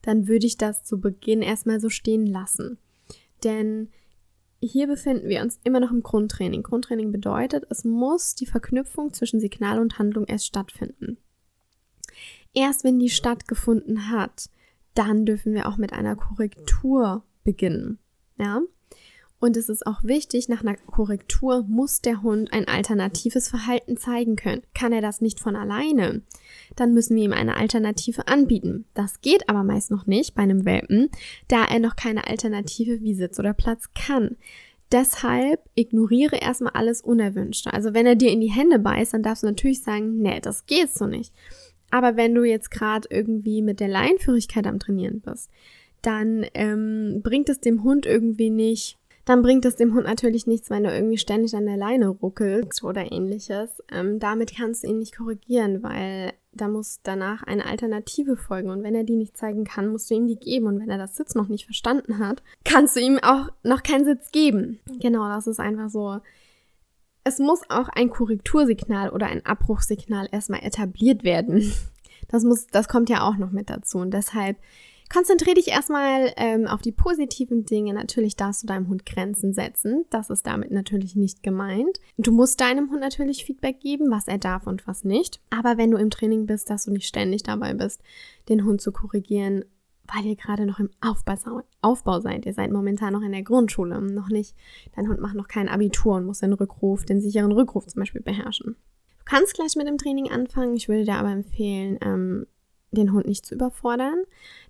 dann 0.02 0.28
würde 0.28 0.46
ich 0.46 0.58
das 0.58 0.84
zu 0.84 1.00
Beginn 1.00 1.42
erstmal 1.42 1.80
so 1.80 1.90
stehen 1.90 2.26
lassen. 2.26 2.78
Denn 3.44 3.90
hier 4.60 4.88
befinden 4.88 5.30
wir 5.30 5.42
uns 5.42 5.60
immer 5.64 5.80
noch 5.80 5.92
im 5.92 6.02
Grundtraining. 6.02 6.64
Grundtraining 6.64 7.12
bedeutet, 7.12 7.66
es 7.70 7.84
muss 7.84 8.34
die 8.34 8.46
Verknüpfung 8.46 9.14
zwischen 9.14 9.40
Signal 9.40 9.80
und 9.80 10.00
Handlung 10.00 10.26
erst 10.26 10.48
stattfinden. 10.48 11.18
Erst 12.54 12.84
wenn 12.84 12.98
die 12.98 13.10
stattgefunden 13.10 14.10
hat, 14.10 14.50
dann 14.98 15.26
dürfen 15.26 15.54
wir 15.54 15.68
auch 15.68 15.78
mit 15.78 15.94
einer 15.94 16.16
Korrektur 16.16 17.24
beginnen. 17.44 18.00
Ja? 18.40 18.62
Und 19.40 19.56
es 19.56 19.70
ist 19.70 19.86
auch 19.86 20.04
wichtig, 20.04 20.50
nach 20.50 20.62
einer 20.62 20.76
Korrektur 20.76 21.64
muss 21.68 22.02
der 22.02 22.24
Hund 22.24 22.52
ein 22.52 22.68
alternatives 22.68 23.50
Verhalten 23.50 23.96
zeigen 23.96 24.36
können. 24.36 24.64
Kann 24.74 24.92
er 24.92 25.02
das 25.02 25.22
nicht 25.22 25.40
von 25.40 25.56
alleine, 25.56 26.24
dann 26.76 26.94
müssen 26.94 27.16
wir 27.16 27.24
ihm 27.24 27.34
eine 27.34 27.56
Alternative 27.56 28.28
anbieten. 28.28 28.86
Das 28.96 29.22
geht 29.22 29.48
aber 29.48 29.64
meist 29.64 29.92
noch 29.92 30.08
nicht 30.08 30.34
bei 30.34 30.42
einem 30.42 30.66
Welpen, 30.66 31.10
da 31.48 31.66
er 31.66 31.80
noch 31.80 31.96
keine 31.96 32.26
Alternative 32.26 33.02
wie 33.02 33.14
Sitz 33.14 33.38
oder 33.38 33.54
Platz 33.54 33.90
kann. 33.94 34.38
Deshalb 34.92 35.60
ignoriere 35.76 36.38
erstmal 36.38 36.72
alles 36.74 37.02
Unerwünschte. 37.02 37.74
Also 37.74 37.94
wenn 37.94 38.06
er 38.06 38.16
dir 38.16 38.32
in 38.32 38.40
die 38.40 38.52
Hände 38.52 38.80
beißt, 38.80 39.14
dann 39.14 39.24
darfst 39.24 39.44
du 39.44 39.48
natürlich 39.48 39.84
sagen, 39.84 40.18
nee, 40.22 40.40
das 40.40 40.66
geht 40.66 40.90
so 40.90 41.06
nicht. 41.06 41.34
Aber 41.90 42.18
wenn 42.18 42.36
du 42.36 42.44
jetzt 42.44 42.72
gerade 42.72 43.08
irgendwie 43.10 43.62
mit 43.62 43.80
der 43.80 43.88
Leinführigkeit 43.88 44.68
am 44.68 44.80
Trainieren 44.80 45.22
bist, 45.22 45.50
dann 46.02 46.46
ähm, 46.54 47.22
bringt 47.24 47.50
es 47.50 47.60
dem 47.60 47.84
Hund 47.84 48.06
irgendwie 48.06 48.50
nicht, 48.50 48.98
dann 49.28 49.42
bringt 49.42 49.66
es 49.66 49.76
dem 49.76 49.94
Hund 49.94 50.06
natürlich 50.06 50.48
nichts, 50.48 50.70
wenn 50.70 50.86
du 50.86 50.90
irgendwie 50.90 51.18
ständig 51.18 51.54
an 51.54 51.66
der 51.66 51.76
Leine 51.76 52.08
ruckelst 52.08 52.82
oder 52.82 53.12
ähnliches. 53.12 53.84
Ähm, 53.92 54.20
damit 54.20 54.56
kannst 54.56 54.84
du 54.84 54.88
ihn 54.88 55.00
nicht 55.00 55.18
korrigieren, 55.18 55.84
weil 55.84 56.32
da 56.54 56.70
muss 56.70 57.02
danach 57.04 57.44
eine 57.44 57.66
Alternative 57.66 58.38
folgen. 58.38 58.70
Und 58.70 58.84
wenn 58.84 58.96
er 58.96 59.04
die 59.04 59.18
nicht 59.18 59.36
zeigen 59.36 59.66
kann, 59.66 59.90
musst 59.90 60.10
du 60.10 60.16
ihm 60.16 60.28
die 60.28 60.38
geben. 60.38 60.68
Und 60.68 60.80
wenn 60.80 60.90
er 60.90 60.98
das 60.98 61.18
Sitz 61.18 61.36
noch 61.36 61.50
nicht 61.50 61.66
verstanden 61.66 62.20
hat, 62.20 62.42
kannst 62.64 62.96
du 62.96 63.02
ihm 63.02 63.20
auch 63.22 63.50
noch 63.64 63.84
keinen 63.84 64.06
Sitz 64.06 64.32
geben. 64.32 64.80
Genau, 65.02 65.28
das 65.28 65.46
ist 65.46 65.60
einfach 65.60 65.90
so. 65.90 66.20
Es 67.28 67.40
muss 67.40 67.60
auch 67.68 67.90
ein 67.90 68.10
Korrektursignal 68.10 69.10
oder 69.10 69.26
ein 69.26 69.46
Abbruchsignal 69.46 70.30
erstmal 70.32 70.64
etabliert 70.64 71.24
werden. 71.24 71.74
Das 72.30 72.44
muss, 72.44 72.68
das 72.68 72.90
kommt 72.90 73.10
ja 73.10 73.26
auch 73.26 73.38
noch 73.38 73.52
mit 73.52 73.70
dazu. 73.70 74.00
Und 74.00 74.12
deshalb 74.14 74.58
Konzentriere 75.10 75.56
dich 75.56 75.70
erstmal 75.70 76.34
ähm, 76.36 76.68
auf 76.68 76.82
die 76.82 76.92
positiven 76.92 77.64
Dinge. 77.64 77.94
Natürlich 77.94 78.36
darfst 78.36 78.64
du 78.64 78.68
deinem 78.68 78.90
Hund 78.90 79.06
Grenzen 79.06 79.54
setzen. 79.54 80.04
Das 80.10 80.30
ist 80.30 80.46
damit 80.46 80.72
natürlich 80.72 81.16
nicht 81.16 81.44
gemeint. 81.44 82.02
Du 82.18 82.34
musst 82.34 82.60
deinem 82.60 82.92
Hund 82.92 83.00
natürlich 83.00 83.46
Feedback 83.46 83.80
geben, 83.80 84.12
was 84.12 84.28
er 84.28 84.38
darf 84.38 84.68
und 84.68 84.86
was 84.86 85.06
nicht. 85.06 85.40
Aber 85.50 85.78
wenn 85.78 85.92
du 85.92 85.98
im 85.98 86.10
Training 86.10 86.46
bist, 86.46 86.70
dass 86.70 86.86
du 86.86 86.92
nicht 86.92 87.08
ständig 87.08 87.44
dabei 87.44 87.74
bist, 87.74 88.02
den 88.50 88.66
Hund 88.66 88.82
zu 88.82 88.92
korrigieren, 88.92 89.64
weil 90.14 90.26
ihr 90.26 90.36
gerade 90.36 90.66
noch 90.66 90.80
im 90.80 90.90
Aufbau, 91.02 92.20
seid. 92.20 92.46
Ihr 92.46 92.54
seid 92.54 92.72
momentan 92.72 93.14
noch 93.14 93.22
in 93.22 93.32
der 93.32 93.44
Grundschule, 93.44 94.02
noch 94.02 94.30
nicht, 94.30 94.56
dein 94.96 95.08
Hund 95.08 95.20
macht 95.20 95.36
noch 95.36 95.48
kein 95.48 95.70
Abitur 95.70 96.16
und 96.16 96.26
muss 96.26 96.40
den 96.40 96.54
Rückruf, 96.54 97.06
den 97.06 97.22
sicheren 97.22 97.52
Rückruf 97.52 97.88
zum 97.88 98.02
Beispiel 98.02 98.22
beherrschen. 98.22 98.76
Du 99.20 99.24
kannst 99.26 99.56
gleich 99.56 99.76
mit 99.76 99.88
dem 99.88 99.98
Training 99.98 100.32
anfangen. 100.32 100.76
Ich 100.76 100.88
würde 100.88 101.04
dir 101.04 101.16
aber 101.16 101.32
empfehlen, 101.32 101.98
ähm, 102.02 102.48
den 102.92 103.12
Hund 103.12 103.28
nicht 103.28 103.46
zu 103.46 103.56
überfordern. 103.56 104.24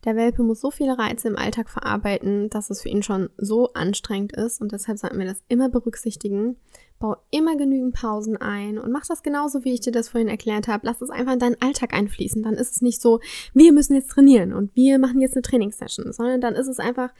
Der 0.05 0.15
Welpe 0.15 0.43
muss 0.43 0.61
so 0.61 0.71
viele 0.71 0.97
Reize 0.97 1.27
im 1.27 1.37
Alltag 1.37 1.69
verarbeiten, 1.69 2.49
dass 2.49 2.69
es 2.69 2.81
für 2.81 2.89
ihn 2.89 3.03
schon 3.03 3.29
so 3.37 3.73
anstrengend 3.73 4.35
ist 4.35 4.61
und 4.61 4.71
deshalb 4.71 4.97
sollten 4.97 5.19
wir 5.19 5.25
das 5.25 5.43
immer 5.47 5.69
berücksichtigen. 5.69 6.57
Bau 6.99 7.17
immer 7.29 7.55
genügend 7.55 7.93
Pausen 7.93 8.37
ein 8.37 8.79
und 8.79 8.91
mach 8.91 9.05
das 9.05 9.21
genauso, 9.21 9.63
wie 9.63 9.73
ich 9.73 9.81
dir 9.81 9.91
das 9.91 10.09
vorhin 10.09 10.29
erklärt 10.29 10.67
habe. 10.67 10.87
Lass 10.87 11.01
es 11.01 11.11
einfach 11.11 11.33
in 11.33 11.39
deinen 11.39 11.61
Alltag 11.61 11.93
einfließen. 11.93 12.41
Dann 12.41 12.55
ist 12.55 12.71
es 12.71 12.81
nicht 12.81 13.01
so, 13.01 13.19
wir 13.53 13.71
müssen 13.71 13.93
jetzt 13.93 14.09
trainieren 14.09 14.51
und 14.51 14.75
wir 14.75 14.97
machen 14.97 15.21
jetzt 15.21 15.35
eine 15.35 15.43
Trainingssession, 15.43 16.11
sondern 16.11 16.41
dann 16.41 16.55
ist 16.55 16.67
es 16.67 16.79
einfach, 16.79 17.11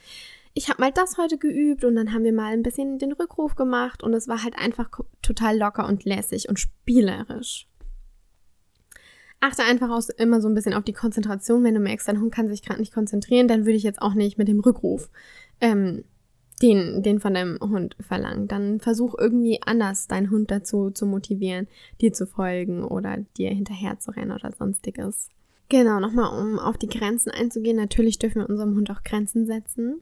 ich 0.52 0.68
habe 0.68 0.82
mal 0.82 0.90
das 0.90 1.16
heute 1.16 1.38
geübt 1.38 1.84
und 1.84 1.94
dann 1.94 2.12
haben 2.12 2.24
wir 2.24 2.32
mal 2.32 2.52
ein 2.52 2.64
bisschen 2.64 2.98
den 2.98 3.12
Rückruf 3.12 3.54
gemacht 3.54 4.02
und 4.02 4.12
es 4.14 4.26
war 4.26 4.42
halt 4.42 4.58
einfach 4.58 4.90
total 5.22 5.56
locker 5.56 5.86
und 5.86 6.04
lässig 6.04 6.48
und 6.48 6.58
spielerisch. 6.58 7.67
Achte 9.40 9.62
einfach 9.62 9.90
auch 9.90 10.02
immer 10.16 10.40
so 10.40 10.48
ein 10.48 10.54
bisschen 10.54 10.74
auf 10.74 10.84
die 10.84 10.92
Konzentration. 10.92 11.62
Wenn 11.62 11.74
du 11.74 11.80
merkst, 11.80 12.08
dein 12.08 12.20
Hund 12.20 12.32
kann 12.32 12.48
sich 12.48 12.62
gerade 12.62 12.80
nicht 12.80 12.92
konzentrieren, 12.92 13.48
dann 13.48 13.66
würde 13.66 13.76
ich 13.76 13.84
jetzt 13.84 14.02
auch 14.02 14.14
nicht 14.14 14.36
mit 14.36 14.48
dem 14.48 14.60
Rückruf 14.60 15.10
ähm, 15.60 16.04
den, 16.60 17.02
den 17.02 17.20
von 17.20 17.34
deinem 17.34 17.58
Hund 17.60 17.96
verlangen. 18.00 18.48
Dann 18.48 18.80
versuch 18.80 19.14
irgendwie 19.16 19.60
anders 19.64 20.08
deinen 20.08 20.30
Hund 20.30 20.50
dazu 20.50 20.90
zu 20.90 21.06
motivieren, 21.06 21.68
dir 22.00 22.12
zu 22.12 22.26
folgen 22.26 22.84
oder 22.84 23.18
dir 23.36 23.50
hinterher 23.50 23.98
zu 24.00 24.10
rennen 24.10 24.32
oder 24.32 24.52
sonstiges. 24.52 25.28
Genau, 25.68 26.00
nochmal, 26.00 26.40
um 26.40 26.58
auf 26.58 26.78
die 26.78 26.88
Grenzen 26.88 27.30
einzugehen. 27.30 27.76
Natürlich 27.76 28.18
dürfen 28.18 28.40
wir 28.40 28.48
unserem 28.48 28.74
Hund 28.74 28.90
auch 28.90 29.02
Grenzen 29.04 29.46
setzen. 29.46 30.00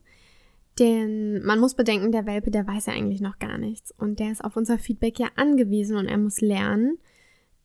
Denn 0.78 1.43
man 1.43 1.59
muss 1.59 1.74
bedenken, 1.74 2.12
der 2.12 2.26
Welpe, 2.26 2.51
der 2.51 2.66
weiß 2.66 2.87
ja 2.87 2.93
eigentlich 2.93 3.20
noch 3.20 3.39
gar 3.39 3.59
nichts. 3.59 3.93
Und 3.99 4.20
der 4.20 4.30
ist 4.30 4.45
auf 4.45 4.57
unser 4.57 4.78
Feedback 4.78 5.18
ja 5.18 5.28
angewiesen 5.37 5.97
und 5.97 6.07
er 6.07 6.18
muss 6.18 6.41
lernen, 6.41 6.99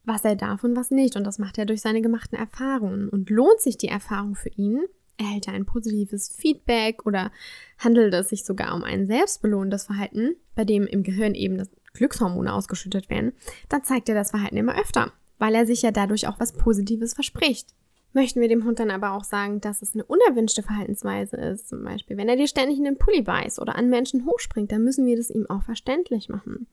was 0.04 0.26
er 0.26 0.36
darf 0.36 0.64
und 0.64 0.76
was 0.76 0.92
nicht. 0.92 1.16
Und 1.16 1.26
das 1.26 1.40
macht 1.40 1.58
er 1.58 1.66
durch 1.66 1.82
seine 1.82 2.02
gemachten 2.02 2.38
Erfahrungen. 2.38 3.10
Und 3.10 3.30
lohnt 3.30 3.60
sich 3.60 3.78
die 3.78 3.88
Erfahrung 3.88 4.36
für 4.36 4.50
ihn? 4.50 4.82
Erhält 5.18 5.48
er 5.48 5.54
ein 5.54 5.66
positives 5.66 6.34
Feedback 6.36 7.06
oder 7.06 7.32
handelt 7.78 8.14
es 8.14 8.30
sich 8.30 8.44
sogar 8.44 8.74
um 8.74 8.84
ein 8.84 9.08
selbstbelohnendes 9.08 9.86
Verhalten, 9.86 10.36
bei 10.56 10.66
dem 10.66 10.88
im 10.88 11.04
Gehirn 11.04 11.36
eben 11.36 11.58
das 11.58 11.70
Glückshormone 11.94 12.54
ausgeschüttet 12.54 13.10
werden, 13.10 13.34
dann 13.70 13.84
zeigt 13.84 14.10
er 14.10 14.16
das 14.16 14.32
Verhalten 14.32 14.58
immer 14.58 14.80
öfter, 14.80 15.12
weil 15.40 15.56
er 15.56 15.66
sich 15.66 15.82
ja 15.82 15.92
dadurch 15.92 16.28
auch 16.28 16.40
was 16.40 16.54
Positives 16.54 17.14
verspricht. 17.14 17.74
Möchten 18.14 18.42
wir 18.42 18.50
dem 18.50 18.66
Hund 18.66 18.80
dann 18.80 18.92
aber 18.92 19.14
auch 19.14 19.24
sagen, 19.24 19.62
dass 19.62 19.82
es 19.82 19.94
eine 19.94 20.04
unerwünschte 20.04 20.64
Verhaltensweise 20.64 21.38
ist, 21.38 21.70
zum 21.70 21.84
Beispiel, 21.84 22.18
wenn 22.18 22.28
er 22.28 22.36
dir 22.36 22.48
ständig 22.48 22.78
in 22.78 22.84
den 22.84 22.98
Pulli 22.98 23.22
beißt 23.22 23.60
oder 23.60 23.76
an 23.76 23.90
Menschen 23.90 24.26
hochspringt, 24.26 24.72
dann 24.72 24.84
müssen 24.84 25.06
wir 25.06 25.16
das 25.16 25.30
ihm 25.30 25.50
auch 25.50 25.64
verständlich 25.64 26.28
machen. 26.28 26.68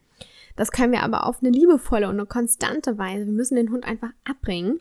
Das 0.59 0.73
können 0.73 0.93
wir 0.93 1.05
aber 1.05 1.25
auf 1.25 1.41
eine 1.41 1.51
liebevolle 1.51 2.09
und 2.09 2.15
eine 2.15 2.27
konstante 2.27 2.99
Weise. 2.99 3.27
Wir 3.27 3.33
müssen 3.33 3.55
den 3.55 3.71
Hund 3.71 3.85
einfach 3.85 4.11
abbringen. 4.25 4.81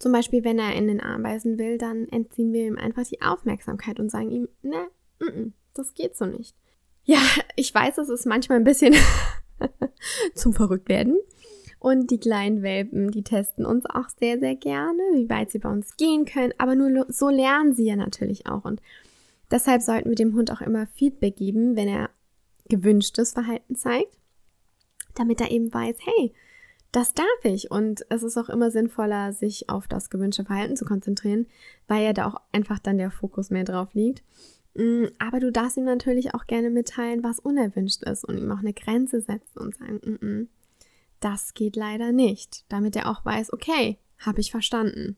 Zum 0.00 0.10
Beispiel, 0.10 0.42
wenn 0.42 0.58
er 0.58 0.74
in 0.74 0.88
den 0.88 1.00
Arm 1.00 1.22
beißen 1.22 1.56
will, 1.56 1.78
dann 1.78 2.08
entziehen 2.08 2.52
wir 2.52 2.66
ihm 2.66 2.76
einfach 2.76 3.04
die 3.04 3.22
Aufmerksamkeit 3.22 4.00
und 4.00 4.10
sagen 4.10 4.30
ihm, 4.30 4.48
ne, 4.62 4.88
mm 5.20 5.52
das 5.72 5.94
geht 5.94 6.16
so 6.16 6.26
nicht. 6.26 6.56
Ja, 7.04 7.20
ich 7.54 7.72
weiß, 7.72 7.98
es 7.98 8.08
ist 8.08 8.26
manchmal 8.26 8.58
ein 8.58 8.64
bisschen 8.64 8.92
zum 10.34 10.52
Verrücktwerden. 10.52 11.16
Und 11.78 12.10
die 12.10 12.18
kleinen 12.18 12.62
Welpen, 12.62 13.12
die 13.12 13.22
testen 13.22 13.64
uns 13.64 13.86
auch 13.86 14.08
sehr, 14.18 14.40
sehr 14.40 14.56
gerne, 14.56 15.00
wie 15.14 15.30
weit 15.30 15.52
sie 15.52 15.60
bei 15.60 15.70
uns 15.70 15.96
gehen 15.96 16.24
können. 16.24 16.52
Aber 16.58 16.74
nur 16.74 17.06
so 17.08 17.28
lernen 17.28 17.72
sie 17.72 17.86
ja 17.86 17.94
natürlich 17.94 18.48
auch. 18.48 18.64
Und 18.64 18.82
deshalb 19.48 19.80
sollten 19.80 20.08
wir 20.08 20.16
dem 20.16 20.34
Hund 20.34 20.50
auch 20.50 20.60
immer 20.60 20.88
Feedback 20.88 21.36
geben, 21.36 21.76
wenn 21.76 21.86
er 21.86 22.10
gewünschtes 22.68 23.32
Verhalten 23.32 23.76
zeigt 23.76 24.19
damit 25.14 25.40
er 25.40 25.50
eben 25.50 25.72
weiß, 25.72 25.96
hey, 26.00 26.32
das 26.92 27.14
darf 27.14 27.44
ich. 27.44 27.70
Und 27.70 28.04
es 28.08 28.22
ist 28.22 28.36
auch 28.36 28.48
immer 28.48 28.70
sinnvoller, 28.70 29.32
sich 29.32 29.68
auf 29.68 29.86
das 29.86 30.10
gewünschte 30.10 30.44
Verhalten 30.44 30.76
zu 30.76 30.84
konzentrieren, 30.84 31.46
weil 31.86 32.04
ja 32.04 32.12
da 32.12 32.26
auch 32.26 32.40
einfach 32.52 32.78
dann 32.78 32.98
der 32.98 33.10
Fokus 33.10 33.50
mehr 33.50 33.64
drauf 33.64 33.94
liegt. 33.94 34.22
Mm, 34.74 35.06
aber 35.18 35.40
du 35.40 35.50
darfst 35.50 35.76
ihm 35.76 35.84
natürlich 35.84 36.34
auch 36.34 36.46
gerne 36.46 36.70
mitteilen, 36.70 37.22
was 37.22 37.38
unerwünscht 37.38 38.02
ist 38.04 38.24
und 38.24 38.38
ihm 38.38 38.50
auch 38.52 38.60
eine 38.60 38.72
Grenze 38.72 39.20
setzen 39.20 39.58
und 39.58 39.76
sagen, 39.76 40.00
mm 40.04 40.24
-mm, 40.24 40.46
das 41.20 41.54
geht 41.54 41.76
leider 41.76 42.12
nicht, 42.12 42.64
damit 42.68 42.96
er 42.96 43.10
auch 43.10 43.24
weiß, 43.24 43.52
okay, 43.52 43.98
habe 44.18 44.40
ich 44.40 44.50
verstanden. 44.50 45.16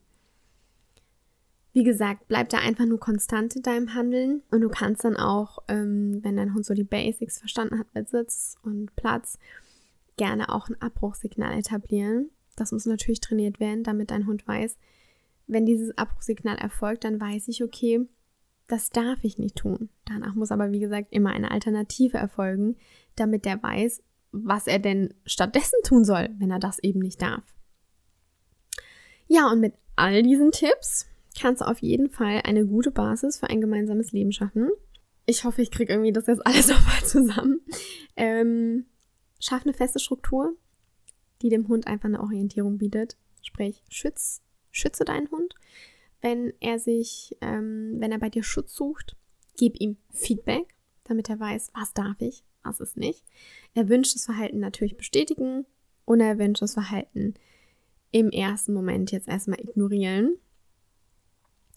Wie 1.71 1.83
gesagt, 1.83 2.27
bleib 2.27 2.49
da 2.49 2.59
einfach 2.59 2.85
nur 2.85 2.99
konstant 2.99 3.55
in 3.55 3.63
deinem 3.63 3.95
Handeln 3.95 4.43
und 4.51 4.61
du 4.61 4.69
kannst 4.69 5.03
dann 5.05 5.17
auch, 5.17 5.59
ähm, 5.67 6.19
wenn 6.23 6.37
dein 6.37 6.53
Hund 6.53 6.65
so 6.65 6.75
die 6.75 6.83
Basics 6.83 7.39
verstanden 7.39 7.79
hat 7.79 7.87
mit 7.95 8.09
Sitz 8.09 8.57
und 8.63 8.95
Platz, 8.95 9.39
gerne 10.17 10.49
auch 10.49 10.69
ein 10.69 10.81
Abbruchsignal 10.81 11.57
etablieren. 11.57 12.29
Das 12.55 12.71
muss 12.71 12.85
natürlich 12.85 13.21
trainiert 13.21 13.59
werden, 13.59 13.83
damit 13.83 14.11
dein 14.11 14.27
Hund 14.27 14.47
weiß, 14.47 14.77
wenn 15.47 15.65
dieses 15.65 15.97
Abbruchsignal 15.97 16.57
erfolgt, 16.57 17.03
dann 17.03 17.19
weiß 17.19 17.47
ich, 17.47 17.63
okay, 17.63 18.07
das 18.67 18.89
darf 18.89 19.23
ich 19.23 19.37
nicht 19.37 19.55
tun. 19.55 19.89
Danach 20.05 20.35
muss 20.35 20.51
aber, 20.51 20.71
wie 20.71 20.79
gesagt, 20.79 21.09
immer 21.11 21.31
eine 21.31 21.51
Alternative 21.51 22.17
erfolgen, 22.17 22.77
damit 23.15 23.45
der 23.45 23.61
weiß, 23.61 24.01
was 24.31 24.67
er 24.67 24.79
denn 24.79 25.13
stattdessen 25.25 25.79
tun 25.83 26.05
soll, 26.05 26.29
wenn 26.39 26.49
er 26.49 26.59
das 26.59 26.79
eben 26.79 26.99
nicht 26.99 27.21
darf. 27.21 27.43
Ja, 29.27 29.51
und 29.51 29.59
mit 29.59 29.75
all 29.95 30.23
diesen 30.23 30.51
Tipps 30.51 31.07
kannst 31.39 31.61
du 31.61 31.65
auf 31.65 31.79
jeden 31.79 32.09
Fall 32.09 32.41
eine 32.43 32.65
gute 32.65 32.91
Basis 32.91 33.39
für 33.39 33.49
ein 33.49 33.61
gemeinsames 33.61 34.11
Leben 34.11 34.31
schaffen. 34.31 34.69
Ich 35.25 35.43
hoffe, 35.43 35.61
ich 35.61 35.71
kriege 35.71 35.93
irgendwie 35.93 36.11
das 36.11 36.27
jetzt 36.27 36.45
alles 36.45 36.67
nochmal 36.69 37.03
zusammen. 37.03 37.61
Ähm, 38.15 38.85
Schaff 39.43 39.63
eine 39.63 39.73
feste 39.73 39.99
Struktur, 39.99 40.55
die 41.41 41.49
dem 41.49 41.67
Hund 41.67 41.85
einfach 41.85 42.07
eine 42.07 42.21
Orientierung 42.21 42.77
bietet. 42.77 43.17
Sprich, 43.41 43.83
schütz, 43.89 44.41
schütze 44.71 45.03
deinen 45.03 45.29
Hund. 45.31 45.53
Wenn 46.21 46.53
er 46.61 46.79
sich, 46.79 47.35
ähm, 47.41 47.95
wenn 47.97 48.13
er 48.13 48.19
bei 48.19 48.29
dir 48.29 48.41
Schutz 48.41 48.73
sucht, 48.73 49.17
gib 49.57 49.81
ihm 49.81 49.97
Feedback, 50.11 50.73
damit 51.03 51.29
er 51.29 51.41
weiß, 51.41 51.71
was 51.73 51.93
darf 51.93 52.21
ich, 52.21 52.45
was 52.63 52.79
ist 52.79 52.95
nicht. 52.95 53.25
Erwünschtes 53.73 54.23
Verhalten 54.23 54.59
natürlich 54.59 54.95
bestätigen, 54.95 55.65
unerwünschtes 56.05 56.75
Verhalten 56.75 57.33
im 58.11 58.29
ersten 58.29 58.73
Moment 58.73 59.11
jetzt 59.11 59.27
erstmal 59.27 59.59
ignorieren. 59.59 60.37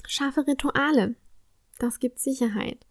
Schaffe 0.06 0.46
Rituale. 0.46 1.16
Das 1.80 1.98
gibt 1.98 2.20
Sicherheit 2.20 2.86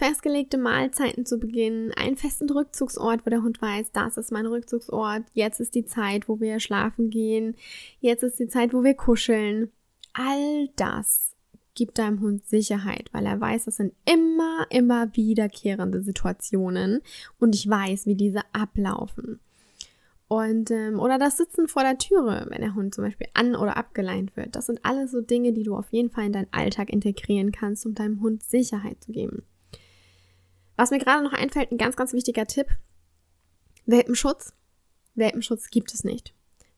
festgelegte 0.00 0.56
Mahlzeiten 0.56 1.26
zu 1.26 1.38
Beginn, 1.38 1.92
einen 1.94 2.16
festen 2.16 2.48
Rückzugsort, 2.48 3.26
wo 3.26 3.30
der 3.30 3.42
Hund 3.42 3.60
weiß, 3.60 3.92
das 3.92 4.16
ist 4.16 4.32
mein 4.32 4.46
Rückzugsort, 4.46 5.24
jetzt 5.34 5.60
ist 5.60 5.74
die 5.74 5.84
Zeit, 5.84 6.26
wo 6.26 6.40
wir 6.40 6.58
schlafen 6.58 7.10
gehen, 7.10 7.54
jetzt 8.00 8.22
ist 8.22 8.38
die 8.38 8.48
Zeit, 8.48 8.72
wo 8.72 8.82
wir 8.82 8.94
kuscheln. 8.94 9.70
All 10.14 10.68
das 10.76 11.36
gibt 11.74 11.98
deinem 11.98 12.22
Hund 12.22 12.48
Sicherheit, 12.48 13.10
weil 13.12 13.26
er 13.26 13.38
weiß, 13.38 13.66
das 13.66 13.76
sind 13.76 13.92
immer, 14.10 14.66
immer 14.70 15.14
wiederkehrende 15.14 16.00
Situationen 16.00 17.02
und 17.38 17.54
ich 17.54 17.68
weiß, 17.68 18.06
wie 18.06 18.16
diese 18.16 18.40
ablaufen. 18.54 19.38
Und, 20.28 20.70
ähm, 20.70 20.98
oder 20.98 21.18
das 21.18 21.36
Sitzen 21.36 21.68
vor 21.68 21.82
der 21.82 21.98
Türe, 21.98 22.46
wenn 22.48 22.62
der 22.62 22.74
Hund 22.74 22.94
zum 22.94 23.04
Beispiel 23.04 23.26
an- 23.34 23.56
oder 23.56 23.76
abgeleint 23.76 24.34
wird. 24.34 24.56
Das 24.56 24.66
sind 24.66 24.80
alles 24.82 25.10
so 25.10 25.20
Dinge, 25.20 25.52
die 25.52 25.64
du 25.64 25.76
auf 25.76 25.90
jeden 25.90 26.08
Fall 26.08 26.24
in 26.24 26.32
deinen 26.32 26.52
Alltag 26.52 26.88
integrieren 26.88 27.52
kannst, 27.52 27.84
um 27.84 27.94
deinem 27.94 28.22
Hund 28.22 28.42
Sicherheit 28.42 29.04
zu 29.04 29.12
geben. 29.12 29.42
Was 30.80 30.90
mir 30.90 30.98
gerade 30.98 31.22
noch 31.22 31.34
einfällt, 31.34 31.70
ein 31.70 31.76
ganz, 31.76 31.94
ganz 31.94 32.14
wichtiger 32.14 32.46
Tipp. 32.46 32.66
Welpenschutz. 33.84 34.54
Welpenschutz 35.14 35.68
gibt 35.68 35.92
es 35.92 36.04
nicht. 36.04 36.32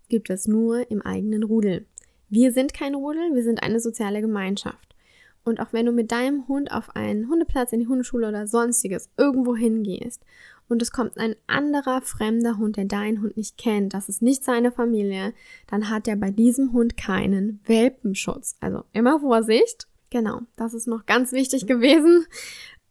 Gibt 0.08 0.28
es 0.28 0.48
nur 0.48 0.90
im 0.90 1.02
eigenen 1.02 1.44
Rudel. 1.44 1.86
Wir 2.28 2.50
sind 2.50 2.74
kein 2.74 2.96
Rudel, 2.96 3.32
wir 3.32 3.44
sind 3.44 3.62
eine 3.62 3.78
soziale 3.78 4.20
Gemeinschaft. 4.20 4.96
Und 5.44 5.60
auch 5.60 5.72
wenn 5.72 5.86
du 5.86 5.92
mit 5.92 6.10
deinem 6.10 6.48
Hund 6.48 6.72
auf 6.72 6.96
einen 6.96 7.28
Hundeplatz 7.28 7.72
in 7.72 7.78
die 7.78 7.86
Hundeschule 7.86 8.26
oder 8.26 8.48
sonstiges 8.48 9.08
irgendwo 9.16 9.54
hingehst 9.54 10.24
und 10.68 10.82
es 10.82 10.90
kommt 10.90 11.16
ein 11.16 11.36
anderer 11.46 12.02
fremder 12.02 12.58
Hund, 12.58 12.78
der 12.78 12.86
deinen 12.86 13.22
Hund 13.22 13.36
nicht 13.36 13.56
kennt, 13.56 13.94
das 13.94 14.08
ist 14.08 14.20
nicht 14.20 14.42
seine 14.42 14.72
Familie, 14.72 15.32
dann 15.68 15.90
hat 15.90 16.08
er 16.08 16.16
bei 16.16 16.32
diesem 16.32 16.72
Hund 16.72 16.96
keinen 16.96 17.60
Welpenschutz. 17.66 18.56
Also 18.58 18.82
immer 18.92 19.20
Vorsicht. 19.20 19.86
Genau, 20.10 20.40
das 20.56 20.74
ist 20.74 20.88
noch 20.88 21.06
ganz 21.06 21.30
wichtig 21.30 21.68
gewesen. 21.68 22.26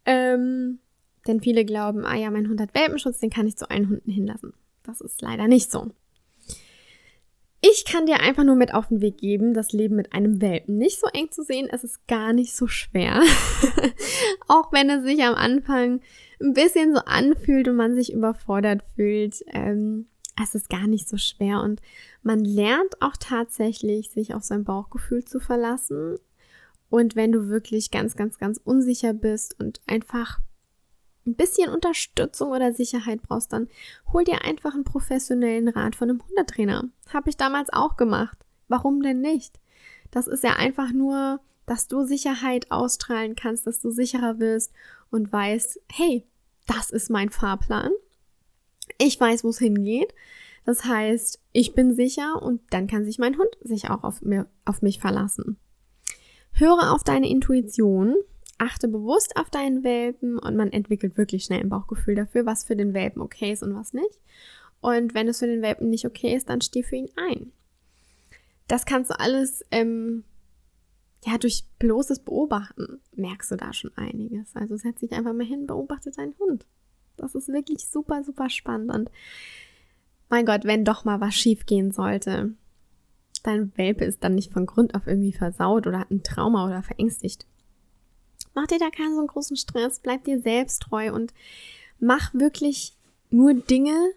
Ähm, 0.06 0.78
denn 1.26 1.40
viele 1.40 1.64
glauben, 1.64 2.04
ah 2.04 2.16
ja, 2.16 2.30
mein 2.30 2.48
Hund 2.48 2.60
hat 2.60 2.74
Welpenschutz, 2.74 3.18
den 3.18 3.30
kann 3.30 3.46
ich 3.46 3.56
zu 3.56 3.70
allen 3.70 3.88
Hunden 3.88 4.10
hinlassen. 4.10 4.54
Das 4.82 5.00
ist 5.00 5.20
leider 5.22 5.48
nicht 5.48 5.70
so. 5.70 5.90
Ich 7.64 7.84
kann 7.84 8.06
dir 8.06 8.18
einfach 8.18 8.42
nur 8.42 8.56
mit 8.56 8.74
auf 8.74 8.88
den 8.88 9.00
Weg 9.00 9.18
geben, 9.18 9.54
das 9.54 9.72
Leben 9.72 9.94
mit 9.94 10.12
einem 10.12 10.40
Welpen 10.40 10.78
nicht 10.78 10.98
so 10.98 11.06
eng 11.06 11.30
zu 11.30 11.44
sehen. 11.44 11.68
Es 11.70 11.84
ist 11.84 12.08
gar 12.08 12.32
nicht 12.32 12.56
so 12.56 12.66
schwer. 12.66 13.22
Auch 14.48 14.72
wenn 14.72 14.90
es 14.90 15.04
sich 15.04 15.22
am 15.22 15.36
Anfang 15.36 16.00
ein 16.40 16.54
bisschen 16.54 16.92
so 16.92 17.00
anfühlt 17.04 17.68
und 17.68 17.76
man 17.76 17.94
sich 17.94 18.12
überfordert 18.12 18.82
fühlt. 18.96 19.44
Ähm, 19.46 20.06
es 20.42 20.56
ist 20.56 20.70
gar 20.70 20.88
nicht 20.88 21.08
so 21.08 21.16
schwer 21.18 21.62
und 21.62 21.80
man 22.22 22.40
lernt 22.40 23.00
auch 23.00 23.16
tatsächlich, 23.18 24.10
sich 24.10 24.34
auf 24.34 24.42
sein 24.42 24.64
Bauchgefühl 24.64 25.24
zu 25.24 25.40
verlassen. 25.40 26.18
Und 26.88 27.16
wenn 27.16 27.32
du 27.32 27.48
wirklich 27.48 27.90
ganz, 27.90 28.16
ganz, 28.16 28.38
ganz 28.38 28.60
unsicher 28.62 29.12
bist 29.12 29.58
und 29.60 29.80
einfach 29.86 30.40
ein 31.26 31.34
bisschen 31.34 31.70
Unterstützung 31.70 32.50
oder 32.50 32.72
Sicherheit 32.72 33.22
brauchst, 33.22 33.52
dann 33.52 33.68
hol 34.12 34.24
dir 34.24 34.44
einfach 34.44 34.74
einen 34.74 34.84
professionellen 34.84 35.68
Rat 35.68 35.94
von 35.94 36.10
einem 36.10 36.22
Hundetrainer. 36.26 36.84
Habe 37.12 37.30
ich 37.30 37.36
damals 37.36 37.72
auch 37.72 37.96
gemacht. 37.96 38.36
Warum 38.68 39.02
denn 39.02 39.20
nicht? 39.20 39.60
Das 40.10 40.26
ist 40.26 40.42
ja 40.42 40.54
einfach 40.54 40.92
nur, 40.92 41.40
dass 41.66 41.88
du 41.88 42.04
Sicherheit 42.04 42.70
ausstrahlen 42.70 43.36
kannst, 43.36 43.66
dass 43.66 43.80
du 43.80 43.90
sicherer 43.90 44.38
wirst 44.38 44.72
und 45.10 45.32
weißt, 45.32 45.80
hey, 45.90 46.26
das 46.66 46.90
ist 46.90 47.10
mein 47.10 47.30
Fahrplan. 47.30 47.92
Ich 48.98 49.18
weiß, 49.18 49.44
wo 49.44 49.48
es 49.48 49.58
hingeht. 49.58 50.14
Das 50.64 50.84
heißt, 50.84 51.40
ich 51.52 51.74
bin 51.74 51.94
sicher 51.94 52.40
und 52.40 52.60
dann 52.70 52.86
kann 52.86 53.04
sich 53.04 53.18
mein 53.18 53.36
Hund 53.36 53.50
sich 53.60 53.90
auch 53.90 54.04
auf, 54.04 54.22
mir, 54.22 54.46
auf 54.64 54.82
mich 54.82 55.00
verlassen. 55.00 55.58
Höre 56.52 56.92
auf 56.92 57.02
deine 57.02 57.28
Intuition 57.28 58.14
achte 58.58 58.88
bewusst 58.88 59.36
auf 59.36 59.50
deinen 59.50 59.82
Welpen 59.82 60.38
und 60.38 60.56
man 60.56 60.72
entwickelt 60.72 61.16
wirklich 61.16 61.44
schnell 61.44 61.60
ein 61.60 61.68
Bauchgefühl 61.68 62.14
dafür, 62.14 62.46
was 62.46 62.64
für 62.64 62.76
den 62.76 62.94
Welpen 62.94 63.22
okay 63.22 63.52
ist 63.52 63.62
und 63.62 63.74
was 63.74 63.92
nicht. 63.92 64.20
Und 64.80 65.14
wenn 65.14 65.28
es 65.28 65.38
für 65.38 65.46
den 65.46 65.62
Welpen 65.62 65.90
nicht 65.90 66.06
okay 66.06 66.34
ist, 66.34 66.48
dann 66.48 66.60
steh 66.60 66.82
für 66.82 66.96
ihn 66.96 67.10
ein. 67.16 67.52
Das 68.68 68.84
kannst 68.84 69.10
du 69.10 69.18
alles, 69.18 69.64
ähm, 69.70 70.24
ja, 71.24 71.38
durch 71.38 71.64
bloßes 71.78 72.20
Beobachten 72.20 73.00
merkst 73.14 73.50
du 73.50 73.56
da 73.56 73.72
schon 73.72 73.92
einiges. 73.96 74.54
Also 74.54 74.76
setz 74.76 75.00
dich 75.00 75.12
einfach 75.12 75.32
mal 75.32 75.46
hin, 75.46 75.66
beobachte 75.66 76.10
deinen 76.10 76.36
Hund. 76.38 76.66
Das 77.16 77.34
ist 77.34 77.48
wirklich 77.48 77.86
super, 77.86 78.24
super 78.24 78.50
spannend. 78.50 78.92
Und 78.92 79.10
mein 80.28 80.46
Gott, 80.46 80.64
wenn 80.64 80.84
doch 80.84 81.04
mal 81.04 81.20
was 81.20 81.34
schief 81.34 81.66
gehen 81.66 81.92
sollte, 81.92 82.54
dein 83.42 83.76
Welpe 83.76 84.04
ist 84.04 84.24
dann 84.24 84.34
nicht 84.34 84.52
von 84.52 84.66
Grund 84.66 84.94
auf 84.94 85.06
irgendwie 85.06 85.32
versaut 85.32 85.86
oder 85.86 86.00
hat 86.00 86.10
ein 86.10 86.22
Trauma 86.22 86.66
oder 86.66 86.82
verängstigt. 86.82 87.46
Mach 88.54 88.66
dir 88.66 88.78
da 88.78 88.90
keinen 88.90 89.16
so 89.16 89.24
großen 89.24 89.56
Stress, 89.56 90.00
bleib 90.00 90.24
dir 90.24 90.40
selbst 90.40 90.82
treu 90.82 91.12
und 91.12 91.32
mach 91.98 92.34
wirklich 92.34 92.94
nur 93.30 93.54
Dinge, 93.54 94.12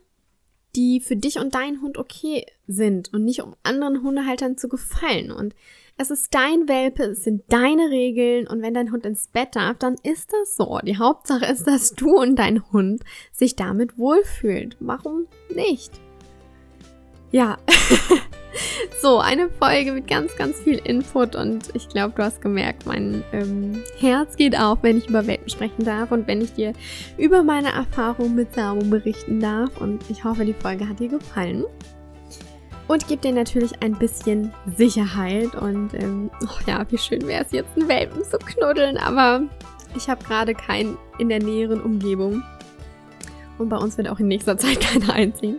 die 0.75 0.99
für 0.99 1.15
dich 1.15 1.39
und 1.39 1.55
deinen 1.55 1.81
Hund 1.81 1.97
okay 1.97 2.45
sind 2.67 3.13
und 3.13 3.23
nicht 3.23 3.41
um 3.41 3.55
anderen 3.63 4.03
Hundehaltern 4.03 4.57
zu 4.57 4.67
gefallen. 4.67 5.31
Und 5.31 5.55
es 5.97 6.11
ist 6.11 6.33
dein 6.33 6.67
Welpe, 6.67 7.03
es 7.03 7.23
sind 7.23 7.43
deine 7.47 7.89
Regeln 7.89 8.47
und 8.47 8.61
wenn 8.61 8.73
dein 8.73 8.91
Hund 8.91 9.05
ins 9.05 9.27
Bett 9.27 9.55
darf, 9.55 9.77
dann 9.77 9.95
ist 10.03 10.33
das 10.33 10.57
so. 10.57 10.79
Die 10.83 10.97
Hauptsache 10.97 11.45
ist, 11.45 11.65
dass 11.65 11.93
du 11.93 12.17
und 12.17 12.35
dein 12.35 12.69
Hund 12.71 13.01
sich 13.31 13.55
damit 13.55 13.97
wohlfühlt. 13.97 14.75
Warum 14.81 15.27
nicht? 15.53 15.91
Ja, 17.35 17.57
so 19.01 19.19
eine 19.19 19.49
Folge 19.49 19.91
mit 19.91 20.07
ganz, 20.07 20.33
ganz 20.37 20.57
viel 20.61 20.77
Input 20.77 21.35
und 21.35 21.65
ich 21.75 21.89
glaube, 21.89 22.13
du 22.15 22.23
hast 22.23 22.41
gemerkt, 22.41 22.85
mein 22.85 23.25
ähm, 23.33 23.83
Herz 23.99 24.37
geht 24.37 24.57
auf, 24.57 24.79
wenn 24.83 24.97
ich 24.97 25.09
über 25.09 25.27
Welpen 25.27 25.49
sprechen 25.49 25.83
darf 25.83 26.13
und 26.13 26.29
wenn 26.29 26.39
ich 26.39 26.53
dir 26.53 26.71
über 27.17 27.43
meine 27.43 27.73
Erfahrung 27.73 28.35
mit 28.35 28.53
Samo 28.53 28.85
berichten 28.85 29.41
darf 29.41 29.81
und 29.81 30.09
ich 30.09 30.23
hoffe, 30.23 30.45
die 30.45 30.53
Folge 30.53 30.87
hat 30.87 31.01
dir 31.01 31.09
gefallen. 31.09 31.65
Und 32.87 33.05
gibt 33.09 33.25
dir 33.25 33.33
natürlich 33.33 33.81
ein 33.81 33.95
bisschen 33.95 34.53
Sicherheit 34.77 35.55
und 35.55 35.93
ähm, 35.95 36.31
oh 36.41 36.59
ja, 36.65 36.85
wie 36.89 36.97
schön 36.97 37.27
wäre 37.27 37.43
es 37.43 37.51
jetzt, 37.51 37.75
einen 37.75 37.89
Welpen 37.89 38.23
zu 38.23 38.37
knuddeln, 38.37 38.97
aber 38.97 39.41
ich 39.97 40.07
habe 40.07 40.23
gerade 40.23 40.53
keinen 40.53 40.97
in 41.17 41.27
der 41.27 41.43
näheren 41.43 41.81
Umgebung. 41.81 42.43
Und 43.57 43.67
bei 43.67 43.77
uns 43.77 43.97
wird 43.97 44.07
auch 44.07 44.19
in 44.21 44.29
nächster 44.29 44.57
Zeit 44.57 44.79
keiner 44.93 45.11
einziehen. 45.11 45.57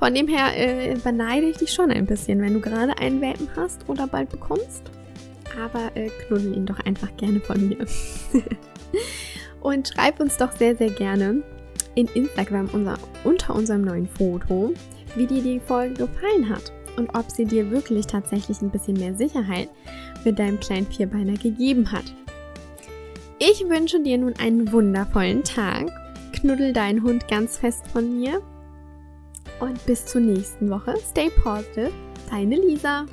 Von 0.00 0.14
dem 0.14 0.26
her 0.26 0.56
äh, 0.56 0.96
beneide 1.04 1.46
ich 1.46 1.58
dich 1.58 1.72
schon 1.72 1.90
ein 1.90 2.06
bisschen, 2.06 2.40
wenn 2.40 2.54
du 2.54 2.60
gerade 2.60 2.96
einen 2.98 3.20
Welpen 3.20 3.48
hast 3.54 3.86
oder 3.86 4.06
bald 4.06 4.30
bekommst. 4.30 4.82
Aber 5.62 5.94
äh, 5.94 6.08
knuddel 6.26 6.56
ihn 6.56 6.64
doch 6.64 6.80
einfach 6.80 7.14
gerne 7.18 7.38
von 7.38 7.68
mir. 7.68 7.86
Und 9.60 9.88
schreib 9.88 10.18
uns 10.18 10.38
doch 10.38 10.52
sehr, 10.52 10.74
sehr 10.74 10.88
gerne 10.88 11.42
in 11.94 12.06
Instagram 12.14 12.70
unser, 12.72 12.98
unter 13.24 13.54
unserem 13.54 13.82
neuen 13.82 14.08
Foto, 14.08 14.72
wie 15.16 15.26
dir 15.26 15.42
die 15.42 15.60
Folge 15.60 16.06
gefallen 16.06 16.48
hat 16.48 16.72
und 16.96 17.10
ob 17.14 17.30
sie 17.30 17.44
dir 17.44 17.70
wirklich 17.70 18.06
tatsächlich 18.06 18.62
ein 18.62 18.70
bisschen 18.70 18.94
mehr 18.94 19.14
Sicherheit 19.14 19.68
mit 20.24 20.38
deinem 20.38 20.60
kleinen 20.60 20.86
Vierbeiner 20.86 21.34
gegeben 21.34 21.90
hat. 21.92 22.04
Ich 23.38 23.68
wünsche 23.68 24.00
dir 24.00 24.18
nun 24.18 24.34
einen 24.38 24.70
wundervollen 24.72 25.42
Tag. 25.42 25.90
Knuddel 26.32 26.72
deinen 26.72 27.02
Hund 27.02 27.28
ganz 27.28 27.58
fest 27.58 27.86
von 27.92 28.18
mir. 28.18 28.40
Und 29.60 29.84
bis 29.86 30.06
zur 30.06 30.20
nächsten 30.22 30.70
Woche. 30.70 30.94
Stay 31.10 31.30
positive. 31.30 31.92
Deine 32.30 32.56
Lisa. 32.56 33.06